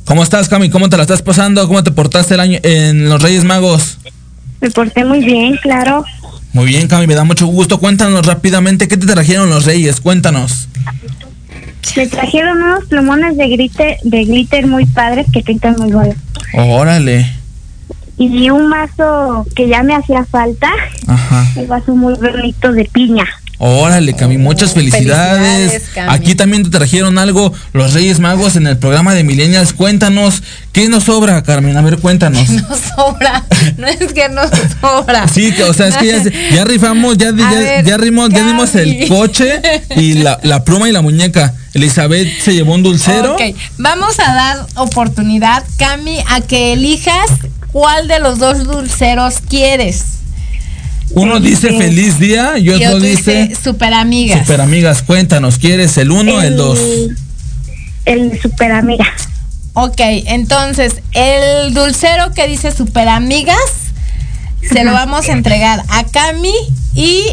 ¿Cómo 0.05 0.23
estás, 0.23 0.49
Cami? 0.49 0.71
¿Cómo 0.71 0.89
te 0.89 0.97
la 0.97 1.03
estás 1.03 1.23
pasando? 1.23 1.67
¿Cómo 1.67 1.83
te 1.83 1.91
portaste 1.91 2.35
el 2.35 2.41
año 2.41 2.59
en 2.63 3.09
los 3.09 3.23
Reyes 3.23 3.45
Magos? 3.45 3.99
Me 4.61 4.71
porté 4.71 5.05
muy 5.05 5.25
bien, 5.25 5.57
claro. 5.63 6.05
Muy 6.53 6.67
bien, 6.67 6.89
Cami, 6.89 7.07
me 7.07 7.15
da 7.15 7.25
mucho 7.25 7.47
gusto. 7.47 7.79
Cuéntanos 7.79 8.25
rápidamente, 8.25 8.89
¿qué 8.89 8.97
te 8.97 9.07
trajeron 9.07 9.51
los 9.51 9.65
Reyes? 9.65 10.01
Cuéntanos. 10.01 10.69
Me 11.97 12.07
trajeron 12.07 12.63
unos 12.63 12.85
plumones 12.87 13.37
de 13.37 13.49
glitter, 13.49 13.97
de 14.03 14.25
glitter 14.25 14.67
muy 14.67 14.87
padres 14.87 15.27
que 15.33 15.43
pintan 15.43 15.77
muy 15.79 15.93
bonito. 15.93 16.17
Órale. 16.55 17.36
Y 18.19 18.49
un 18.51 18.71
vaso 18.71 19.47
que 19.55 19.69
ya 19.69 19.83
me 19.83 19.95
hacía 19.95 20.25
falta, 20.25 20.71
Ajá. 21.07 21.47
un 21.57 21.69
vaso 21.69 21.95
muy 21.95 22.15
bonito 22.15 22.73
de 22.73 22.85
piña. 22.87 23.27
Órale, 23.59 24.13
Cami, 24.15 24.37
muchas 24.37 24.75
felicidades. 24.75 25.71
felicidades, 25.71 25.83
Cami. 25.95 26.15
Aquí 26.15 26.35
también 26.35 26.63
te 26.63 26.69
trajeron 26.69 27.17
algo 27.19 27.55
los 27.73 27.95
Reyes 27.95 28.21
Magos 28.21 28.55
en 28.57 28.67
el 28.67 28.77
programa 28.77 29.15
de 29.15 29.25
Millennials. 29.25 29.73
Cuéntanos, 29.73 30.43
¿qué 30.73 30.91
nos 30.91 31.05
sobra, 31.05 31.43
Carmen? 31.43 31.75
A 31.75 31.81
ver, 31.81 31.97
cuéntanos. 31.99 32.47
No 32.51 32.77
sobra, 32.77 33.45
no 33.79 33.87
es 33.87 34.13
que 34.13 34.29
no 34.29 34.43
sobra. 34.81 35.27
Sí, 35.29 35.53
que, 35.53 35.65
o 35.65 35.73
sea, 35.73 35.89
es 35.89 35.97
que 35.97 36.07
ya, 36.07 36.55
ya 36.55 36.65
rifamos, 36.67 37.17
ya, 37.17 37.31
ya, 37.35 37.49
ver, 37.51 37.85
ya 37.85 37.97
rimos- 37.97 38.29
ya 38.31 38.47
dimos 38.47 38.75
el 38.75 39.09
coche 39.09 39.61
y 39.97 40.15
la, 40.15 40.39
la 40.43 40.63
pluma 40.65 40.89
y 40.89 40.93
la 40.93 41.01
muñeca. 41.01 41.55
Elizabeth 41.73 42.29
se 42.43 42.55
llevó 42.55 42.75
un 42.75 42.83
dulcero. 42.83 43.35
Ok, 43.35 43.43
vamos 43.79 44.19
a 44.19 44.35
dar 44.35 44.67
oportunidad, 44.77 45.63
Cami, 45.79 46.19
a 46.29 46.41
que 46.43 46.73
elijas 46.75 47.29
cuál 47.77 48.09
de 48.09 48.21
los 48.21 48.39
dos 48.39 48.65
dulceros 48.65 49.35
quieres. 49.51 50.03
Uno 51.11 51.41
dice 51.41 51.77
feliz 51.77 52.19
día 52.19 52.57
y 52.57 52.71
Y 52.71 52.71
otro 52.71 52.99
dice 52.99 53.49
dice 53.49 53.63
super 53.63 53.93
amigas. 53.93 54.47
super 54.47 54.63
amigas. 54.63 55.03
Cuéntanos, 55.03 55.59
¿quieres 55.59 55.99
el 55.99 56.11
uno 56.11 56.37
o 56.37 56.41
el 56.41 56.57
dos? 56.57 56.79
El 58.07 58.41
super 58.41 58.73
amiga. 58.73 59.05
Ok, 59.75 59.99
entonces, 59.99 61.03
el 61.13 61.75
dulcero 61.75 62.33
que 62.33 62.49
dice 62.49 62.73
super 62.75 63.09
amigas, 63.09 63.59
se 64.67 64.83
lo 64.83 64.93
vamos 64.93 65.29
a 65.29 65.33
entregar 65.33 65.83
a 65.91 66.05
Cami 66.05 66.55
y 66.95 67.25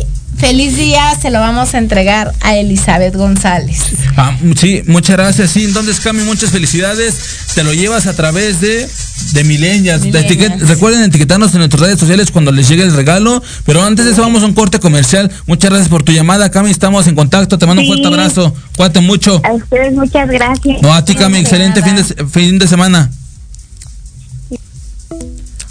feliz 0.43 0.75
día 0.75 1.17
se 1.21 1.29
lo 1.29 1.39
vamos 1.39 1.73
a 1.73 1.77
entregar 1.77 2.33
a 2.41 2.55
Elizabeth 2.55 3.15
González. 3.15 3.79
Ah, 4.17 4.37
sí, 4.57 4.83
muchas 4.87 5.15
gracias. 5.15 5.51
Sí, 5.51 5.63
entonces, 5.63 6.01
Cami, 6.01 6.23
muchas 6.23 6.51
felicidades. 6.51 7.15
Te 7.55 7.63
lo 7.63 7.73
llevas 7.73 8.07
a 8.07 8.13
través 8.13 8.59
de, 8.59 8.89
de 9.31 9.41
etiquet- 9.41 10.59
recuerden 10.59 11.03
etiquetarnos 11.03 11.53
en 11.53 11.59
nuestras 11.59 11.81
redes 11.81 11.97
sociales 11.99 12.29
cuando 12.29 12.51
les 12.51 12.67
llegue 12.67 12.83
el 12.83 12.93
regalo. 12.93 13.41
Pero 13.65 13.83
antes 13.83 14.03
de 14.05 14.11
eso, 14.11 14.21
vamos 14.21 14.43
a 14.43 14.45
un 14.47 14.53
corte 14.53 14.79
comercial. 14.81 15.31
Muchas 15.47 15.69
gracias 15.71 15.89
por 15.89 16.03
tu 16.03 16.11
llamada, 16.11 16.51
Cami. 16.51 16.69
Estamos 16.71 17.07
en 17.07 17.15
contacto. 17.15 17.57
Te 17.57 17.65
mando 17.65 17.81
un 17.81 17.87
fuerte 17.87 18.07
abrazo. 18.07 18.53
Cuídate 18.75 18.99
mucho. 18.99 19.41
A 19.45 19.53
ustedes 19.53 19.93
muchas 19.93 20.27
gracias. 20.27 20.81
No, 20.81 20.93
a 20.93 21.05
ti, 21.05 21.15
Cami, 21.15 21.37
excelente 21.37 21.81
fin 21.81 21.95
de, 21.95 22.03
fin 22.27 22.59
de 22.59 22.67
semana. 22.67 23.09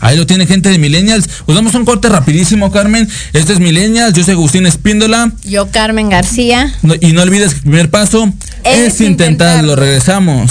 Ahí 0.03 0.17
lo 0.19 0.27
tiene 0.27 0.47
gente 0.47 0.69
de 0.69 0.79
Millennials. 0.79 1.29
Pues 1.47 1.55
damos 1.57 1.75
un 1.77 1.85
corte 1.85 2.09
rapidísimo, 2.09 2.71
Carmen. 2.73 3.09
Este 3.33 3.53
es 3.55 3.61
Millennials. 3.61 4.13
Yo 4.15 4.25
soy 4.25 4.33
Agustín 4.35 4.67
Espíndola. 4.67 5.33
Yo, 5.45 5.71
Carmen 5.71 6.11
García. 6.11 6.75
No- 6.83 6.95
y 7.01 7.13
no 7.13 7.23
olvides 7.23 7.51
que 7.51 7.57
el 7.59 7.63
primer 7.63 7.89
paso 7.91 8.25
es, 8.65 8.79
Es 8.95 9.01
intentarlo. 9.01 9.07
intentarlo. 9.73 9.77
Regresamos. 9.77 10.51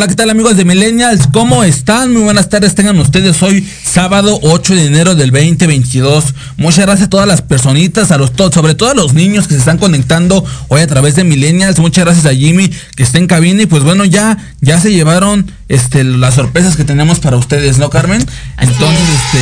Hola, 0.00 0.08
¿qué 0.08 0.14
tal 0.14 0.30
amigos 0.30 0.56
de 0.56 0.64
Millennials? 0.64 1.26
¿Cómo 1.30 1.62
están? 1.62 2.14
Muy 2.14 2.22
buenas 2.22 2.48
tardes, 2.48 2.74
tengan 2.74 2.98
ustedes 3.00 3.42
hoy 3.42 3.68
sábado 3.90 4.38
8 4.42 4.74
de 4.76 4.86
enero 4.86 5.14
del 5.16 5.30
2022. 5.32 6.34
Muchas 6.56 6.86
gracias 6.86 7.06
a 7.06 7.10
todas 7.10 7.26
las 7.26 7.42
personitas, 7.42 8.12
a 8.12 8.18
los 8.18 8.32
todos, 8.32 8.54
sobre 8.54 8.74
todo 8.74 8.90
a 8.90 8.94
los 8.94 9.14
niños 9.14 9.48
que 9.48 9.54
se 9.54 9.60
están 9.60 9.78
conectando 9.78 10.44
hoy 10.68 10.80
a 10.82 10.86
través 10.86 11.16
de 11.16 11.24
Millennials. 11.24 11.80
Muchas 11.80 12.04
gracias 12.04 12.26
a 12.26 12.34
Jimmy 12.34 12.70
que 12.94 13.02
está 13.02 13.18
en 13.18 13.26
cabina 13.26 13.62
y 13.62 13.66
pues 13.66 13.82
bueno, 13.82 14.04
ya 14.04 14.38
ya 14.60 14.80
se 14.80 14.92
llevaron 14.92 15.50
este 15.68 16.04
las 16.04 16.34
sorpresas 16.34 16.76
que 16.76 16.84
tenemos 16.84 17.18
para 17.18 17.36
ustedes, 17.36 17.78
¿no, 17.78 17.90
Carmen? 17.90 18.24
Entonces, 18.58 19.08
este 19.24 19.40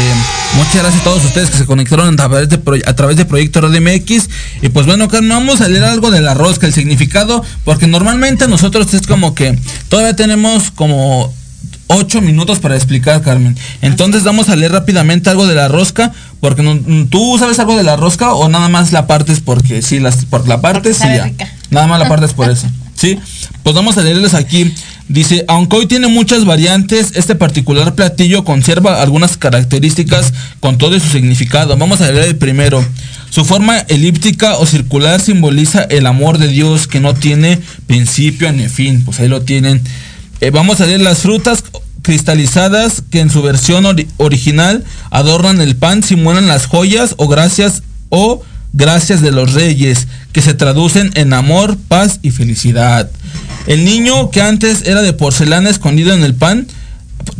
muchas 0.56 0.76
gracias 0.76 1.00
a 1.02 1.04
todos 1.04 1.24
ustedes 1.24 1.50
que 1.50 1.58
se 1.58 1.66
conectaron 1.66 2.14
a 2.14 2.16
través 2.16 2.48
de 2.48 2.82
a 2.86 2.96
través 2.96 3.16
de 3.16 3.26
Proyecto 3.26 3.60
Radio 3.60 3.82
MX 3.82 4.28
y 4.62 4.68
pues 4.70 4.86
bueno, 4.86 5.08
Carmen, 5.08 5.30
vamos 5.30 5.60
a 5.60 5.68
leer 5.68 5.84
algo 5.84 6.10
de 6.10 6.22
la 6.22 6.32
rosca, 6.32 6.66
el 6.66 6.72
significado, 6.72 7.44
porque 7.64 7.86
normalmente 7.86 8.48
nosotros 8.48 8.94
es 8.94 9.06
como 9.06 9.34
que 9.34 9.58
todavía 9.90 10.16
tenemos 10.16 10.70
como 10.70 11.34
ocho 11.88 12.20
minutos 12.20 12.58
para 12.60 12.76
explicar, 12.76 13.20
Carmen. 13.22 13.56
Entonces 13.82 14.22
vamos 14.22 14.48
a 14.48 14.56
leer 14.56 14.72
rápidamente 14.72 15.28
algo 15.30 15.46
de 15.46 15.54
la 15.54 15.68
rosca, 15.68 16.12
porque 16.40 16.62
no- 16.62 16.78
tú 17.10 17.36
sabes 17.38 17.58
algo 17.58 17.76
de 17.76 17.82
la 17.82 17.96
rosca 17.96 18.32
o 18.34 18.48
nada 18.48 18.68
más 18.68 18.92
la 18.92 19.06
partes 19.06 19.40
porque 19.40 19.82
sí, 19.82 19.98
las, 19.98 20.24
por 20.26 20.46
la 20.46 20.60
parte 20.60 20.94
sí 20.94 21.04
ya. 21.04 21.30
Nada 21.70 21.86
más 21.86 21.98
la 21.98 22.08
partes 22.08 22.32
por 22.32 22.48
eso. 22.50 22.66
Sí, 22.94 23.18
pues 23.62 23.74
vamos 23.76 23.96
a 23.98 24.02
leerles 24.02 24.34
aquí. 24.34 24.72
Dice, 25.08 25.44
aunque 25.48 25.76
hoy 25.76 25.86
tiene 25.86 26.08
muchas 26.08 26.44
variantes, 26.44 27.12
este 27.14 27.34
particular 27.34 27.94
platillo 27.94 28.44
conserva 28.44 29.00
algunas 29.00 29.36
características 29.38 30.32
con 30.60 30.76
todo 30.78 30.98
su 31.00 31.08
significado. 31.08 31.76
Vamos 31.76 32.00
a 32.00 32.10
leer 32.10 32.24
el 32.28 32.36
primero. 32.36 32.84
Su 33.30 33.44
forma 33.44 33.78
elíptica 33.88 34.56
o 34.56 34.66
circular 34.66 35.20
simboliza 35.20 35.82
el 35.84 36.06
amor 36.06 36.38
de 36.38 36.48
Dios 36.48 36.86
que 36.88 37.00
no 37.00 37.14
tiene 37.14 37.58
principio 37.86 38.52
ni 38.52 38.68
fin. 38.68 39.04
Pues 39.04 39.20
ahí 39.20 39.28
lo 39.28 39.42
tienen. 39.42 39.80
Eh, 40.40 40.50
vamos 40.50 40.80
a 40.80 40.86
leer 40.86 41.00
las 41.00 41.18
frutas 41.18 41.64
cristalizadas 42.02 43.02
que 43.10 43.20
en 43.20 43.30
su 43.30 43.42
versión 43.42 43.84
ori- 43.84 44.06
original 44.18 44.84
adornan 45.10 45.60
el 45.60 45.76
pan, 45.76 46.02
simulan 46.02 46.46
las 46.46 46.66
joyas 46.66 47.14
o 47.18 47.28
gracias 47.28 47.82
o 48.08 48.42
gracias 48.72 49.20
de 49.22 49.32
los 49.32 49.54
reyes, 49.54 50.06
que 50.32 50.40
se 50.42 50.54
traducen 50.54 51.10
en 51.14 51.32
amor, 51.32 51.76
paz 51.88 52.20
y 52.22 52.30
felicidad. 52.30 53.10
El 53.66 53.84
niño 53.84 54.30
que 54.30 54.40
antes 54.40 54.82
era 54.86 55.02
de 55.02 55.12
porcelana 55.12 55.70
escondido 55.70 56.12
en 56.14 56.22
el 56.22 56.34
pan 56.34 56.66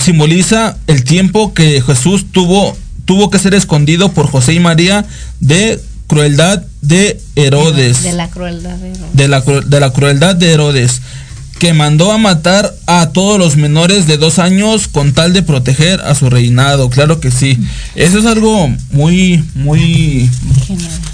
simboliza 0.05 0.77
el 0.87 1.05
tiempo 1.05 1.55
que 1.55 1.81
Jesús 1.83 2.27
tuvo 2.33 2.77
tuvo 3.05 3.31
que 3.31 3.39
ser 3.39 3.55
escondido 3.55 4.13
por 4.13 4.27
José 4.31 4.53
y 4.53 4.61
María 4.61 5.07
de 5.41 5.81
crueldad 6.09 6.63
de 6.83 7.19
Herodes 7.37 8.03
De 8.03 8.13
la 8.13 8.29
crueldad 8.29 8.77
de 8.77 8.89
Herodes. 8.91 9.15
de 9.15 9.29
la, 9.29 9.45
cru- 9.45 9.65
de 9.65 9.81
la 9.81 9.91
crueldad 9.93 10.37
de 10.37 10.53
Herodes, 10.53 11.01
que 11.59 11.73
mandó 11.73 12.13
a 12.13 12.19
matar 12.19 12.75
a 12.87 13.11
todos 13.11 13.39
los 13.39 13.57
menores 13.57 14.07
de 14.07 14.17
dos 14.17 14.39
años 14.39 14.89
con 14.89 15.13
tal 15.13 15.33
de 15.33 15.43
proteger 15.43 16.01
a 16.01 16.15
su 16.15 16.31
reinado. 16.31 16.89
Claro 16.91 17.21
que 17.21 17.31
sí. 17.31 17.59
Eso 17.95 18.19
es 18.21 18.27
algo 18.27 18.69
muy, 18.93 19.45
muy, 19.55 20.31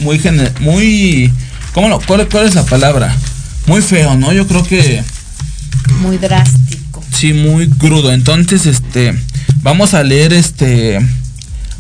muy, 0.01 0.21
muy, 0.61 1.33
¿cómo 1.73 1.89
lo, 1.89 2.01
cuál, 2.01 2.29
cuál 2.29 2.47
es 2.47 2.55
la 2.55 2.65
palabra? 2.65 3.17
Muy 3.67 3.81
feo, 3.81 4.17
¿no? 4.17 4.33
Yo 4.33 4.47
creo 4.47 4.63
que 4.63 5.03
Muy 6.03 6.19
drástico. 6.19 7.03
sí, 7.13 7.33
muy 7.33 7.69
crudo. 7.69 8.13
Entonces, 8.13 8.67
este, 8.67 9.15
vamos 9.63 9.95
a 9.95 10.03
leer 10.03 10.35
este, 10.35 10.99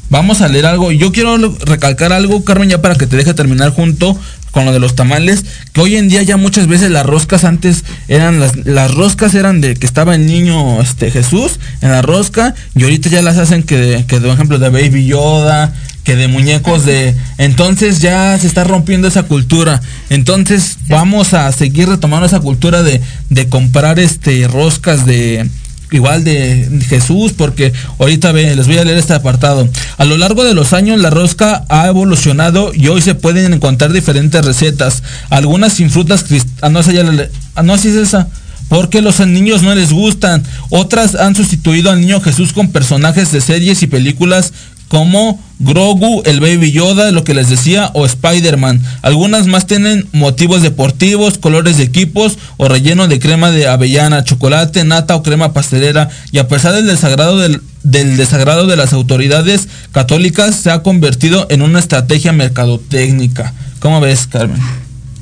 vamos 0.09 0.41
a 0.41 0.49
leer 0.49 0.67
algo. 0.67 0.91
Yo 0.93 1.13
quiero 1.13 1.37
recalcar 1.67 2.13
algo, 2.15 2.45
Carmen, 2.45 2.71
ya 2.71 2.81
para 2.81 2.95
que 2.95 3.07
te 3.07 3.17
deje 3.17 3.35
terminar 3.35 3.71
junto 3.71 4.19
con 4.55 4.65
lo 4.65 4.73
de 4.73 4.79
los 4.79 4.95
tamales, 4.95 5.45
que 5.73 5.81
hoy 5.81 5.97
en 5.97 6.09
día 6.09 6.23
ya 6.23 6.37
muchas 6.37 6.69
veces 6.69 6.89
las 6.89 7.05
roscas 7.05 7.43
antes 7.43 7.85
eran 8.07 8.39
las, 8.39 8.55
las 8.65 8.95
roscas 8.95 9.35
eran 9.35 9.61
de 9.61 9.75
que 9.75 9.85
estaba 9.85 10.15
el 10.15 10.27
niño 10.27 10.81
este 10.81 11.11
Jesús 11.11 11.59
en 11.81 11.91
la 11.91 12.03
rosca 12.03 12.55
y 12.77 12.85
ahorita 12.85 13.11
ya 13.11 13.21
las 13.21 13.37
hacen 13.37 13.65
que 13.65 13.77
de, 13.77 14.07
que 14.07 14.21
de 14.21 14.31
ejemplo 14.31 14.61
de 14.61 14.71
Baby 14.71 15.07
Yoda, 15.07 15.75
que 16.05 16.15
de 16.15 16.29
muñecos 16.29 16.87
de 16.87 17.17
entonces 17.37 18.01
ya 18.01 18.39
se 18.39 18.47
está 18.47 18.63
rompiendo 18.63 19.09
esa 19.09 19.25
cultura. 19.25 19.83
Entonces 20.09 20.79
vamos 20.89 21.35
a 21.35 21.51
seguir 21.51 21.89
retomando 21.89 22.27
esa 22.27 22.39
cultura 22.39 22.85
de, 22.85 23.01
de 23.31 23.49
comprar 23.49 23.99
este 23.99 24.47
roscas 24.47 25.05
de 25.05 25.51
igual 25.95 26.25
de 26.25 26.69
Jesús, 26.89 27.33
porque 27.33 27.73
ahorita 27.99 28.33
ve, 28.33 28.55
les 28.57 28.67
voy 28.67 28.79
a 28.79 28.85
leer 28.85 28.99
este 28.99 29.15
apartado. 29.15 29.69
A 29.97 30.05
lo 30.05 30.17
largo 30.17 30.45
de 30.45 30.53
los 30.53 30.73
años 30.73 31.01
la 31.01 31.11
rosca 31.11 31.65
ha 31.69 31.87
evolucionado 31.87 32.73
y 32.75 32.89
hoy 32.89 33.01
se 33.01 33.15
pueden 33.15 33.55
encontrar 33.55 33.93
diferentes 33.93 34.45
recetas, 34.45 35.03
algunas 35.31 35.75
sin 35.75 35.91
frutas 35.91 36.25
ah 36.61 36.69
no, 36.69 36.81
esa 36.81 36.93
ah, 37.55 37.63
no, 37.63 37.79
sí 37.79 37.89
es 37.89 37.95
esa. 37.95 38.29
Porque 38.69 39.03
los 39.03 39.21
niños 39.21 39.63
no 39.63 39.75
les 39.75 39.93
gustan. 39.93 40.43
Otras 40.71 41.15
han 41.15 41.37
sustituido 41.37 41.91
al 41.91 42.01
niño 42.01 42.21
Jesús 42.21 42.53
con 42.53 42.73
personajes 42.73 43.31
de 43.31 43.41
series 43.41 43.83
y 43.83 43.87
películas 43.87 44.53
como 44.95 45.41
Grogu, 45.59 46.23
el 46.25 46.39
Baby 46.39 46.71
Yoda, 46.71 47.11
lo 47.11 47.25
que 47.25 47.35
les 47.35 47.49
decía, 47.49 47.91
o 47.95 48.07
Spider-Man. 48.07 48.81
Algunas 49.03 49.49
más 49.49 49.67
tienen 49.67 50.07
motivos 50.13 50.63
deportivos, 50.63 51.37
colores 51.37 51.79
de 51.79 51.83
equipos 51.83 52.39
o 52.59 52.69
relleno 52.69 53.09
de 53.09 53.19
crema 53.19 53.51
de 53.51 53.67
avellana, 53.67 54.23
chocolate, 54.23 54.85
nata 54.85 55.17
o 55.17 55.25
crema 55.25 55.53
pastelera. 55.53 56.11
Y 56.31 56.39
a 56.39 56.47
pesar 56.47 56.75
del 56.75 56.87
desagrado 56.87 57.41
del, 57.41 57.61
del 57.83 58.17
desagrado 58.17 58.69
de 58.69 58.77
las 58.77 58.93
autoridades 58.93 59.67
católicas, 59.91 60.55
se 60.55 60.71
ha 60.71 60.85
convertido 60.85 61.49
en 61.51 61.63
una 61.63 61.81
estrategia 61.81 62.31
mercadotécnica. 62.33 63.53
¿Cómo 63.81 64.01
ves, 64.01 64.29
Carmen? 64.29 64.61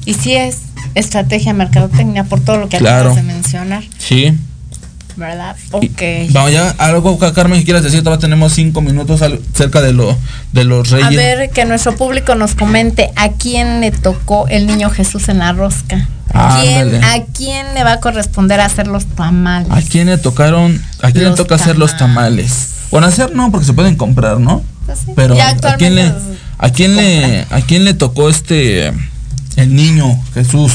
Y 0.04 0.12
sí 0.12 0.34
es 0.34 0.58
estrategia 0.94 1.54
mercadotecnia 1.54 2.24
por 2.24 2.40
todo 2.40 2.58
lo 2.58 2.68
que 2.68 2.76
Claro. 2.76 3.12
acabas 3.12 3.16
de 3.26 3.32
mencionar, 3.32 3.84
Sí. 3.96 4.34
¿Verdad? 5.16 5.56
Ok. 5.70 6.02
Vamos 6.30 6.52
ya, 6.52 6.70
algo 6.78 7.18
que 7.18 7.32
Carmen 7.32 7.58
que 7.60 7.64
quieras 7.64 7.82
decir, 7.82 8.00
todavía 8.02 8.20
tenemos 8.20 8.52
cinco 8.52 8.80
minutos 8.80 9.22
al- 9.22 9.40
cerca 9.54 9.80
de 9.80 9.92
lo 9.92 10.16
de 10.52 10.64
los 10.64 10.90
reyes. 10.90 11.06
A 11.06 11.10
ver, 11.10 11.50
que 11.50 11.64
nuestro 11.64 11.96
público 11.96 12.34
nos 12.34 12.54
comente 12.54 13.10
a 13.16 13.30
quién 13.30 13.80
le 13.80 13.90
tocó 13.90 14.46
el 14.48 14.66
niño 14.66 14.90
Jesús 14.90 15.28
en 15.28 15.38
la 15.38 15.52
rosca. 15.52 16.08
¿Quién. 16.60 17.04
¿A 17.04 17.24
quién 17.36 17.74
le 17.74 17.84
va 17.84 17.92
a 17.94 18.00
corresponder 18.00 18.60
hacer 18.60 18.86
los 18.86 19.04
tamales? 19.06 19.70
¿A 19.70 19.82
quién 19.82 20.06
le 20.06 20.16
tocaron? 20.18 20.80
¿A 21.02 21.10
quién 21.10 21.24
le 21.24 21.30
Los 21.30 21.36
toca 21.38 21.56
hacer 21.56 21.76
los 21.78 21.96
tamales? 21.96 22.68
Bueno, 22.90 23.06
hacer 23.06 23.34
no, 23.34 23.50
porque 23.50 23.66
se 23.66 23.72
pueden 23.74 23.96
comprar, 23.96 24.40
¿no? 24.40 24.62
Pues 24.86 25.00
Pero 25.14 25.34
¿a 25.40 25.76
quién 25.76 25.94
le 25.94 26.12
a 26.58 26.70
quién 26.70 26.96
le 26.96 27.46
a 27.50 27.60
quién 27.60 27.84
le 27.84 27.94
tocó 27.94 28.28
este 28.30 28.88
el 29.56 29.74
niño 29.74 30.18
Jesús? 30.34 30.72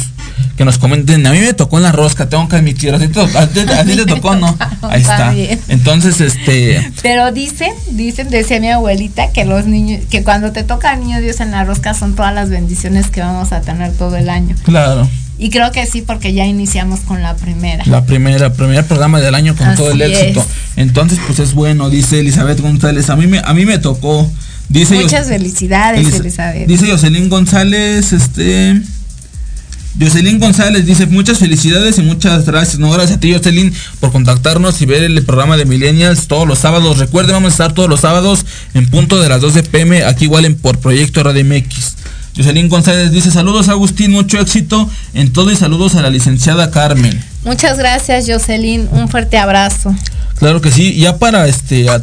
Que 0.57 0.65
nos 0.65 0.79
comenten, 0.79 1.25
a 1.27 1.31
mí 1.31 1.39
me 1.39 1.53
tocó 1.53 1.77
en 1.77 1.83
la 1.83 1.91
rosca, 1.91 2.27
tengo 2.29 2.49
que 2.49 2.55
admitir, 2.55 2.93
a 2.93 2.97
ti 2.99 3.07
te, 3.09 3.19
a 3.21 3.47
ti- 3.47 3.59
a 3.59 3.85
ti 3.85 3.95
te 3.95 4.05
tocó, 4.07 4.35
¿no? 4.35 4.57
Ahí 4.81 5.01
Está. 5.01 5.33
Entonces, 5.67 6.19
este, 6.19 6.91
Pero 7.03 7.31
dicen, 7.31 7.71
dicen, 7.91 8.29
decía 8.31 8.59
mi 8.59 8.69
abuelita, 8.71 9.31
que 9.31 9.45
los 9.45 9.67
niños, 9.67 10.01
que 10.09 10.23
cuando 10.23 10.51
te 10.51 10.63
toca 10.63 10.91
al 10.91 11.01
niño 11.01 11.21
Dios 11.21 11.39
en 11.41 11.51
la 11.51 11.63
rosca 11.63 11.93
son 11.93 12.15
todas 12.15 12.33
las 12.33 12.49
bendiciones 12.49 13.07
que 13.11 13.21
vamos 13.21 13.51
a 13.51 13.61
tener 13.61 13.91
todo 13.93 14.15
el 14.17 14.29
año. 14.29 14.55
claro, 14.63 15.07
Y 15.37 15.51
creo 15.51 15.71
que 15.71 15.85
sí, 15.85 16.01
porque 16.01 16.33
ya 16.33 16.45
iniciamos 16.47 17.01
con 17.01 17.21
la 17.21 17.35
primera. 17.35 17.83
la 17.85 18.05
primera, 18.05 18.51
primer 18.51 18.83
programa 18.85 19.19
del 19.21 19.35
año 19.35 19.55
con 19.55 19.67
Así 19.67 19.77
todo 19.77 19.91
el 19.91 20.01
éxito. 20.01 20.39
es. 20.41 20.47
Entonces, 20.77 21.19
pues 21.27 21.37
es 21.37 21.53
bueno, 21.53 21.91
dice 21.91 22.19
Elizabeth 22.19 22.59
González, 22.61 23.11
a 23.11 23.15
mí 23.15 23.27
me 23.27 23.39
a 23.45 23.53
mí 23.53 23.67
me 23.67 23.77
tocó. 23.77 24.27
Dice 24.69 24.95
Muchas 24.95 25.27
felicidades, 25.27 26.01
Elis- 26.07 26.19
Elizabeth. 26.19 26.67
Dice 26.67 26.89
Jocelyn 26.91 27.29
González, 27.29 28.11
este. 28.11 28.81
Jocelyn 29.99 30.39
González 30.39 30.85
dice 30.85 31.07
muchas 31.07 31.39
felicidades 31.39 31.97
y 31.97 32.03
muchas 32.03 32.45
gracias. 32.45 32.79
No, 32.79 32.91
gracias 32.91 33.17
a 33.17 33.19
ti, 33.19 33.33
Jocelyn, 33.33 33.73
por 33.99 34.11
contactarnos 34.11 34.81
y 34.81 34.85
ver 34.85 35.03
el 35.03 35.23
programa 35.23 35.57
de 35.57 35.65
Millennials 35.65 36.27
todos 36.27 36.47
los 36.47 36.59
sábados. 36.59 36.99
Recuerden, 36.99 37.33
vamos 37.33 37.49
a 37.49 37.53
estar 37.53 37.73
todos 37.73 37.89
los 37.89 38.01
sábados 38.01 38.45
en 38.75 38.87
punto 38.89 39.19
de 39.19 39.29
las 39.29 39.41
12 39.41 39.63
pm, 39.63 40.03
aquí 40.03 40.25
igual 40.25 40.45
en 40.45 40.55
por 40.55 40.77
Proyecto 40.79 41.23
Radio 41.23 41.43
MX. 41.43 41.95
Jocelyn 42.37 42.69
González 42.69 43.11
dice 43.11 43.31
saludos 43.31 43.67
Agustín, 43.67 44.11
mucho 44.11 44.39
éxito 44.39 44.87
en 45.15 45.33
todo 45.33 45.51
y 45.51 45.55
saludos 45.55 45.95
a 45.95 46.03
la 46.03 46.11
licenciada 46.11 46.69
Carmen. 46.69 47.19
Muchas 47.43 47.79
gracias, 47.79 48.25
Jocelyn. 48.27 48.87
Un 48.91 49.09
fuerte 49.09 49.39
abrazo. 49.39 49.95
Claro 50.37 50.61
que 50.61 50.69
sí, 50.69 50.95
ya 50.95 51.17
para 51.17 51.47
este, 51.47 51.85
¿vas 51.85 52.01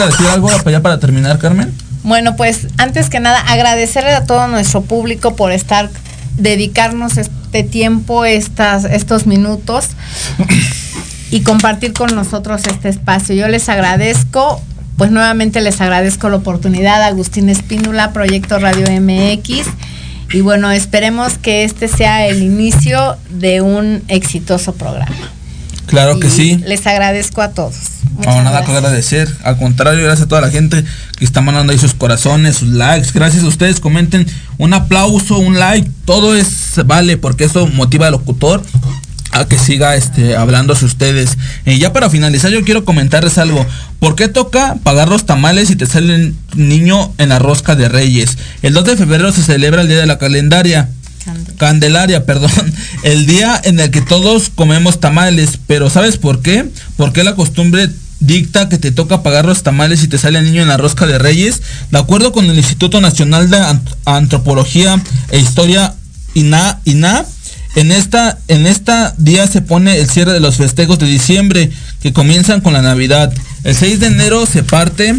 a 0.00 0.06
decir 0.06 0.26
algo 0.28 0.48
para 0.48 0.70
ya 0.70 0.80
para 0.80 0.98
terminar, 0.98 1.38
Carmen? 1.38 1.70
Bueno, 2.02 2.34
pues 2.34 2.66
antes 2.78 3.10
que 3.10 3.20
nada, 3.20 3.38
agradecerle 3.40 4.10
a 4.10 4.24
todo 4.24 4.48
nuestro 4.48 4.82
público 4.82 5.36
por 5.36 5.52
estar, 5.52 5.90
dedicarnos 6.36 7.16
este 7.18 7.62
tiempo, 7.62 8.24
estas, 8.24 8.84
estos 8.84 9.26
minutos 9.26 9.88
y 11.30 11.40
compartir 11.40 11.92
con 11.92 12.14
nosotros 12.14 12.62
este 12.66 12.88
espacio. 12.88 13.34
Yo 13.34 13.48
les 13.48 13.68
agradezco, 13.68 14.60
pues 14.96 15.10
nuevamente 15.10 15.60
les 15.60 15.80
agradezco 15.80 16.28
la 16.28 16.36
oportunidad, 16.36 17.02
Agustín 17.02 17.48
Espíndola, 17.48 18.12
Proyecto 18.12 18.58
Radio 18.58 18.86
MX. 19.00 19.66
Y 20.32 20.40
bueno, 20.40 20.70
esperemos 20.70 21.38
que 21.38 21.64
este 21.64 21.88
sea 21.88 22.26
el 22.26 22.42
inicio 22.42 23.16
de 23.30 23.60
un 23.60 24.02
exitoso 24.08 24.74
programa. 24.74 25.14
Claro 25.92 26.18
que 26.18 26.30
sí. 26.30 26.58
Les 26.66 26.86
agradezco 26.86 27.42
a 27.42 27.50
todos. 27.50 27.74
No, 28.24 28.42
nada 28.42 28.64
que 28.64 28.72
agradecer. 28.72 29.28
Al 29.44 29.58
contrario, 29.58 30.02
gracias 30.02 30.24
a 30.24 30.28
toda 30.28 30.40
la 30.40 30.48
gente 30.48 30.82
que 31.18 31.24
está 31.26 31.42
mandando 31.42 31.70
ahí 31.70 31.78
sus 31.78 31.92
corazones, 31.92 32.56
sus 32.56 32.68
likes. 32.68 33.10
Gracias 33.12 33.44
a 33.44 33.46
ustedes. 33.46 33.78
Comenten 33.78 34.26
un 34.56 34.72
aplauso, 34.72 35.36
un 35.36 35.58
like. 35.58 35.90
Todo 36.06 36.34
es 36.34 36.80
vale 36.86 37.18
porque 37.18 37.44
eso 37.44 37.66
motiva 37.66 38.06
al 38.06 38.12
locutor 38.12 38.62
a 39.32 39.44
que 39.46 39.58
siga 39.58 39.94
este 39.94 40.34
hablándose 40.34 40.86
ustedes. 40.86 41.36
Y 41.66 41.78
ya 41.78 41.92
para 41.92 42.08
finalizar 42.08 42.50
yo 42.50 42.64
quiero 42.64 42.86
comentarles 42.86 43.36
algo. 43.36 43.66
¿Por 43.98 44.16
qué 44.16 44.28
toca 44.28 44.76
pagar 44.82 45.10
los 45.10 45.26
tamales 45.26 45.68
si 45.68 45.76
te 45.76 45.84
sale 45.84 46.14
el 46.14 46.34
niño 46.54 47.12
en 47.18 47.28
la 47.28 47.38
rosca 47.38 47.76
de 47.76 47.90
Reyes? 47.90 48.38
El 48.62 48.72
2 48.72 48.84
de 48.86 48.96
febrero 48.96 49.30
se 49.30 49.42
celebra 49.42 49.82
el 49.82 49.88
Día 49.88 49.98
de 49.98 50.06
la 50.06 50.16
Calendaria. 50.16 50.88
Candelaria, 51.56 52.24
perdón. 52.24 52.50
El 53.02 53.26
día 53.26 53.60
en 53.64 53.80
el 53.80 53.90
que 53.90 54.00
todos 54.00 54.50
comemos 54.54 55.00
tamales. 55.00 55.58
Pero 55.66 55.90
¿sabes 55.90 56.18
por 56.18 56.42
qué? 56.42 56.68
Porque 56.96 57.24
la 57.24 57.34
costumbre 57.34 57.88
dicta 58.20 58.68
que 58.68 58.78
te 58.78 58.92
toca 58.92 59.22
pagar 59.22 59.44
los 59.44 59.62
tamales 59.62 60.00
si 60.00 60.08
te 60.08 60.16
sale 60.16 60.38
el 60.38 60.44
niño 60.44 60.62
en 60.62 60.68
la 60.68 60.76
rosca 60.76 61.06
de 61.06 61.18
Reyes. 61.18 61.62
De 61.90 61.98
acuerdo 61.98 62.32
con 62.32 62.48
el 62.48 62.56
Instituto 62.56 63.00
Nacional 63.00 63.50
de 63.50 63.58
Antropología 64.04 65.02
e 65.30 65.38
Historia, 65.38 65.94
INA, 66.34 66.80
INA 66.84 67.26
en 67.74 67.90
esta, 67.90 68.38
en 68.48 68.66
esta 68.66 69.14
día 69.16 69.46
se 69.46 69.62
pone 69.62 69.98
el 69.98 70.08
cierre 70.08 70.32
de 70.32 70.40
los 70.40 70.56
festejos 70.56 70.98
de 70.98 71.06
diciembre 71.06 71.70
que 72.02 72.12
comienzan 72.12 72.60
con 72.60 72.74
la 72.74 72.82
Navidad. 72.82 73.32
El 73.64 73.74
6 73.74 74.00
de 74.00 74.06
enero 74.08 74.44
se 74.44 74.62
parte 74.62 75.14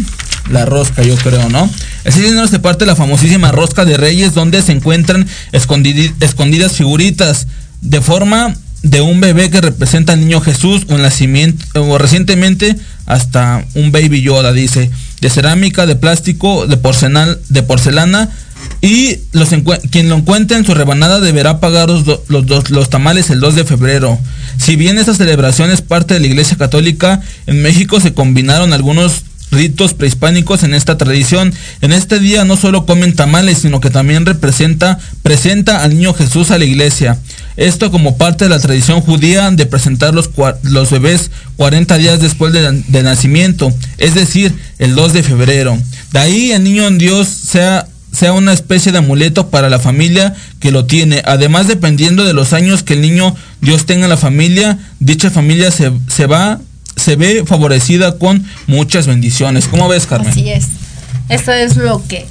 la 0.50 0.64
rosca, 0.64 1.02
yo 1.02 1.16
creo, 1.16 1.48
¿no? 1.48 1.68
El 2.04 2.12
6 2.12 2.24
de 2.24 2.30
enero 2.32 2.48
se 2.48 2.58
parte 2.58 2.86
la 2.86 2.96
famosísima 2.96 3.50
rosca 3.50 3.84
de 3.84 3.96
Reyes 3.96 4.34
donde 4.34 4.62
se 4.62 4.72
encuentran 4.72 5.26
escondidas 5.52 6.72
figuritas 6.72 7.46
de 7.80 8.00
forma 8.00 8.54
de 8.82 9.00
un 9.00 9.20
bebé 9.20 9.50
que 9.50 9.62
representa 9.62 10.12
al 10.12 10.20
niño 10.20 10.42
Jesús 10.42 10.82
o, 10.90 10.98
nacimiento, 10.98 11.64
o 11.82 11.96
recientemente 11.96 12.76
hasta 13.06 13.64
un 13.74 13.90
baby 13.90 14.20
Yoda, 14.20 14.52
dice, 14.52 14.90
de 15.22 15.30
cerámica, 15.30 15.86
de 15.86 15.96
plástico, 15.96 16.66
de, 16.66 16.76
de 17.48 17.62
porcelana 17.62 18.30
y 18.82 19.20
los 19.32 19.48
quien 19.90 20.10
lo 20.10 20.16
encuentre 20.16 20.58
en 20.58 20.66
su 20.66 20.74
rebanada 20.74 21.20
deberá 21.20 21.60
pagar 21.60 21.88
los, 21.88 22.04
los, 22.28 22.70
los, 22.70 22.90
tamales 22.90 23.30
el 23.30 23.40
2 23.40 23.54
de 23.54 23.64
febrero. 23.64 24.18
Si 24.58 24.76
bien 24.76 24.98
esta 24.98 25.14
celebración 25.14 25.70
es 25.70 25.80
parte 25.80 26.14
de 26.14 26.20
la 26.20 26.26
Iglesia 26.26 26.58
Católica, 26.58 27.22
en 27.46 27.62
México 27.62 28.00
se 28.00 28.12
combinaron 28.12 28.74
algunos 28.74 29.22
ritos 29.54 29.94
prehispánicos 29.94 30.62
en 30.62 30.74
esta 30.74 30.98
tradición. 30.98 31.54
En 31.80 31.92
este 31.92 32.18
día 32.18 32.44
no 32.44 32.56
solo 32.56 32.84
comen 32.84 33.14
tamales, 33.14 33.58
sino 33.58 33.80
que 33.80 33.90
también 33.90 34.26
representa, 34.26 34.98
presenta 35.22 35.82
al 35.82 35.94
niño 35.94 36.12
Jesús 36.12 36.50
a 36.50 36.58
la 36.58 36.64
iglesia. 36.64 37.18
Esto 37.56 37.90
como 37.90 38.18
parte 38.18 38.44
de 38.44 38.50
la 38.50 38.58
tradición 38.58 39.00
judía 39.00 39.50
de 39.50 39.66
presentar 39.66 40.12
los, 40.12 40.30
los 40.62 40.90
bebés 40.90 41.30
40 41.56 41.96
días 41.98 42.20
después 42.20 42.52
de, 42.52 42.82
de, 42.88 43.02
nacimiento, 43.02 43.72
es 43.98 44.14
decir, 44.14 44.54
el 44.78 44.94
2 44.94 45.12
de 45.12 45.22
febrero. 45.22 45.78
De 46.12 46.18
ahí 46.18 46.52
el 46.52 46.64
niño 46.64 46.86
en 46.86 46.98
Dios 46.98 47.28
sea 47.28 47.86
sea 48.14 48.32
una 48.32 48.52
especie 48.52 48.92
de 48.92 48.98
amuleto 48.98 49.50
para 49.50 49.68
la 49.68 49.80
familia 49.80 50.34
que 50.60 50.70
lo 50.70 50.86
tiene. 50.86 51.20
Además, 51.24 51.66
dependiendo 51.66 52.24
de 52.24 52.32
los 52.32 52.52
años 52.52 52.82
que 52.82 52.94
el 52.94 53.00
niño 53.00 53.34
Dios 53.60 53.86
tenga 53.86 54.04
en 54.04 54.10
la 54.10 54.16
familia, 54.16 54.78
dicha 55.00 55.30
familia 55.30 55.70
se, 55.70 55.90
se 56.08 56.26
va, 56.26 56.60
se 56.96 57.16
ve 57.16 57.44
favorecida 57.46 58.18
con 58.18 58.44
muchas 58.66 59.06
bendiciones. 59.06 59.68
¿Cómo 59.68 59.88
ves, 59.88 60.06
Carmen? 60.06 60.30
Así 60.30 60.50
es. 60.50 60.66
Eso 61.28 61.52
es 61.52 61.76
lo 61.76 62.02
que 62.06 62.26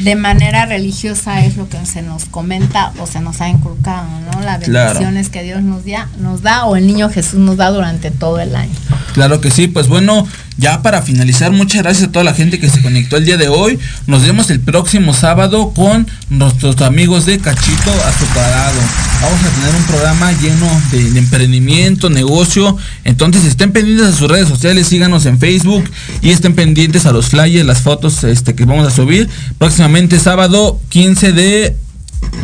de 0.00 0.14
manera 0.14 0.66
religiosa 0.66 1.44
es 1.44 1.56
lo 1.56 1.68
que 1.68 1.84
se 1.84 2.02
nos 2.02 2.24
comenta 2.26 2.92
o 3.00 3.06
se 3.06 3.20
nos 3.20 3.40
ha 3.40 3.48
inculcado, 3.48 4.06
¿no? 4.32 4.40
Las 4.40 4.60
bendiciones 4.60 5.28
que 5.28 5.42
Dios 5.42 5.62
nos 5.62 5.84
da, 5.84 6.08
nos 6.20 6.42
da 6.42 6.66
o 6.66 6.76
el 6.76 6.86
niño 6.86 7.08
Jesús 7.10 7.40
nos 7.40 7.56
da 7.56 7.70
durante 7.70 8.10
todo 8.10 8.38
el 8.38 8.54
año. 8.54 8.74
Claro 9.14 9.40
que 9.40 9.50
sí, 9.50 9.66
pues 9.66 9.88
bueno, 9.88 10.26
ya 10.58 10.82
para 10.82 11.02
finalizar, 11.02 11.52
muchas 11.52 11.82
gracias 11.82 12.08
a 12.08 12.12
toda 12.12 12.24
la 12.24 12.34
gente 12.34 12.58
que 12.58 12.68
se 12.68 12.82
conectó 12.82 13.16
el 13.16 13.24
día 13.24 13.36
de 13.36 13.46
hoy. 13.48 13.78
Nos 14.08 14.22
vemos 14.22 14.50
el 14.50 14.58
próximo 14.58 15.14
sábado 15.14 15.72
con 15.72 16.08
nuestros 16.30 16.82
amigos 16.82 17.26
de 17.26 17.38
Cachito 17.38 17.92
Azucarado. 18.04 18.80
Vamos 19.22 19.40
a 19.40 19.50
tener 19.50 19.74
un 19.76 19.84
programa 19.84 20.32
lleno 20.32 20.68
de, 20.90 21.18
emprendimiento, 21.18 22.10
negocio. 22.10 22.76
Entonces 23.04 23.44
estén 23.44 23.70
pendientes 23.70 24.08
a 24.08 24.12
sus 24.12 24.28
redes 24.28 24.48
sociales, 24.48 24.88
síganos 24.88 25.26
en 25.26 25.38
Facebook 25.38 25.88
y 26.22 26.30
estén 26.30 26.54
pendientes 26.54 27.06
a 27.06 27.12
los 27.12 27.26
flyers, 27.26 27.64
las 27.64 27.82
fotos 27.82 28.24
este, 28.24 28.56
que 28.56 28.64
vamos 28.64 28.86
a 28.86 28.90
subir. 28.90 29.28
Próximamente 29.58 30.18
sábado 30.18 30.80
15 30.88 31.32
de 31.32 31.76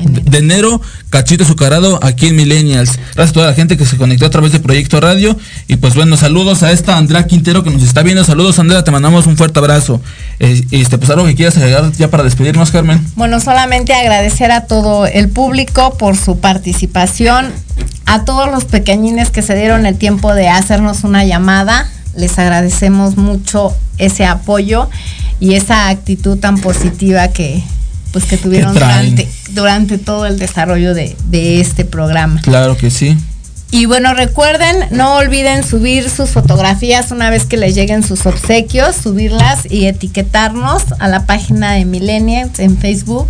de 0.05 0.39
enero, 0.39 0.81
Cachito 1.11 1.45
Azucarado 1.45 1.99
aquí 2.03 2.29
en 2.29 2.37
Millennials. 2.37 2.99
Gracias 3.15 3.31
a 3.31 3.33
toda 3.33 3.47
la 3.49 3.55
gente 3.55 3.77
que 3.77 3.87
se 3.87 3.97
conectó 3.97 4.27
a 4.27 4.31
través 4.31 4.53
de 4.53 4.61
Proyecto 4.61 5.01
Radio. 5.01 5.37
Y 5.69 5.77
pues 5.77 5.95
bueno, 5.95 6.17
saludos 6.17 6.63
a 6.63 6.73
esta 6.73 6.97
Andrea 6.97 7.27
Quintero 7.27 7.63
que 7.63 7.71
nos 7.71 7.83
está 7.83 8.03
viendo. 8.03 8.25
Saludos 8.25 8.59
Andrea, 8.59 8.85
te 8.85 8.91
mandamos 8.91 9.27
un 9.27 9.37
fuerte 9.37 9.59
abrazo. 9.59 10.01
Eh, 10.41 10.65
este, 10.71 10.99
pues 10.99 11.11
algo 11.11 11.25
que 11.27 11.35
quieras 11.35 11.57
agregar 11.57 11.93
ya 11.93 12.11
para 12.11 12.23
despedirnos, 12.23 12.71
Carmen. 12.71 13.05
Bueno, 13.17 13.41
solamente 13.41 13.95
agradecer 13.95 14.51
a 14.51 14.63
todo 14.63 15.07
el 15.07 15.29
público 15.29 15.97
por 15.97 16.17
su 16.17 16.39
participación, 16.39 17.53
a 18.07 18.25
todos 18.25 18.51
los 18.51 18.65
pequeñines 18.65 19.31
que 19.31 19.43
se 19.43 19.55
dieron 19.55 19.87
el 19.87 19.97
tiempo 19.97 20.35
de 20.35 20.49
hacernos 20.49 21.05
una 21.05 21.25
llamada. 21.25 21.89
Les 22.17 22.39
agradecemos 22.39 23.17
mucho 23.17 23.75
ese 23.99 24.27
apoyo 24.27 24.89
y 25.41 25.55
esa 25.55 25.89
actitud 25.89 26.39
tan 26.39 26.59
positiva 26.59 27.29
que, 27.29 27.63
pues 28.15 28.27
que 28.27 28.37
tuvieron 28.37 28.75
durante, 28.75 29.29
durante 29.51 29.99
todo 29.99 30.25
el 30.27 30.39
desarrollo 30.39 30.95
de, 30.95 31.17
de 31.31 31.61
este 31.61 31.85
programa. 31.85 32.41
Claro 32.43 32.77
que 32.77 32.89
sí. 32.89 33.19
Y 33.73 33.87
bueno, 33.87 34.15
recuerden, 34.15 34.77
no 34.93 35.17
olviden 35.17 35.65
subir 35.65 36.09
sus 36.09 36.31
fotografías 36.31 37.11
una 37.11 37.29
vez 37.29 37.45
que 37.45 37.57
les 37.57 37.75
lleguen 37.75 38.05
sus 38.05 38.25
obsequios, 38.25 38.95
subirlas 38.95 39.69
y 39.69 39.87
etiquetarnos 39.87 40.85
a 41.01 41.09
la 41.09 41.27
página 41.27 41.73
de 41.73 41.85
Millennials 41.85 42.61
en 42.61 42.79
Facebook. 42.79 43.29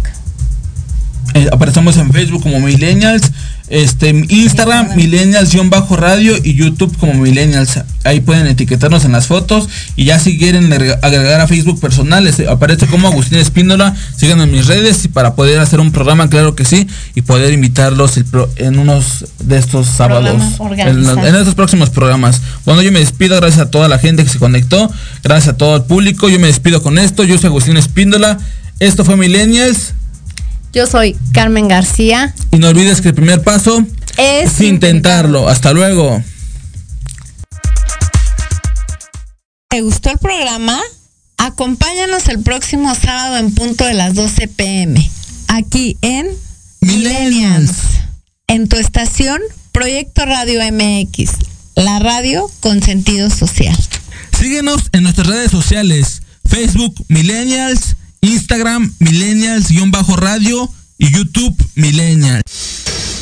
Eh, 1.32 1.49
aparecemos 1.51 1.97
en 1.97 2.12
Facebook 2.12 2.43
como 2.43 2.61
Millennials 2.61 3.32
este, 3.68 4.10
Instagram, 4.28 4.94
millennials-radio 4.94 6.36
y 6.42 6.54
YouTube 6.54 6.96
como 6.98 7.14
millennials. 7.14 7.80
Ahí 8.04 8.20
pueden 8.20 8.46
etiquetarnos 8.46 9.06
en 9.06 9.12
las 9.12 9.26
fotos 9.26 9.68
y 9.96 10.04
ya 10.04 10.18
si 10.18 10.36
quieren 10.36 10.70
agregar 10.72 11.40
a 11.40 11.46
Facebook 11.46 11.80
personales, 11.80 12.40
aparece 12.46 12.86
como 12.86 13.08
Agustín 13.08 13.38
Espíndola, 13.38 13.96
sigan 14.16 14.40
en 14.42 14.50
mis 14.50 14.66
redes 14.66 15.04
y 15.06 15.08
para 15.08 15.34
poder 15.34 15.60
hacer 15.60 15.80
un 15.80 15.92
programa, 15.92 16.28
claro 16.28 16.54
que 16.54 16.66
sí, 16.66 16.86
y 17.14 17.22
poder 17.22 17.54
invitarlos 17.54 18.18
en 18.56 18.78
unos 18.78 19.24
de 19.40 19.56
estos 19.56 19.86
sábados, 19.86 20.42
en, 20.76 21.08
en, 21.08 21.34
estos 21.34 21.54
próximos 21.54 21.88
programas. 21.88 22.42
Bueno, 22.66 22.82
yo 22.82 22.92
me 22.92 23.00
despido, 23.00 23.36
gracias 23.36 23.60
a 23.60 23.70
toda 23.70 23.88
la 23.88 23.98
gente 23.98 24.24
que 24.24 24.30
se 24.30 24.38
conectó, 24.38 24.92
gracias 25.22 25.54
a 25.54 25.56
todo 25.56 25.76
el 25.76 25.82
público, 25.84 26.28
yo 26.28 26.38
me 26.38 26.48
despido 26.48 26.82
con 26.82 26.98
esto, 26.98 27.24
yo 27.24 27.38
soy 27.38 27.48
Agustín 27.48 27.78
Espíndola, 27.78 28.38
esto 28.80 29.04
fue 29.04 29.16
Millennials. 29.16 29.94
Yo 30.74 30.88
soy 30.88 31.16
Carmen 31.32 31.68
García. 31.68 32.34
Y 32.50 32.58
no 32.58 32.68
olvides 32.68 33.00
que 33.00 33.08
el 33.08 33.14
primer 33.14 33.42
paso 33.42 33.86
es, 34.18 34.60
intentarlo. 34.60 35.48
Hasta 35.48 35.72
luego. 35.72 36.20
¿Te 39.68 39.82
gustó 39.82 40.10
el 40.10 40.18
programa? 40.18 40.80
Acompáñanos 41.36 42.26
el 42.26 42.40
próximo 42.40 42.92
sábado 42.96 43.36
en 43.36 43.54
punto 43.54 43.84
de 43.84 43.94
las 43.94 44.14
12 44.14 44.48
pm, 44.48 45.10
aquí 45.46 45.96
en 46.00 46.28
Millennials, 46.80 47.72
en 48.48 48.68
tu 48.68 48.76
estación 48.76 49.40
Proyecto 49.70 50.24
Radio 50.24 50.60
MX, 50.72 51.32
la 51.76 52.00
radio 52.00 52.50
con 52.60 52.82
sentido 52.82 53.30
social. 53.30 53.76
Síguenos 54.36 54.82
en 54.92 55.04
nuestras 55.04 55.26
redes 55.28 55.50
sociales, 55.50 56.22
Facebook 56.44 56.94
Millennials 57.08 57.96
Instagram 58.24 58.92
millennials-radio 58.98 60.70
y 60.98 61.10
YouTube 61.12 61.56
millennials. 61.74 63.13